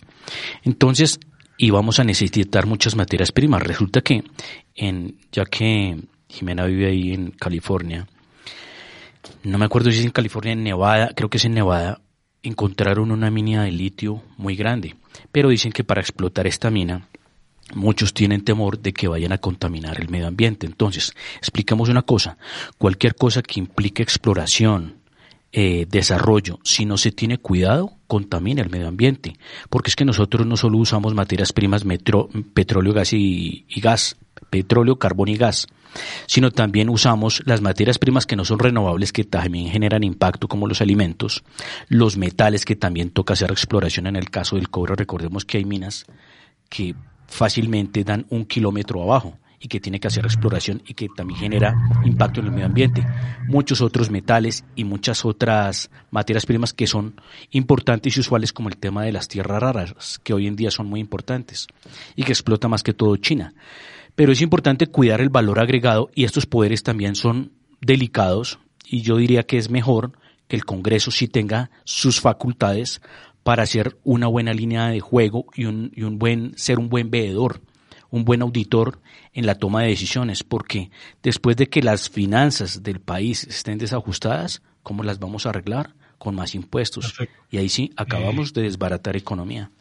Entonces, 0.63 1.19
íbamos 1.57 1.99
a 1.99 2.03
necesitar 2.03 2.65
muchas 2.65 2.95
materias 2.95 3.31
primas. 3.31 3.63
Resulta 3.63 4.01
que, 4.01 4.23
en, 4.75 5.17
ya 5.31 5.45
que 5.45 5.97
Jimena 6.27 6.65
vive 6.65 6.87
ahí 6.87 7.13
en 7.13 7.31
California, 7.31 8.07
no 9.43 9.57
me 9.57 9.65
acuerdo 9.65 9.91
si 9.91 9.99
es 9.99 10.05
en 10.05 10.11
California, 10.11 10.53
en 10.53 10.63
Nevada, 10.63 11.11
creo 11.15 11.29
que 11.29 11.37
es 11.37 11.45
en 11.45 11.53
Nevada, 11.53 12.01
encontraron 12.43 13.11
una 13.11 13.31
mina 13.31 13.63
de 13.63 13.71
litio 13.71 14.21
muy 14.37 14.55
grande. 14.55 14.95
Pero 15.31 15.49
dicen 15.49 15.71
que 15.71 15.83
para 15.83 16.01
explotar 16.01 16.47
esta 16.47 16.69
mina, 16.69 17.07
muchos 17.73 18.13
tienen 18.13 18.43
temor 18.43 18.79
de 18.79 18.93
que 18.93 19.07
vayan 19.07 19.31
a 19.31 19.37
contaminar 19.37 19.99
el 19.99 20.09
medio 20.09 20.27
ambiente. 20.27 20.65
Entonces, 20.65 21.13
explicamos 21.37 21.89
una 21.89 22.01
cosa, 22.01 22.37
cualquier 22.77 23.15
cosa 23.15 23.41
que 23.41 23.59
implique 23.59 24.03
exploración, 24.03 25.03
eh, 25.51 25.85
desarrollo, 25.87 26.59
si 26.63 26.85
no 26.85 26.97
se 26.97 27.11
tiene 27.11 27.37
cuidado, 27.37 27.93
contamina 28.07 28.61
el 28.61 28.69
medio 28.69 28.87
ambiente. 28.87 29.37
Porque 29.69 29.89
es 29.89 29.95
que 29.95 30.05
nosotros 30.05 30.45
no 30.47 30.57
solo 30.57 30.79
usamos 30.79 31.13
materias 31.13 31.53
primas, 31.53 31.85
metro, 31.85 32.29
petróleo, 32.53 32.93
gas 32.93 33.13
y, 33.13 33.65
gas, 33.77 34.17
petróleo, 34.49 34.97
carbón 34.97 35.29
y 35.29 35.37
gas, 35.37 35.67
sino 36.27 36.51
también 36.51 36.89
usamos 36.89 37.41
las 37.45 37.61
materias 37.61 37.99
primas 37.99 38.25
que 38.25 38.35
no 38.35 38.45
son 38.45 38.59
renovables, 38.59 39.11
que 39.11 39.23
también 39.23 39.69
generan 39.69 40.03
impacto, 40.03 40.47
como 40.47 40.67
los 40.67 40.81
alimentos, 40.81 41.43
los 41.87 42.17
metales 42.17 42.65
que 42.65 42.75
también 42.75 43.09
toca 43.09 43.33
hacer 43.33 43.51
exploración 43.51 44.07
en 44.07 44.15
el 44.15 44.29
caso 44.29 44.55
del 44.55 44.69
cobre. 44.69 44.95
Recordemos 44.95 45.45
que 45.45 45.57
hay 45.57 45.65
minas 45.65 46.05
que 46.69 46.95
fácilmente 47.27 48.03
dan 48.03 48.25
un 48.29 48.45
kilómetro 48.45 49.01
abajo 49.03 49.37
y 49.63 49.69
que 49.69 49.79
tiene 49.79 49.99
que 49.99 50.07
hacer 50.07 50.25
exploración 50.25 50.83
y 50.85 50.93
que 50.93 51.07
también 51.15 51.39
genera 51.39 51.73
impacto 52.03 52.41
en 52.41 52.47
el 52.47 52.51
medio 52.51 52.65
ambiente. 52.65 53.05
Muchos 53.47 53.79
otros 53.79 54.09
metales 54.11 54.65
y 54.75 54.83
muchas 54.83 55.23
otras 55.23 55.89
materias 56.11 56.45
primas 56.45 56.73
que 56.73 56.85
son 56.85 57.15
importantes 57.51 58.17
y 58.17 58.19
usuales 58.19 58.51
como 58.51 58.67
el 58.67 58.75
tema 58.75 59.03
de 59.03 59.13
las 59.13 59.29
tierras 59.29 59.63
raras, 59.63 60.19
que 60.21 60.33
hoy 60.33 60.47
en 60.47 60.57
día 60.57 60.69
son 60.69 60.87
muy 60.87 60.99
importantes 60.99 61.67
y 62.17 62.23
que 62.23 62.33
explota 62.33 62.67
más 62.67 62.83
que 62.83 62.93
todo 62.93 63.15
China. 63.15 63.53
Pero 64.15 64.31
es 64.31 64.41
importante 64.41 64.87
cuidar 64.87 65.21
el 65.21 65.29
valor 65.29 65.59
agregado 65.59 66.09
y 66.13 66.23
estos 66.23 66.45
poderes 66.45 66.83
también 66.83 67.15
son 67.15 67.51
delicados 67.81 68.59
y 68.85 69.01
yo 69.01 69.17
diría 69.17 69.43
que 69.43 69.57
es 69.57 69.69
mejor 69.69 70.13
que 70.47 70.55
el 70.55 70.65
Congreso 70.65 71.09
sí 71.09 71.27
tenga 71.27 71.71
sus 71.83 72.21
facultades 72.21 73.01
para 73.43 73.63
hacer 73.63 73.97
una 74.03 74.27
buena 74.27 74.53
línea 74.53 74.87
de 74.87 74.99
juego 74.99 75.45
y 75.55 75.65
un, 75.65 75.91
y 75.95 76.03
un 76.03 76.19
buen, 76.19 76.57
ser 76.57 76.79
un 76.79 76.89
buen 76.89 77.11
veedor, 77.11 77.61
un 78.09 78.23
buen 78.23 78.41
auditor 78.41 79.01
en 79.33 79.45
la 79.45 79.55
toma 79.55 79.81
de 79.81 79.89
decisiones, 79.89 80.43
porque 80.43 80.91
después 81.23 81.57
de 81.57 81.67
que 81.67 81.81
las 81.81 82.09
finanzas 82.09 82.83
del 82.83 82.99
país 82.99 83.43
estén 83.45 83.79
desajustadas, 83.79 84.61
¿cómo 84.83 85.03
las 85.03 85.19
vamos 85.19 85.45
a 85.45 85.49
arreglar? 85.49 85.95
Con 86.17 86.35
más 86.35 86.55
impuestos. 86.55 87.15
Y 87.49 87.57
ahí 87.57 87.67
sí, 87.67 87.91
acabamos 87.97 88.49
eh, 88.49 88.53
de 88.55 88.61
desbaratar 88.61 89.17
economía. 89.17 89.71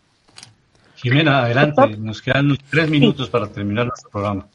Jimena, 1.03 1.41
adelante, 1.41 1.97
nos 1.99 2.23
quedan 2.23 2.57
tres 2.71 2.89
minutos 2.89 3.29
para 3.29 3.49
terminar 3.49 3.87
nuestro 3.87 4.09
programa. 4.09 4.47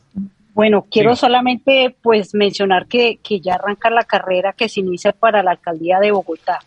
Bueno, 0.54 0.88
quiero 0.90 1.16
solamente 1.18 1.96
pues 2.02 2.34
mencionar 2.34 2.88
que, 2.88 3.20
que, 3.22 3.42
ya 3.42 3.56
arranca 3.56 3.90
la 3.90 4.06
carrera 4.06 4.54
que 4.54 4.70
se 4.70 4.80
inicia 4.80 5.12
para 5.12 5.44
la 5.44 5.52
alcaldía 5.52 6.00
de 6.00 6.12
Bogotá. 6.12 6.60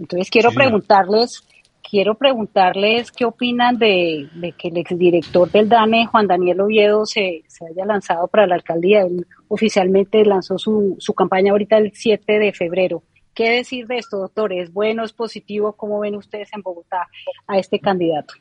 Entonces 0.00 0.28
quiero 0.30 0.50
preguntarles, 0.50 1.46
quiero 1.88 2.16
preguntarles 2.16 3.12
qué 3.12 3.24
opinan 3.24 3.78
de, 3.78 4.28
que 4.58 4.68
el 4.68 4.78
exdirector 4.78 5.48
del 5.50 5.68
DANE, 5.68 6.06
Juan 6.06 6.26
Daniel 6.26 6.62
Oviedo, 6.62 7.06
se, 7.06 7.44
se 7.46 7.64
haya 7.66 7.86
lanzado 7.86 8.26
para 8.26 8.48
la 8.48 8.56
alcaldía. 8.56 9.02
Él 9.02 9.26
oficialmente 9.46 10.24
lanzó 10.24 10.58
su, 10.58 10.96
su 10.98 11.14
campaña 11.14 11.52
ahorita 11.52 11.78
el 11.78 11.92
7 11.94 12.38
de 12.40 12.52
febrero. 12.52 13.04
¿Qué 13.32 13.48
decir 13.48 13.86
de 13.86 13.98
esto, 13.98 14.18
doctor? 14.18 14.52
¿Es 14.52 14.72
bueno, 14.72 15.04
es 15.04 15.12
positivo? 15.12 15.72
¿Cómo 15.74 16.00
ven 16.00 16.16
ustedes 16.16 16.50
en 16.52 16.62
Bogotá 16.62 17.08
a 17.46 17.58
este 17.58 17.78
candidato? 17.78 18.34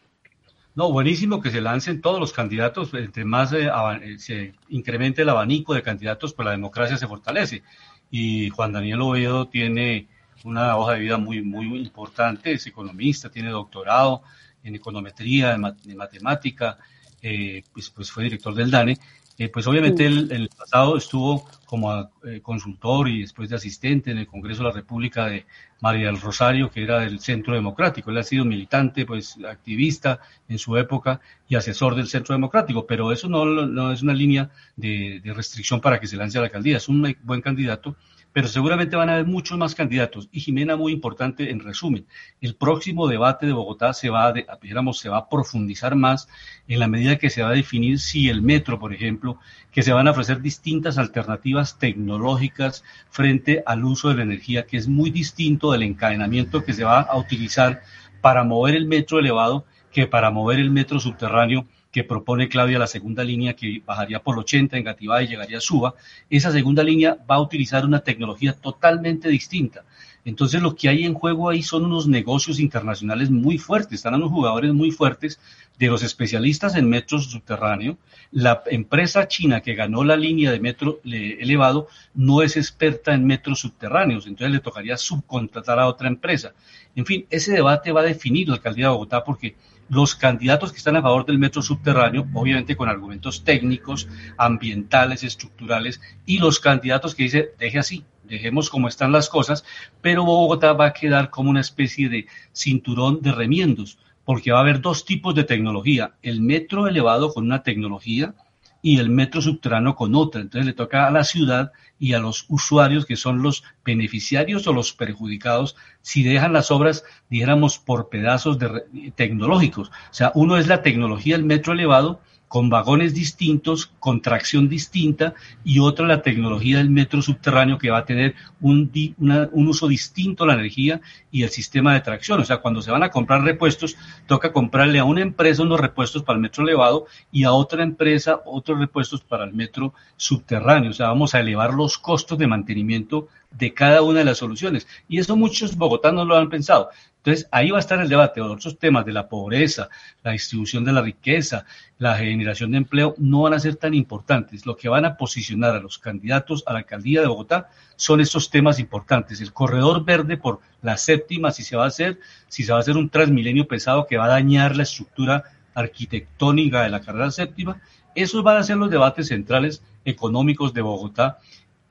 No, 0.75 0.91
buenísimo 0.91 1.41
que 1.41 1.51
se 1.51 1.61
lancen 1.61 2.01
todos 2.01 2.19
los 2.19 2.31
candidatos, 2.31 2.93
entre 2.93 3.25
más 3.25 3.51
eh, 3.53 3.69
eh, 3.69 4.15
se 4.17 4.53
incremente 4.69 5.23
el 5.23 5.29
abanico 5.29 5.73
de 5.73 5.81
candidatos, 5.81 6.33
pues 6.33 6.45
la 6.45 6.51
democracia 6.51 6.97
se 6.97 7.07
fortalece. 7.07 7.63
Y 8.11 8.49
Juan 8.49 8.71
Daniel 8.71 9.01
Oviedo 9.01 9.47
tiene 9.47 10.07
una 10.43 10.77
hoja 10.77 10.93
de 10.93 10.99
vida 10.99 11.17
muy, 11.17 11.41
muy 11.41 11.79
importante, 11.79 12.53
es 12.53 12.65
economista, 12.67 13.29
tiene 13.29 13.49
doctorado 13.49 14.23
en 14.63 14.75
econometría, 14.75 15.53
en, 15.53 15.97
matemática, 15.97 16.77
eh, 17.21 17.63
pues, 17.73 17.89
pues, 17.89 18.11
fue 18.11 18.23
director 18.23 18.53
del 18.53 18.71
DANE 18.71 18.97
eh, 19.39 19.47
pues 19.47 19.65
obviamente 19.67 20.05
él 20.05 20.27
en 20.31 20.41
el 20.41 20.49
pasado 20.49 20.97
estuvo 20.97 21.47
como 21.69 22.09
eh, 22.23 22.41
consultor 22.41 23.07
y 23.07 23.21
después 23.21 23.47
de 23.47 23.55
asistente 23.55 24.09
en 24.09 24.17
el 24.17 24.25
Congreso 24.25 24.63
de 24.63 24.69
la 24.69 24.75
República 24.75 25.27
de 25.27 25.45
María 25.81 26.07
del 26.07 26.19
Rosario, 26.19 26.71
que 26.71 26.81
era 26.81 27.01
del 27.01 27.19
Centro 27.19 27.53
Democrático. 27.53 28.09
Él 28.09 28.17
ha 28.17 28.23
sido 28.23 28.43
militante, 28.43 29.05
pues 29.05 29.37
activista 29.47 30.19
en 30.47 30.57
su 30.57 30.75
época 30.77 31.21
y 31.47 31.55
asesor 31.55 31.93
del 31.93 32.07
Centro 32.07 32.33
Democrático, 32.33 32.87
pero 32.87 33.11
eso 33.11 33.29
no, 33.29 33.45
no 33.45 33.91
es 33.91 34.01
una 34.01 34.13
línea 34.13 34.49
de, 34.75 35.21
de 35.23 35.31
restricción 35.31 35.79
para 35.79 35.99
que 35.99 36.07
se 36.07 36.17
lance 36.17 36.39
a 36.39 36.41
la 36.41 36.47
alcaldía. 36.47 36.77
Es 36.77 36.89
un 36.89 37.15
buen 37.21 37.41
candidato 37.41 37.95
pero 38.33 38.47
seguramente 38.47 38.95
van 38.95 39.09
a 39.09 39.13
haber 39.13 39.25
muchos 39.25 39.57
más 39.57 39.75
candidatos. 39.75 40.29
Y 40.31 40.39
Jimena, 40.39 40.75
muy 40.75 40.93
importante 40.93 41.49
en 41.49 41.59
resumen, 41.59 42.05
el 42.41 42.55
próximo 42.55 43.07
debate 43.07 43.45
de 43.45 43.53
Bogotá 43.53 43.93
se 43.93 44.09
va, 44.09 44.27
a, 44.27 44.93
se 44.93 45.09
va 45.09 45.17
a 45.17 45.29
profundizar 45.29 45.95
más 45.95 46.27
en 46.67 46.79
la 46.79 46.87
medida 46.87 47.17
que 47.17 47.29
se 47.29 47.41
va 47.41 47.49
a 47.49 47.53
definir 47.53 47.99
si 47.99 48.29
el 48.29 48.41
metro, 48.41 48.79
por 48.79 48.93
ejemplo, 48.93 49.39
que 49.71 49.83
se 49.83 49.93
van 49.93 50.07
a 50.07 50.11
ofrecer 50.11 50.41
distintas 50.41 50.97
alternativas 50.97 51.79
tecnológicas 51.79 52.83
frente 53.09 53.63
al 53.65 53.83
uso 53.83 54.09
de 54.09 54.15
la 54.15 54.23
energía, 54.23 54.65
que 54.65 54.77
es 54.77 54.87
muy 54.87 55.09
distinto 55.09 55.71
del 55.71 55.83
encadenamiento 55.83 56.63
que 56.63 56.73
se 56.73 56.83
va 56.83 57.01
a 57.01 57.17
utilizar 57.17 57.81
para 58.21 58.43
mover 58.43 58.75
el 58.75 58.85
metro 58.85 59.19
elevado 59.19 59.65
que 59.91 60.05
para 60.05 60.29
mover 60.29 60.59
el 60.59 60.69
metro 60.69 60.99
subterráneo 60.99 61.65
que 61.91 62.03
propone 62.03 62.49
Claudia, 62.49 62.77
la 62.77 62.87
segunda 62.87 63.23
línea 63.23 63.55
que 63.55 63.81
bajaría 63.85 64.21
por 64.21 64.37
80 64.37 64.77
en 64.77 64.83
Gativá 64.83 65.23
y 65.23 65.27
llegaría 65.27 65.57
a 65.57 65.61
Suba, 65.61 65.95
esa 66.29 66.51
segunda 66.51 66.83
línea 66.83 67.17
va 67.29 67.35
a 67.35 67.41
utilizar 67.41 67.85
una 67.85 67.99
tecnología 68.01 68.53
totalmente 68.53 69.29
distinta. 69.29 69.83
Entonces 70.25 70.61
lo 70.61 70.75
que 70.75 70.89
hay 70.89 71.05
en 71.05 71.13
juego 71.13 71.49
ahí 71.49 71.63
son 71.63 71.85
unos 71.85 72.07
negocios 72.07 72.59
internacionales 72.59 73.31
muy 73.31 73.57
fuertes, 73.57 73.93
están 73.93 74.15
unos 74.15 74.29
jugadores 74.29 74.73
muy 74.73 74.91
fuertes 74.91 75.39
de 75.79 75.87
los 75.87 76.03
especialistas 76.03 76.75
en 76.75 76.89
metro 76.89 77.19
subterráneo. 77.19 77.97
La 78.31 78.61
empresa 78.67 79.27
china 79.27 79.61
que 79.61 79.75
ganó 79.75 80.03
la 80.03 80.17
línea 80.17 80.51
de 80.51 80.59
metro 80.59 80.99
elevado 81.03 81.87
no 82.13 82.41
es 82.43 82.57
experta 82.57 83.13
en 83.13 83.25
metros 83.25 83.61
subterráneos, 83.61 84.27
entonces 84.27 84.53
le 84.53 84.59
tocaría 84.59 84.97
subcontratar 84.97 85.79
a 85.79 85.87
otra 85.87 86.09
empresa. 86.09 86.53
En 86.95 87.05
fin, 87.05 87.25
ese 87.29 87.53
debate 87.53 87.91
va 87.91 88.01
a 88.01 88.05
definir 88.05 88.49
la 88.49 88.55
alcaldía 88.55 88.87
de 88.87 88.91
Bogotá 88.91 89.23
porque 89.23 89.55
los 89.89 90.15
candidatos 90.15 90.71
que 90.71 90.77
están 90.77 90.95
a 90.95 91.01
favor 91.01 91.25
del 91.25 91.39
metro 91.39 91.61
subterráneo, 91.61 92.27
obviamente 92.33 92.75
con 92.75 92.89
argumentos 92.89 93.43
técnicos, 93.43 94.07
ambientales, 94.37 95.23
estructurales, 95.23 95.99
y 96.25 96.37
los 96.37 96.59
candidatos 96.59 97.15
que 97.15 97.23
dicen, 97.23 97.47
deje 97.57 97.79
así, 97.79 98.05
dejemos 98.23 98.69
como 98.69 98.87
están 98.87 99.11
las 99.11 99.29
cosas, 99.29 99.65
pero 100.01 100.23
Bogotá 100.23 100.73
va 100.73 100.87
a 100.87 100.93
quedar 100.93 101.29
como 101.29 101.49
una 101.49 101.61
especie 101.61 102.09
de 102.09 102.27
cinturón 102.53 103.21
de 103.21 103.31
remiendos, 103.31 103.97
porque 104.23 104.51
va 104.51 104.59
a 104.59 104.61
haber 104.61 104.79
dos 104.79 105.05
tipos 105.05 105.33
de 105.33 105.43
tecnología, 105.43 106.13
el 106.21 106.41
metro 106.41 106.87
elevado 106.87 107.33
con 107.33 107.45
una 107.45 107.63
tecnología 107.63 108.35
y 108.81 108.99
el 108.99 109.09
metro 109.09 109.41
subterráneo 109.41 109.95
con 109.95 110.15
otra. 110.15 110.41
Entonces 110.41 110.65
le 110.65 110.73
toca 110.73 111.07
a 111.07 111.11
la 111.11 111.23
ciudad 111.23 111.71
y 111.99 112.13
a 112.13 112.19
los 112.19 112.45
usuarios 112.47 113.05
que 113.05 113.15
son 113.15 113.41
los 113.41 113.63
beneficiarios 113.83 114.65
o 114.67 114.73
los 114.73 114.93
perjudicados 114.93 115.75
si 116.01 116.23
dejan 116.23 116.53
las 116.53 116.71
obras, 116.71 117.03
dijéramos, 117.29 117.77
por 117.77 118.09
pedazos 118.09 118.57
de, 118.57 119.11
tecnológicos. 119.15 119.89
O 119.89 120.13
sea, 120.13 120.31
uno 120.35 120.57
es 120.57 120.67
la 120.67 120.81
tecnología 120.81 121.35
del 121.35 121.45
metro 121.45 121.73
elevado 121.73 122.21
con 122.49 122.69
vagones 122.69 123.13
distintos, 123.13 123.91
con 123.99 124.21
tracción 124.21 124.67
distinta 124.67 125.35
y 125.63 125.79
otra 125.79 126.07
la 126.07 126.23
tecnología 126.23 126.79
del 126.79 126.89
metro 126.89 127.21
subterráneo 127.21 127.77
que 127.77 127.91
va 127.91 127.99
a 127.99 128.05
tener 128.05 128.33
un, 128.59 128.91
un 129.19 129.67
uso 129.67 129.87
distinto 129.87 130.43
a 130.43 130.47
la 130.47 130.55
energía 130.55 130.99
y 131.31 131.43
el 131.43 131.49
sistema 131.49 131.93
de 131.93 132.01
tracción. 132.01 132.41
O 132.41 132.43
sea, 132.43 132.57
cuando 132.57 132.81
se 132.81 132.89
van 132.91 133.03
a 133.03 133.11
comprar 133.11 133.43
repuestos, 133.43 133.95
toca 134.25 134.51
comprarle 134.51 134.97
a 134.97 135.05
una 135.05 135.21
empresa 135.21 135.61
unos 135.61 135.79
repuestos 135.79 136.23
para 136.23 136.37
el 136.37 136.41
metro 136.41 136.63
elevado 136.63 137.05
y 137.31 137.43
a 137.43 137.51
otra 137.51 137.83
empresa 137.83 138.41
otros 138.45 138.79
repuestos 138.79 139.21
para 139.21 139.43
el 139.43 139.53
metro 139.53 139.93
subterráneo. 140.17 140.89
O 140.89 140.93
sea, 140.93 141.07
vamos 141.07 141.35
a 141.35 141.41
elevar 141.41 141.75
los 141.75 141.99
costos 141.99 142.39
de 142.39 142.47
mantenimiento 142.47 143.27
de 143.51 143.73
cada 143.73 144.01
una 144.01 144.19
de 144.19 144.25
las 144.25 144.37
soluciones. 144.37 144.87
Y 145.07 145.19
eso 145.19 145.35
muchos 145.35 145.75
bogotanos 145.75 146.27
lo 146.27 146.37
han 146.37 146.49
pensado. 146.49 146.89
Entonces, 147.17 147.49
ahí 147.51 147.69
va 147.69 147.77
a 147.77 147.81
estar 147.81 147.99
el 147.99 148.07
debate. 148.07 148.39
Otros 148.39 148.79
temas 148.79 149.05
de 149.05 149.11
la 149.11 149.27
pobreza, 149.27 149.89
la 150.23 150.31
distribución 150.31 150.85
de 150.85 150.93
la 150.93 151.01
riqueza, 151.01 151.65
la 151.97 152.15
generación 152.15 152.71
de 152.71 152.77
empleo, 152.77 153.13
no 153.17 153.41
van 153.41 153.53
a 153.53 153.59
ser 153.59 153.75
tan 153.75 153.93
importantes. 153.93 154.65
Lo 154.65 154.77
que 154.77 154.87
van 154.87 155.03
a 155.03 155.17
posicionar 155.17 155.75
a 155.75 155.81
los 155.81 155.97
candidatos 155.97 156.63
a 156.65 156.73
la 156.73 156.79
alcaldía 156.79 157.19
de 157.21 157.27
Bogotá 157.27 157.69
son 157.97 158.21
estos 158.21 158.49
temas 158.49 158.79
importantes. 158.79 159.41
El 159.41 159.51
corredor 159.51 160.05
verde 160.05 160.37
por 160.37 160.61
la 160.81 160.95
séptima, 160.95 161.51
si 161.51 161.63
se 161.63 161.75
va 161.75 161.83
a 161.83 161.87
hacer, 161.87 162.19
si 162.47 162.63
se 162.63 162.71
va 162.71 162.77
a 162.77 162.81
hacer 162.81 162.95
un 162.95 163.09
transmilenio 163.09 163.67
pesado 163.67 164.07
que 164.07 164.17
va 164.17 164.25
a 164.25 164.29
dañar 164.29 164.77
la 164.77 164.83
estructura 164.83 165.43
arquitectónica 165.73 166.83
de 166.83 166.89
la 166.89 167.01
carrera 167.01 167.31
séptima. 167.31 167.81
Esos 168.15 168.43
van 168.43 168.57
a 168.57 168.63
ser 168.63 168.77
los 168.77 168.89
debates 168.89 169.27
centrales 169.27 169.83
económicos 170.05 170.73
de 170.73 170.81
Bogotá. 170.81 171.39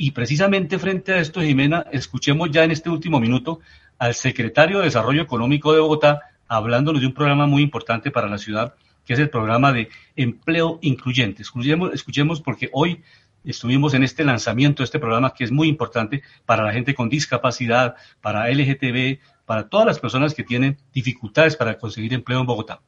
Y 0.00 0.12
precisamente 0.12 0.78
frente 0.78 1.12
a 1.12 1.18
esto, 1.18 1.42
Jimena, 1.42 1.84
escuchemos 1.90 2.52
ya 2.52 2.62
en 2.62 2.70
este 2.70 2.88
último 2.88 3.18
minuto 3.18 3.58
al 3.98 4.14
secretario 4.14 4.78
de 4.78 4.84
Desarrollo 4.84 5.20
Económico 5.20 5.72
de 5.72 5.80
Bogotá 5.80 6.20
hablándonos 6.46 7.00
de 7.00 7.08
un 7.08 7.14
programa 7.14 7.46
muy 7.46 7.62
importante 7.62 8.12
para 8.12 8.28
la 8.28 8.38
ciudad, 8.38 8.74
que 9.04 9.14
es 9.14 9.18
el 9.18 9.28
programa 9.28 9.72
de 9.72 9.88
empleo 10.14 10.78
incluyente. 10.82 11.42
Escuchemos, 11.42 11.92
escuchemos 11.92 12.40
porque 12.40 12.70
hoy 12.72 13.02
estuvimos 13.44 13.92
en 13.92 14.04
este 14.04 14.22
lanzamiento 14.22 14.82
de 14.82 14.84
este 14.84 15.00
programa 15.00 15.34
que 15.34 15.42
es 15.42 15.50
muy 15.50 15.66
importante 15.66 16.22
para 16.46 16.62
la 16.62 16.72
gente 16.72 16.94
con 16.94 17.08
discapacidad, 17.08 17.96
para 18.20 18.48
LGTB, 18.48 19.18
para 19.46 19.68
todas 19.68 19.84
las 19.84 19.98
personas 19.98 20.32
que 20.32 20.44
tienen 20.44 20.78
dificultades 20.92 21.56
para 21.56 21.76
conseguir 21.76 22.14
empleo 22.14 22.38
en 22.38 22.46
Bogotá. 22.46 22.80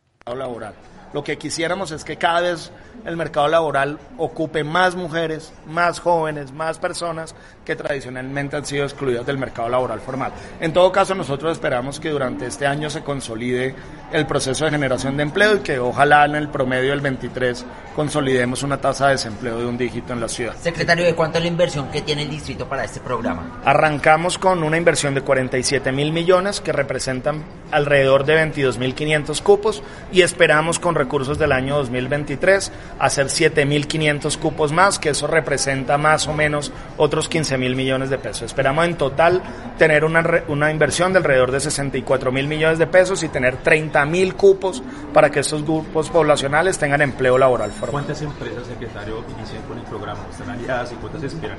Lo 1.12 1.24
que 1.24 1.38
quisiéramos 1.38 1.90
es 1.90 2.04
que 2.04 2.16
cada 2.16 2.40
vez 2.40 2.70
el 3.04 3.16
mercado 3.16 3.48
laboral 3.48 3.98
ocupe 4.18 4.62
más 4.62 4.94
mujeres, 4.94 5.52
más 5.66 6.00
jóvenes, 6.00 6.52
más 6.52 6.78
personas 6.78 7.34
que 7.64 7.76
tradicionalmente 7.76 8.56
han 8.56 8.66
sido 8.66 8.84
excluidas 8.84 9.26
del 9.26 9.38
mercado 9.38 9.68
laboral 9.68 10.00
formal. 10.00 10.32
En 10.60 10.72
todo 10.72 10.92
caso, 10.92 11.14
nosotros 11.14 11.52
esperamos 11.52 11.98
que 11.98 12.10
durante 12.10 12.46
este 12.46 12.66
año 12.66 12.90
se 12.90 13.02
consolide 13.02 13.74
el 14.12 14.26
proceso 14.26 14.64
de 14.64 14.72
generación 14.72 15.16
de 15.16 15.22
empleo 15.22 15.56
y 15.56 15.60
que 15.60 15.78
ojalá 15.78 16.24
en 16.24 16.34
el 16.34 16.48
promedio 16.48 16.90
del 16.90 17.00
23 17.00 17.64
consolidemos 17.94 18.62
una 18.62 18.80
tasa 18.80 19.06
de 19.06 19.12
desempleo 19.12 19.58
de 19.58 19.66
un 19.66 19.78
dígito 19.78 20.12
en 20.12 20.20
la 20.20 20.28
ciudad. 20.28 20.56
Secretario, 20.56 21.04
¿de 21.04 21.14
cuánto 21.14 21.38
es 21.38 21.44
la 21.44 21.48
inversión 21.48 21.90
que 21.90 22.02
tiene 22.02 22.22
el 22.22 22.30
distrito 22.30 22.68
para 22.68 22.84
este 22.84 23.00
programa? 23.00 23.60
Arrancamos 23.64 24.38
con 24.38 24.62
una 24.62 24.76
inversión 24.76 25.14
de 25.14 25.22
47 25.22 25.92
mil 25.92 26.12
millones 26.12 26.60
que 26.60 26.72
representan 26.72 27.44
alrededor 27.70 28.24
de 28.24 28.42
22.500 28.52 29.42
cupos 29.42 29.82
y 30.12 30.22
esperamos 30.22 30.78
con 30.78 30.94
recursos 31.00 31.38
del 31.38 31.52
año 31.52 31.76
2023 31.76 32.72
hacer 32.98 33.26
7.500 33.26 34.36
cupos 34.38 34.72
más, 34.72 34.98
que 34.98 35.10
eso 35.10 35.26
representa 35.26 35.98
más 35.98 36.26
o 36.28 36.32
menos 36.32 36.72
otros 36.96 37.30
15.000 37.30 37.74
millones 37.74 38.10
de 38.10 38.18
pesos. 38.18 38.42
Esperamos 38.42 38.84
en 38.84 38.96
total 38.96 39.42
tener 39.78 40.04
una, 40.04 40.22
una 40.48 40.70
inversión 40.70 41.12
de 41.12 41.18
alrededor 41.18 41.50
de 41.50 41.58
64.000 41.58 42.46
millones 42.46 42.78
de 42.78 42.86
pesos 42.86 43.22
y 43.22 43.28
tener 43.28 43.62
30.000 43.62 44.34
cupos 44.34 44.82
para 45.12 45.30
que 45.30 45.40
estos 45.40 45.62
grupos 45.64 46.10
poblacionales 46.10 46.78
tengan 46.78 47.00
empleo 47.00 47.38
laboral 47.38 47.70
formal. 47.70 48.04
¿Cuántas 48.04 48.22
empresas, 48.22 48.66
secretario, 48.66 49.24
inician 49.36 49.62
con 49.62 49.78
el 49.78 49.84
programa? 49.84 50.20
¿Están 50.30 50.50
aliadas 50.50 50.92
y 50.92 50.94
cuántas 50.96 51.22
esperan? 51.22 51.58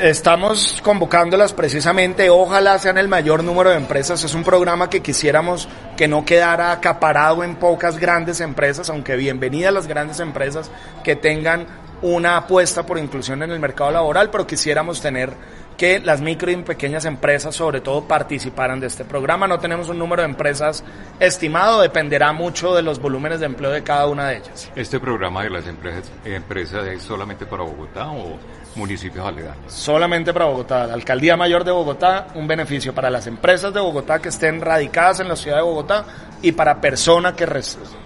Estamos 0.00 0.80
convocándolas 0.82 1.52
precisamente, 1.52 2.30
ojalá 2.30 2.78
sean 2.78 2.96
el 2.96 3.08
mayor 3.08 3.44
número 3.44 3.68
de 3.68 3.76
empresas. 3.76 4.24
Es 4.24 4.32
un 4.32 4.42
programa 4.42 4.88
que 4.88 5.02
quisiéramos 5.02 5.68
que 5.98 6.08
no 6.08 6.24
quedara 6.24 6.72
acaparado 6.72 7.44
en 7.44 7.56
pocas 7.56 7.98
grandes 7.98 8.40
empresas, 8.40 8.88
aunque 8.88 9.16
bienvenidas 9.16 9.74
las 9.74 9.86
grandes 9.86 10.18
empresas 10.20 10.70
que 11.04 11.14
tengan 11.14 11.66
una 12.00 12.38
apuesta 12.38 12.86
por 12.86 12.98
inclusión 12.98 13.42
en 13.42 13.50
el 13.50 13.60
mercado 13.60 13.90
laboral, 13.90 14.30
pero 14.30 14.46
quisiéramos 14.46 15.02
tener 15.02 15.34
que 15.76 16.00
las 16.00 16.22
micro 16.22 16.50
y 16.50 16.56
pequeñas 16.56 17.04
empresas 17.04 17.54
sobre 17.54 17.80
todo 17.82 18.08
participaran 18.08 18.80
de 18.80 18.86
este 18.86 19.04
programa. 19.04 19.46
No 19.46 19.58
tenemos 19.58 19.90
un 19.90 19.98
número 19.98 20.22
de 20.22 20.28
empresas 20.28 20.82
estimado, 21.20 21.82
dependerá 21.82 22.32
mucho 22.32 22.74
de 22.74 22.82
los 22.82 22.98
volúmenes 22.98 23.40
de 23.40 23.46
empleo 23.46 23.70
de 23.70 23.82
cada 23.82 24.06
una 24.06 24.28
de 24.28 24.38
ellas. 24.38 24.70
¿Este 24.74 24.98
programa 24.98 25.44
de 25.44 25.50
las 25.50 25.66
empresas, 25.66 26.10
empresas 26.24 26.86
es 26.86 27.02
solamente 27.02 27.44
para 27.44 27.62
Bogotá 27.62 28.10
o 28.10 28.38
municipios 28.76 29.26
aledaños? 29.26 29.72
Solamente 29.72 30.32
para 30.32 30.46
Bogotá. 30.46 30.86
La 30.86 30.94
Alcaldía 30.94 31.36
Mayor 31.36 31.64
de 31.64 31.70
Bogotá, 31.70 32.28
un 32.34 32.46
beneficio 32.46 32.94
para 32.94 33.10
las 33.10 33.26
empresas 33.26 33.72
de 33.72 33.80
Bogotá 33.80 34.20
que 34.20 34.28
estén 34.28 34.60
radicadas 34.60 35.20
en 35.20 35.28
la 35.28 35.36
ciudad 35.36 35.58
de 35.58 35.62
Bogotá 35.62 36.04
y 36.42 36.52
para 36.52 36.80
personas 36.80 37.34
que, 37.34 37.46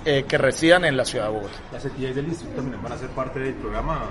eh, 0.04 0.24
que 0.26 0.38
residan 0.38 0.84
en 0.84 0.96
la 0.96 1.04
ciudad 1.04 1.26
de 1.26 1.32
Bogotá. 1.32 1.56
¿Las 1.72 1.84
entidades 1.84 2.16
del 2.16 2.26
distrito 2.26 2.56
también 2.56 2.82
van 2.82 2.92
a 2.92 2.98
ser 2.98 3.08
parte 3.10 3.40
del 3.40 3.54
programa? 3.54 4.04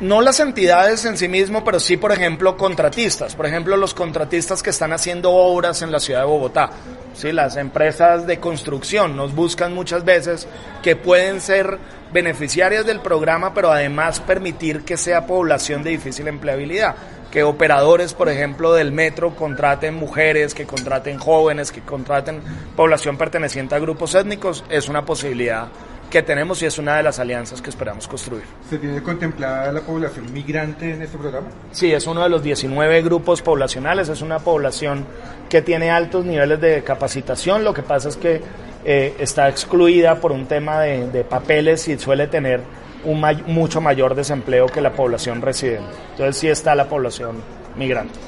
No 0.00 0.20
las 0.20 0.38
entidades 0.38 1.04
en 1.04 1.16
sí 1.16 1.26
mismo, 1.26 1.64
pero 1.64 1.80
sí, 1.80 1.96
por 1.96 2.12
ejemplo, 2.12 2.56
contratistas. 2.56 3.34
Por 3.34 3.46
ejemplo, 3.46 3.76
los 3.76 3.94
contratistas 3.94 4.62
que 4.62 4.70
están 4.70 4.92
haciendo 4.92 5.32
obras 5.32 5.82
en 5.82 5.90
la 5.90 5.98
ciudad 5.98 6.20
de 6.20 6.26
Bogotá. 6.26 6.70
¿sí? 7.14 7.32
Las 7.32 7.56
empresas 7.56 8.26
de 8.26 8.38
construcción 8.38 9.16
nos 9.16 9.34
buscan 9.34 9.74
muchas 9.74 10.04
veces 10.04 10.46
que 10.82 10.94
pueden 10.94 11.40
ser 11.40 11.78
beneficiarias 12.12 12.86
del 12.86 13.00
programa, 13.00 13.52
pero 13.54 13.72
además 13.72 14.20
permitir 14.20 14.82
que 14.82 14.96
sea 14.96 15.26
población 15.26 15.82
de 15.82 15.90
difícil 15.90 16.28
empleabilidad. 16.28 16.94
Que 17.32 17.42
operadores, 17.42 18.14
por 18.14 18.28
ejemplo, 18.28 18.72
del 18.72 18.92
metro 18.92 19.34
contraten 19.34 19.94
mujeres, 19.94 20.54
que 20.54 20.64
contraten 20.64 21.18
jóvenes, 21.18 21.72
que 21.72 21.82
contraten 21.82 22.40
población 22.76 23.18
perteneciente 23.18 23.74
a 23.74 23.80
grupos 23.80 24.14
étnicos, 24.14 24.64
es 24.70 24.88
una 24.88 25.04
posibilidad 25.04 25.68
que 26.10 26.22
tenemos 26.22 26.62
y 26.62 26.66
es 26.66 26.78
una 26.78 26.96
de 26.96 27.02
las 27.02 27.18
alianzas 27.18 27.60
que 27.60 27.70
esperamos 27.70 28.08
construir. 28.08 28.44
¿Se 28.68 28.78
tiene 28.78 29.02
contemplada 29.02 29.70
la 29.72 29.80
población 29.80 30.32
migrante 30.32 30.92
en 30.92 31.02
este 31.02 31.18
programa? 31.18 31.48
Sí, 31.70 31.92
es 31.92 32.06
uno 32.06 32.22
de 32.22 32.28
los 32.28 32.42
19 32.42 33.02
grupos 33.02 33.42
poblacionales, 33.42 34.08
es 34.08 34.22
una 34.22 34.38
población 34.38 35.04
que 35.48 35.62
tiene 35.62 35.90
altos 35.90 36.24
niveles 36.24 36.60
de 36.60 36.82
capacitación, 36.82 37.64
lo 37.64 37.74
que 37.74 37.82
pasa 37.82 38.08
es 38.08 38.16
que 38.16 38.40
eh, 38.84 39.14
está 39.18 39.48
excluida 39.48 40.20
por 40.20 40.32
un 40.32 40.46
tema 40.46 40.80
de, 40.80 41.24
papeles 41.24 41.88
y 41.88 41.98
suele 41.98 42.26
tener 42.26 42.62
un 43.04 43.22
mucho 43.46 43.80
mayor 43.80 44.14
desempleo 44.14 44.66
que 44.66 44.80
la 44.80 44.92
población 44.92 45.42
residente. 45.42 45.90
Entonces 46.12 46.36
sí 46.38 46.48
está 46.48 46.74
la 46.74 46.88
población 46.88 47.42
migrante. 47.76 48.18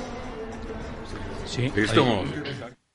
Sí, 1.47 1.73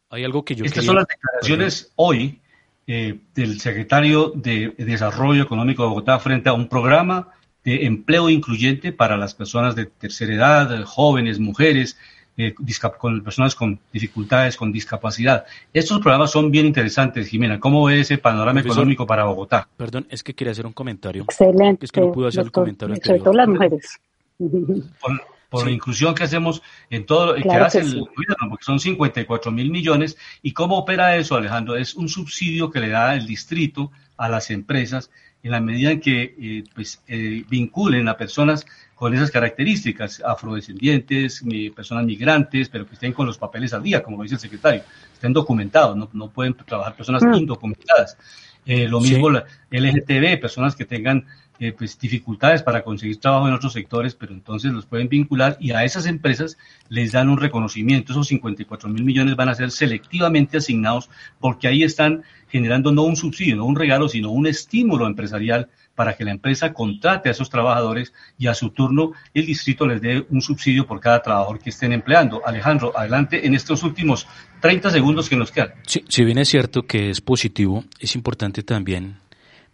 hay, 0.09 0.23
algo 0.23 0.45
que 0.45 0.55
yo 0.55 0.63
Estas 0.63 0.85
son 0.85 0.95
las 0.95 1.07
declaraciones 1.07 1.91
hoy 1.95 2.39
eh, 2.87 3.19
del 3.33 3.59
secretario 3.59 4.31
de 4.35 4.73
Desarrollo 4.77 5.43
Económico 5.43 5.83
de 5.83 5.89
Bogotá 5.89 6.19
frente 6.19 6.49
a 6.49 6.53
un 6.53 6.67
programa 6.67 7.29
de 7.63 7.85
empleo 7.85 8.29
incluyente 8.29 8.91
para 8.91 9.17
las 9.17 9.33
personas 9.33 9.75
de 9.75 9.85
tercera 9.85 10.33
edad, 10.33 10.83
jóvenes, 10.83 11.39
mujeres, 11.39 11.97
eh, 12.37 12.53
con 12.97 13.23
personas 13.23 13.55
con 13.55 13.79
dificultades, 13.91 14.57
con 14.57 14.71
discapacidad. 14.71 15.45
Estos 15.73 15.99
programas 15.99 16.31
son 16.31 16.51
bien 16.51 16.65
interesantes, 16.65 17.27
Jimena. 17.27 17.59
¿Cómo 17.59 17.85
ve 17.85 18.01
ese 18.01 18.17
panorama 18.17 18.59
económico 18.59 19.07
para 19.07 19.23
Bogotá? 19.23 19.67
Perdón, 19.77 20.05
es 20.09 20.21
que 20.21 20.33
quería 20.33 20.51
hacer 20.51 20.65
un 20.65 20.73
comentario. 20.73 21.23
Excelente. 21.23 21.85
Es 21.85 21.91
que 21.91 22.01
no 22.01 22.11
pude 22.11 22.27
hacer 22.27 22.43
el 22.43 22.51
comentario 22.51 22.95
Sobre 23.03 23.19
todo 23.19 23.33
las 23.33 23.47
mujeres 23.47 23.99
por 24.37 25.21
la 25.51 25.71
inclusión 25.71 26.13
que 26.15 26.23
hacemos 26.23 26.61
en 26.89 27.05
todo 27.05 27.27
lo 27.27 27.35
que 27.35 27.49
hace 27.49 27.79
el 27.79 27.99
gobierno, 27.99 28.49
porque 28.49 28.65
son 28.65 28.79
54 28.79 29.51
mil 29.51 29.71
millones. 29.71 30.17
¿Y 30.41 30.51
cómo 30.51 30.77
opera 30.77 31.15
eso, 31.15 31.35
Alejandro? 31.35 31.75
Es 31.75 31.95
un 31.95 32.09
subsidio 32.09 32.69
que 32.69 32.79
le 32.79 32.89
da 32.89 33.15
el 33.15 33.25
distrito 33.25 33.91
a 34.17 34.29
las 34.29 34.49
empresas 34.51 35.09
en 35.43 35.51
la 35.51 35.61
medida 35.61 35.91
en 35.91 35.99
que 35.99 36.35
eh, 36.39 36.63
pues, 36.73 37.01
eh, 37.07 37.43
vinculen 37.47 38.07
a 38.07 38.17
personas 38.17 38.65
con 38.95 39.13
esas 39.13 39.29
características, 39.29 40.21
afrodescendientes, 40.25 41.43
personas 41.75 42.05
migrantes, 42.05 42.69
pero 42.69 42.87
que 42.87 42.93
estén 42.93 43.13
con 43.13 43.27
los 43.27 43.37
papeles 43.37 43.73
al 43.73 43.83
día, 43.83 44.01
como 44.01 44.17
lo 44.17 44.23
dice 44.23 44.35
el 44.35 44.41
secretario, 44.41 44.83
estén 45.13 45.33
documentados, 45.33 45.95
no, 45.95 46.09
no 46.13 46.29
pueden 46.29 46.55
trabajar 46.55 46.95
personas 46.95 47.21
mm. 47.23 47.33
indocumentadas. 47.35 48.17
Eh, 48.65 48.87
lo 48.87 48.99
mismo 48.99 49.29
la 49.29 49.45
LGTB, 49.69 50.39
personas 50.41 50.75
que 50.75 50.85
tengan 50.85 51.27
eh, 51.59 51.71
pues, 51.71 51.97
dificultades 51.97 52.63
para 52.63 52.83
conseguir 52.83 53.17
trabajo 53.17 53.47
en 53.47 53.53
otros 53.53 53.73
sectores, 53.73 54.13
pero 54.13 54.33
entonces 54.33 54.73
los 54.73 54.85
pueden 54.85 55.07
vincular 55.07 55.57
y 55.59 55.71
a 55.71 55.83
esas 55.83 56.05
empresas 56.05 56.57
les 56.89 57.11
dan 57.11 57.29
un 57.29 57.37
reconocimiento. 57.37 58.11
Esos 58.11 58.27
54 58.27 58.89
mil 58.89 59.03
millones 59.03 59.35
van 59.35 59.49
a 59.49 59.55
ser 59.55 59.71
selectivamente 59.71 60.57
asignados 60.57 61.09
porque 61.39 61.67
ahí 61.67 61.83
están 61.83 62.23
generando 62.49 62.91
no 62.91 63.03
un 63.03 63.15
subsidio, 63.15 63.55
no 63.55 63.65
un 63.65 63.75
regalo, 63.75 64.09
sino 64.09 64.31
un 64.31 64.47
estímulo 64.47 65.07
empresarial 65.07 65.69
para 65.95 66.15
que 66.15 66.25
la 66.25 66.31
empresa 66.31 66.73
contrate 66.73 67.29
a 67.29 67.31
esos 67.31 67.49
trabajadores 67.49 68.13
y 68.37 68.47
a 68.47 68.53
su 68.53 68.69
turno 68.69 69.13
el 69.33 69.45
distrito 69.45 69.87
les 69.87 70.01
dé 70.01 70.25
un 70.29 70.41
subsidio 70.41 70.85
por 70.85 70.99
cada 70.99 71.21
trabajador 71.21 71.59
que 71.59 71.69
estén 71.69 71.93
empleando. 71.93 72.41
Alejandro, 72.45 72.91
adelante 72.95 73.47
en 73.47 73.55
estos 73.55 73.81
últimos 73.83 74.27
30 74.61 74.89
segundos 74.89 75.29
que 75.29 75.37
nos 75.37 75.51
quedan. 75.51 75.73
Sí, 75.87 76.03
si 76.07 76.25
bien 76.25 76.37
es 76.37 76.49
cierto 76.49 76.83
que 76.83 77.09
es 77.09 77.21
positivo, 77.21 77.85
es 77.99 78.15
importante 78.15 78.61
también 78.61 79.24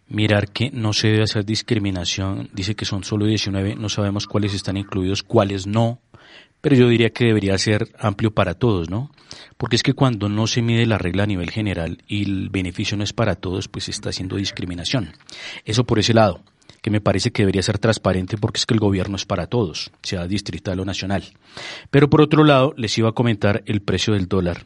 mirar 0.08 0.50
que 0.50 0.70
no 0.70 0.92
se 0.92 1.08
debe 1.08 1.22
hacer 1.24 1.44
discriminación. 1.44 2.50
Dice 2.52 2.74
que 2.74 2.84
son 2.84 3.04
solo 3.04 3.26
19, 3.26 3.76
no 3.76 3.88
sabemos 3.88 4.26
cuáles 4.26 4.54
están 4.54 4.76
incluidos, 4.76 5.22
cuáles 5.22 5.66
no, 5.66 6.00
pero 6.62 6.76
yo 6.76 6.88
diría 6.88 7.10
que 7.10 7.26
debería 7.26 7.58
ser 7.58 7.88
amplio 7.98 8.32
para 8.32 8.54
todos, 8.54 8.88
¿no? 8.88 9.10
Porque 9.56 9.76
es 9.76 9.82
que 9.82 9.94
cuando 9.94 10.28
no 10.28 10.46
se 10.46 10.62
mide 10.62 10.86
la 10.86 10.96
regla 10.96 11.24
a 11.24 11.26
nivel 11.26 11.50
general 11.50 11.98
y 12.06 12.22
el 12.22 12.50
beneficio 12.50 12.96
no 12.96 13.04
es 13.04 13.12
para 13.12 13.34
todos, 13.34 13.68
pues 13.68 13.88
está 13.88 14.10
haciendo 14.10 14.36
discriminación. 14.36 15.12
Eso 15.64 15.84
por 15.84 15.98
ese 15.98 16.14
lado, 16.14 16.40
que 16.80 16.90
me 16.90 17.00
parece 17.00 17.32
que 17.32 17.42
debería 17.42 17.62
ser 17.62 17.78
transparente 17.78 18.38
porque 18.38 18.58
es 18.58 18.66
que 18.66 18.74
el 18.74 18.80
gobierno 18.80 19.16
es 19.16 19.26
para 19.26 19.48
todos, 19.48 19.90
sea 20.02 20.28
distrital 20.28 20.78
o 20.78 20.84
nacional. 20.84 21.24
Pero 21.90 22.08
por 22.08 22.20
otro 22.20 22.44
lado, 22.44 22.74
les 22.76 22.96
iba 22.96 23.08
a 23.08 23.12
comentar 23.12 23.64
el 23.66 23.82
precio 23.82 24.14
del 24.14 24.28
dólar, 24.28 24.64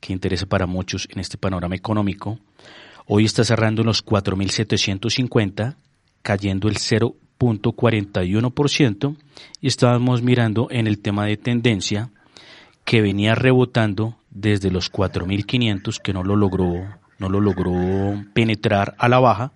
que 0.00 0.14
interesa 0.14 0.46
para 0.46 0.66
muchos 0.66 1.08
en 1.10 1.20
este 1.20 1.36
panorama 1.36 1.74
económico 1.74 2.38
Hoy 3.10 3.24
está 3.24 3.42
cerrando 3.42 3.80
en 3.80 3.86
los 3.86 4.04
4.750, 4.04 5.76
cayendo 6.20 6.68
el 6.68 6.76
0.41% 6.76 9.16
y 9.62 9.66
estábamos 9.66 10.20
mirando 10.20 10.68
en 10.70 10.86
el 10.86 10.98
tema 10.98 11.24
de 11.24 11.38
tendencia 11.38 12.10
que 12.84 13.00
venía 13.00 13.34
rebotando 13.34 14.18
desde 14.28 14.70
los 14.70 14.92
4.500 14.92 16.02
que 16.02 16.12
no 16.12 16.22
lo 16.22 16.36
logró 16.36 16.84
no 17.18 17.30
lo 17.30 17.40
logró 17.40 17.72
penetrar 18.34 18.94
a 18.98 19.08
la 19.08 19.20
baja. 19.20 19.52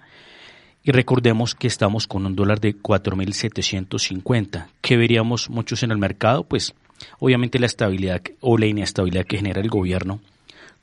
Y 0.82 0.92
recordemos 0.92 1.55
que 1.55 1.66
estamos 1.66 2.07
con 2.07 2.24
un 2.24 2.34
dólar 2.34 2.59
de 2.59 2.74
4.750 2.74 4.68
¿Qué 4.80 4.96
veríamos 4.96 5.50
muchos 5.50 5.82
en 5.82 5.90
el 5.90 5.98
mercado 5.98 6.44
pues 6.44 6.72
obviamente 7.18 7.59
la 7.59 7.66
estabilidad 7.66 8.22
o 8.40 8.57
la 8.57 8.64
inestabilidad 8.64 9.26
que 9.26 9.36
genera 9.36 9.61
el 9.61 9.68
gobierno 9.68 10.22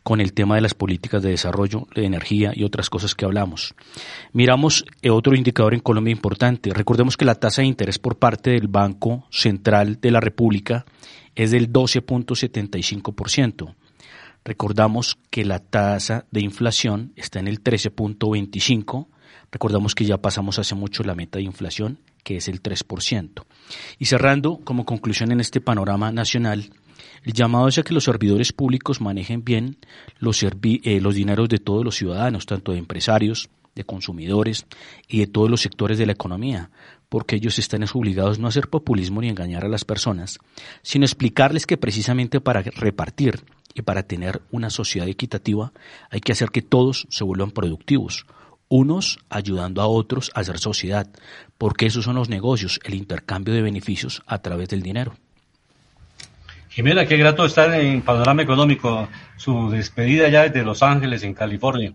con 0.09 0.21
el 0.21 0.33
tema 0.33 0.55
de 0.55 0.61
las 0.61 0.73
políticas 0.73 1.21
de 1.21 1.29
desarrollo, 1.29 1.87
de 1.93 2.03
energía 2.03 2.51
y 2.55 2.63
otras 2.63 2.89
cosas 2.89 3.13
que 3.13 3.25
hablamos. 3.25 3.75
Miramos 4.33 4.83
eh, 5.03 5.11
otro 5.11 5.35
indicador 5.35 5.75
en 5.75 5.81
Colombia 5.81 6.11
importante. 6.11 6.73
Recordemos 6.73 7.15
que 7.15 7.25
la 7.25 7.35
tasa 7.35 7.61
de 7.61 7.67
interés 7.67 7.99
por 7.99 8.17
parte 8.17 8.49
del 8.49 8.67
Banco 8.67 9.27
Central 9.29 10.01
de 10.01 10.09
la 10.09 10.19
República 10.19 10.83
es 11.35 11.51
del 11.51 11.71
12.75%. 11.71 13.75
Recordamos 14.43 15.19
que 15.29 15.45
la 15.45 15.59
tasa 15.59 16.25
de 16.31 16.41
inflación 16.41 17.13
está 17.15 17.39
en 17.39 17.47
el 17.47 17.63
13.25%. 17.63 19.05
Recordamos 19.51 19.93
que 19.93 20.05
ya 20.05 20.17
pasamos 20.17 20.57
hace 20.57 20.73
mucho 20.73 21.03
la 21.03 21.13
meta 21.13 21.37
de 21.37 21.43
inflación, 21.43 21.99
que 22.23 22.37
es 22.37 22.47
el 22.47 22.63
3%. 22.63 23.43
Y 23.99 24.05
cerrando, 24.05 24.59
como 24.63 24.85
conclusión 24.85 25.31
en 25.31 25.39
este 25.39 25.61
panorama 25.61 26.11
nacional, 26.11 26.71
el 27.23 27.33
llamado 27.33 27.67
es 27.67 27.77
a 27.77 27.83
que 27.83 27.93
los 27.93 28.05
servidores 28.05 28.53
públicos 28.53 29.01
manejen 29.01 29.43
bien 29.43 29.77
los, 30.19 30.43
eh, 30.43 30.99
los 31.01 31.15
dineros 31.15 31.49
de 31.49 31.59
todos 31.59 31.83
los 31.83 31.95
ciudadanos, 31.95 32.45
tanto 32.45 32.71
de 32.71 32.79
empresarios, 32.79 33.49
de 33.75 33.83
consumidores 33.83 34.65
y 35.07 35.19
de 35.19 35.27
todos 35.27 35.49
los 35.49 35.61
sectores 35.61 35.97
de 35.97 36.05
la 36.05 36.11
economía, 36.11 36.69
porque 37.07 37.35
ellos 37.35 37.59
están 37.59 37.85
obligados 37.93 38.39
no 38.39 38.47
a 38.47 38.49
hacer 38.49 38.69
populismo 38.69 39.21
ni 39.21 39.29
engañar 39.29 39.65
a 39.65 39.69
las 39.69 39.85
personas, 39.85 40.39
sino 40.81 41.05
explicarles 41.05 41.65
que 41.65 41.77
precisamente 41.77 42.41
para 42.41 42.61
repartir 42.61 43.43
Y 43.75 43.83
para 43.83 44.01
tener 44.03 44.41
una 44.51 44.71
sociedad 44.71 45.07
equitativa 45.07 45.71
hay 46.09 46.21
que 46.21 46.31
hacer 46.31 46.49
que 46.49 46.63
todos 46.63 47.07
se 47.09 47.23
vuelvan 47.23 47.51
productivos, 47.51 48.25
unos 48.67 49.19
ayudando 49.29 49.81
a 49.81 49.87
otros 49.87 50.31
a 50.33 50.39
hacer 50.39 50.57
sociedad, 50.57 51.07
porque 51.57 51.85
esos 51.85 52.03
son 52.03 52.15
los 52.15 52.29
negocios, 52.29 52.79
el 52.83 52.95
intercambio 52.95 53.53
de 53.53 53.61
beneficios 53.61 54.23
a 54.25 54.39
través 54.41 54.69
del 54.69 54.81
dinero. 54.81 55.13
Jimena, 56.79 57.05
qué 57.05 57.17
grato 57.17 57.43
estar 57.43 57.73
en 57.73 58.01
Panorama 58.03 58.41
Económico, 58.41 59.09
su 59.35 59.69
despedida 59.69 60.29
ya 60.29 60.43
desde 60.43 60.63
Los 60.63 60.81
Ángeles, 60.81 61.23
en 61.23 61.33
California. 61.33 61.91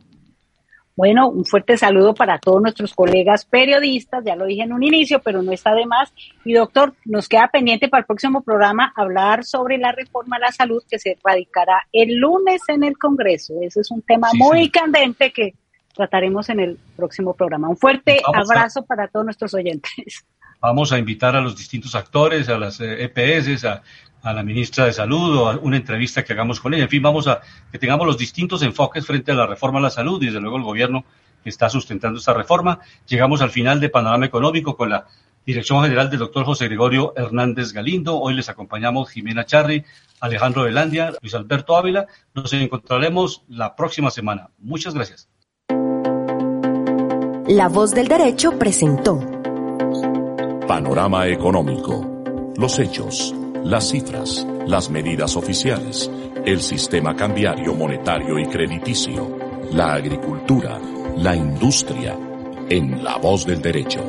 Bueno, 0.94 1.30
un 1.30 1.46
fuerte 1.46 1.78
saludo 1.78 2.12
para 2.12 2.38
todos 2.38 2.60
nuestros 2.60 2.92
colegas 2.92 3.46
periodistas, 3.46 4.22
ya 4.26 4.36
lo 4.36 4.44
dije 4.44 4.60
en 4.60 4.74
un 4.74 4.82
inicio, 4.82 5.22
pero 5.24 5.42
no 5.42 5.52
está 5.52 5.74
de 5.74 5.86
más. 5.86 6.12
Y 6.44 6.52
doctor, 6.52 6.92
nos 7.06 7.30
queda 7.30 7.48
pendiente 7.50 7.88
para 7.88 8.02
el 8.02 8.04
próximo 8.04 8.42
programa 8.42 8.92
hablar 8.94 9.46
sobre 9.46 9.78
la 9.78 9.90
reforma 9.90 10.36
a 10.36 10.40
la 10.40 10.52
salud 10.52 10.82
que 10.86 10.98
se 10.98 11.16
radicará 11.24 11.86
el 11.90 12.16
lunes 12.16 12.60
en 12.68 12.84
el 12.84 12.98
Congreso. 12.98 13.54
Ese 13.62 13.80
es 13.80 13.90
un 13.90 14.02
tema 14.02 14.28
muy 14.34 14.68
candente 14.68 15.32
que 15.32 15.54
trataremos 15.94 16.50
en 16.50 16.60
el 16.60 16.78
próximo 16.94 17.32
programa. 17.32 17.70
Un 17.70 17.78
fuerte 17.78 18.20
abrazo 18.34 18.84
para 18.84 19.08
todos 19.08 19.24
nuestros 19.24 19.54
oyentes. 19.54 20.26
Vamos 20.60 20.92
a 20.92 20.98
invitar 20.98 21.36
a 21.36 21.40
los 21.40 21.56
distintos 21.56 21.94
actores, 21.94 22.48
a 22.48 22.58
las 22.58 22.80
EPS, 22.80 23.48
eh, 23.48 23.58
e 23.62 23.68
a, 23.68 23.82
a 24.24 24.32
la 24.32 24.42
ministra 24.42 24.86
de 24.86 24.92
Salud 24.92 25.36
o 25.36 25.48
a 25.50 25.58
una 25.58 25.76
entrevista 25.76 26.24
que 26.24 26.32
hagamos 26.32 26.58
con 26.58 26.72
ella. 26.74 26.84
En 26.84 26.88
fin, 26.88 27.02
vamos 27.02 27.28
a 27.28 27.40
que 27.70 27.78
tengamos 27.78 28.06
los 28.06 28.18
distintos 28.18 28.62
enfoques 28.62 29.06
frente 29.06 29.32
a 29.32 29.34
la 29.34 29.46
reforma 29.46 29.78
a 29.78 29.82
la 29.82 29.90
salud 29.90 30.20
y 30.22 30.26
desde 30.26 30.40
luego 30.40 30.56
el 30.56 30.62
gobierno 30.62 31.04
que 31.42 31.50
está 31.50 31.68
sustentando 31.68 32.18
esta 32.18 32.32
reforma. 32.32 32.80
Llegamos 33.06 33.42
al 33.42 33.50
final 33.50 33.78
de 33.80 33.90
Panorama 33.90 34.24
Económico 34.24 34.76
con 34.76 34.88
la 34.88 35.06
dirección 35.44 35.82
general 35.82 36.08
del 36.08 36.20
doctor 36.20 36.46
José 36.46 36.68
Gregorio 36.68 37.12
Hernández 37.14 37.74
Galindo. 37.74 38.18
Hoy 38.18 38.32
les 38.32 38.48
acompañamos 38.48 39.10
Jimena 39.10 39.44
Charri, 39.44 39.84
Alejandro 40.20 40.62
Velandia, 40.62 41.12
Luis 41.20 41.34
Alberto 41.34 41.76
Ávila. 41.76 42.06
Nos 42.32 42.50
encontraremos 42.54 43.42
la 43.48 43.76
próxima 43.76 44.10
semana. 44.10 44.48
Muchas 44.58 44.94
gracias. 44.94 45.28
La 47.46 47.68
voz 47.68 47.94
del 47.94 48.08
derecho 48.08 48.58
presentó 48.58 49.20
Panorama 50.66 51.28
Económico. 51.28 52.54
Los 52.56 52.78
hechos 52.78 53.34
las 53.64 53.88
cifras, 53.88 54.46
las 54.66 54.90
medidas 54.90 55.36
oficiales, 55.36 56.10
el 56.44 56.60
sistema 56.60 57.16
cambiario 57.16 57.74
monetario 57.74 58.38
y 58.38 58.46
crediticio, 58.46 59.38
la 59.72 59.94
agricultura, 59.94 60.78
la 61.16 61.34
industria, 61.34 62.16
en 62.68 63.02
la 63.02 63.16
voz 63.16 63.46
del 63.46 63.62
derecho. 63.62 64.02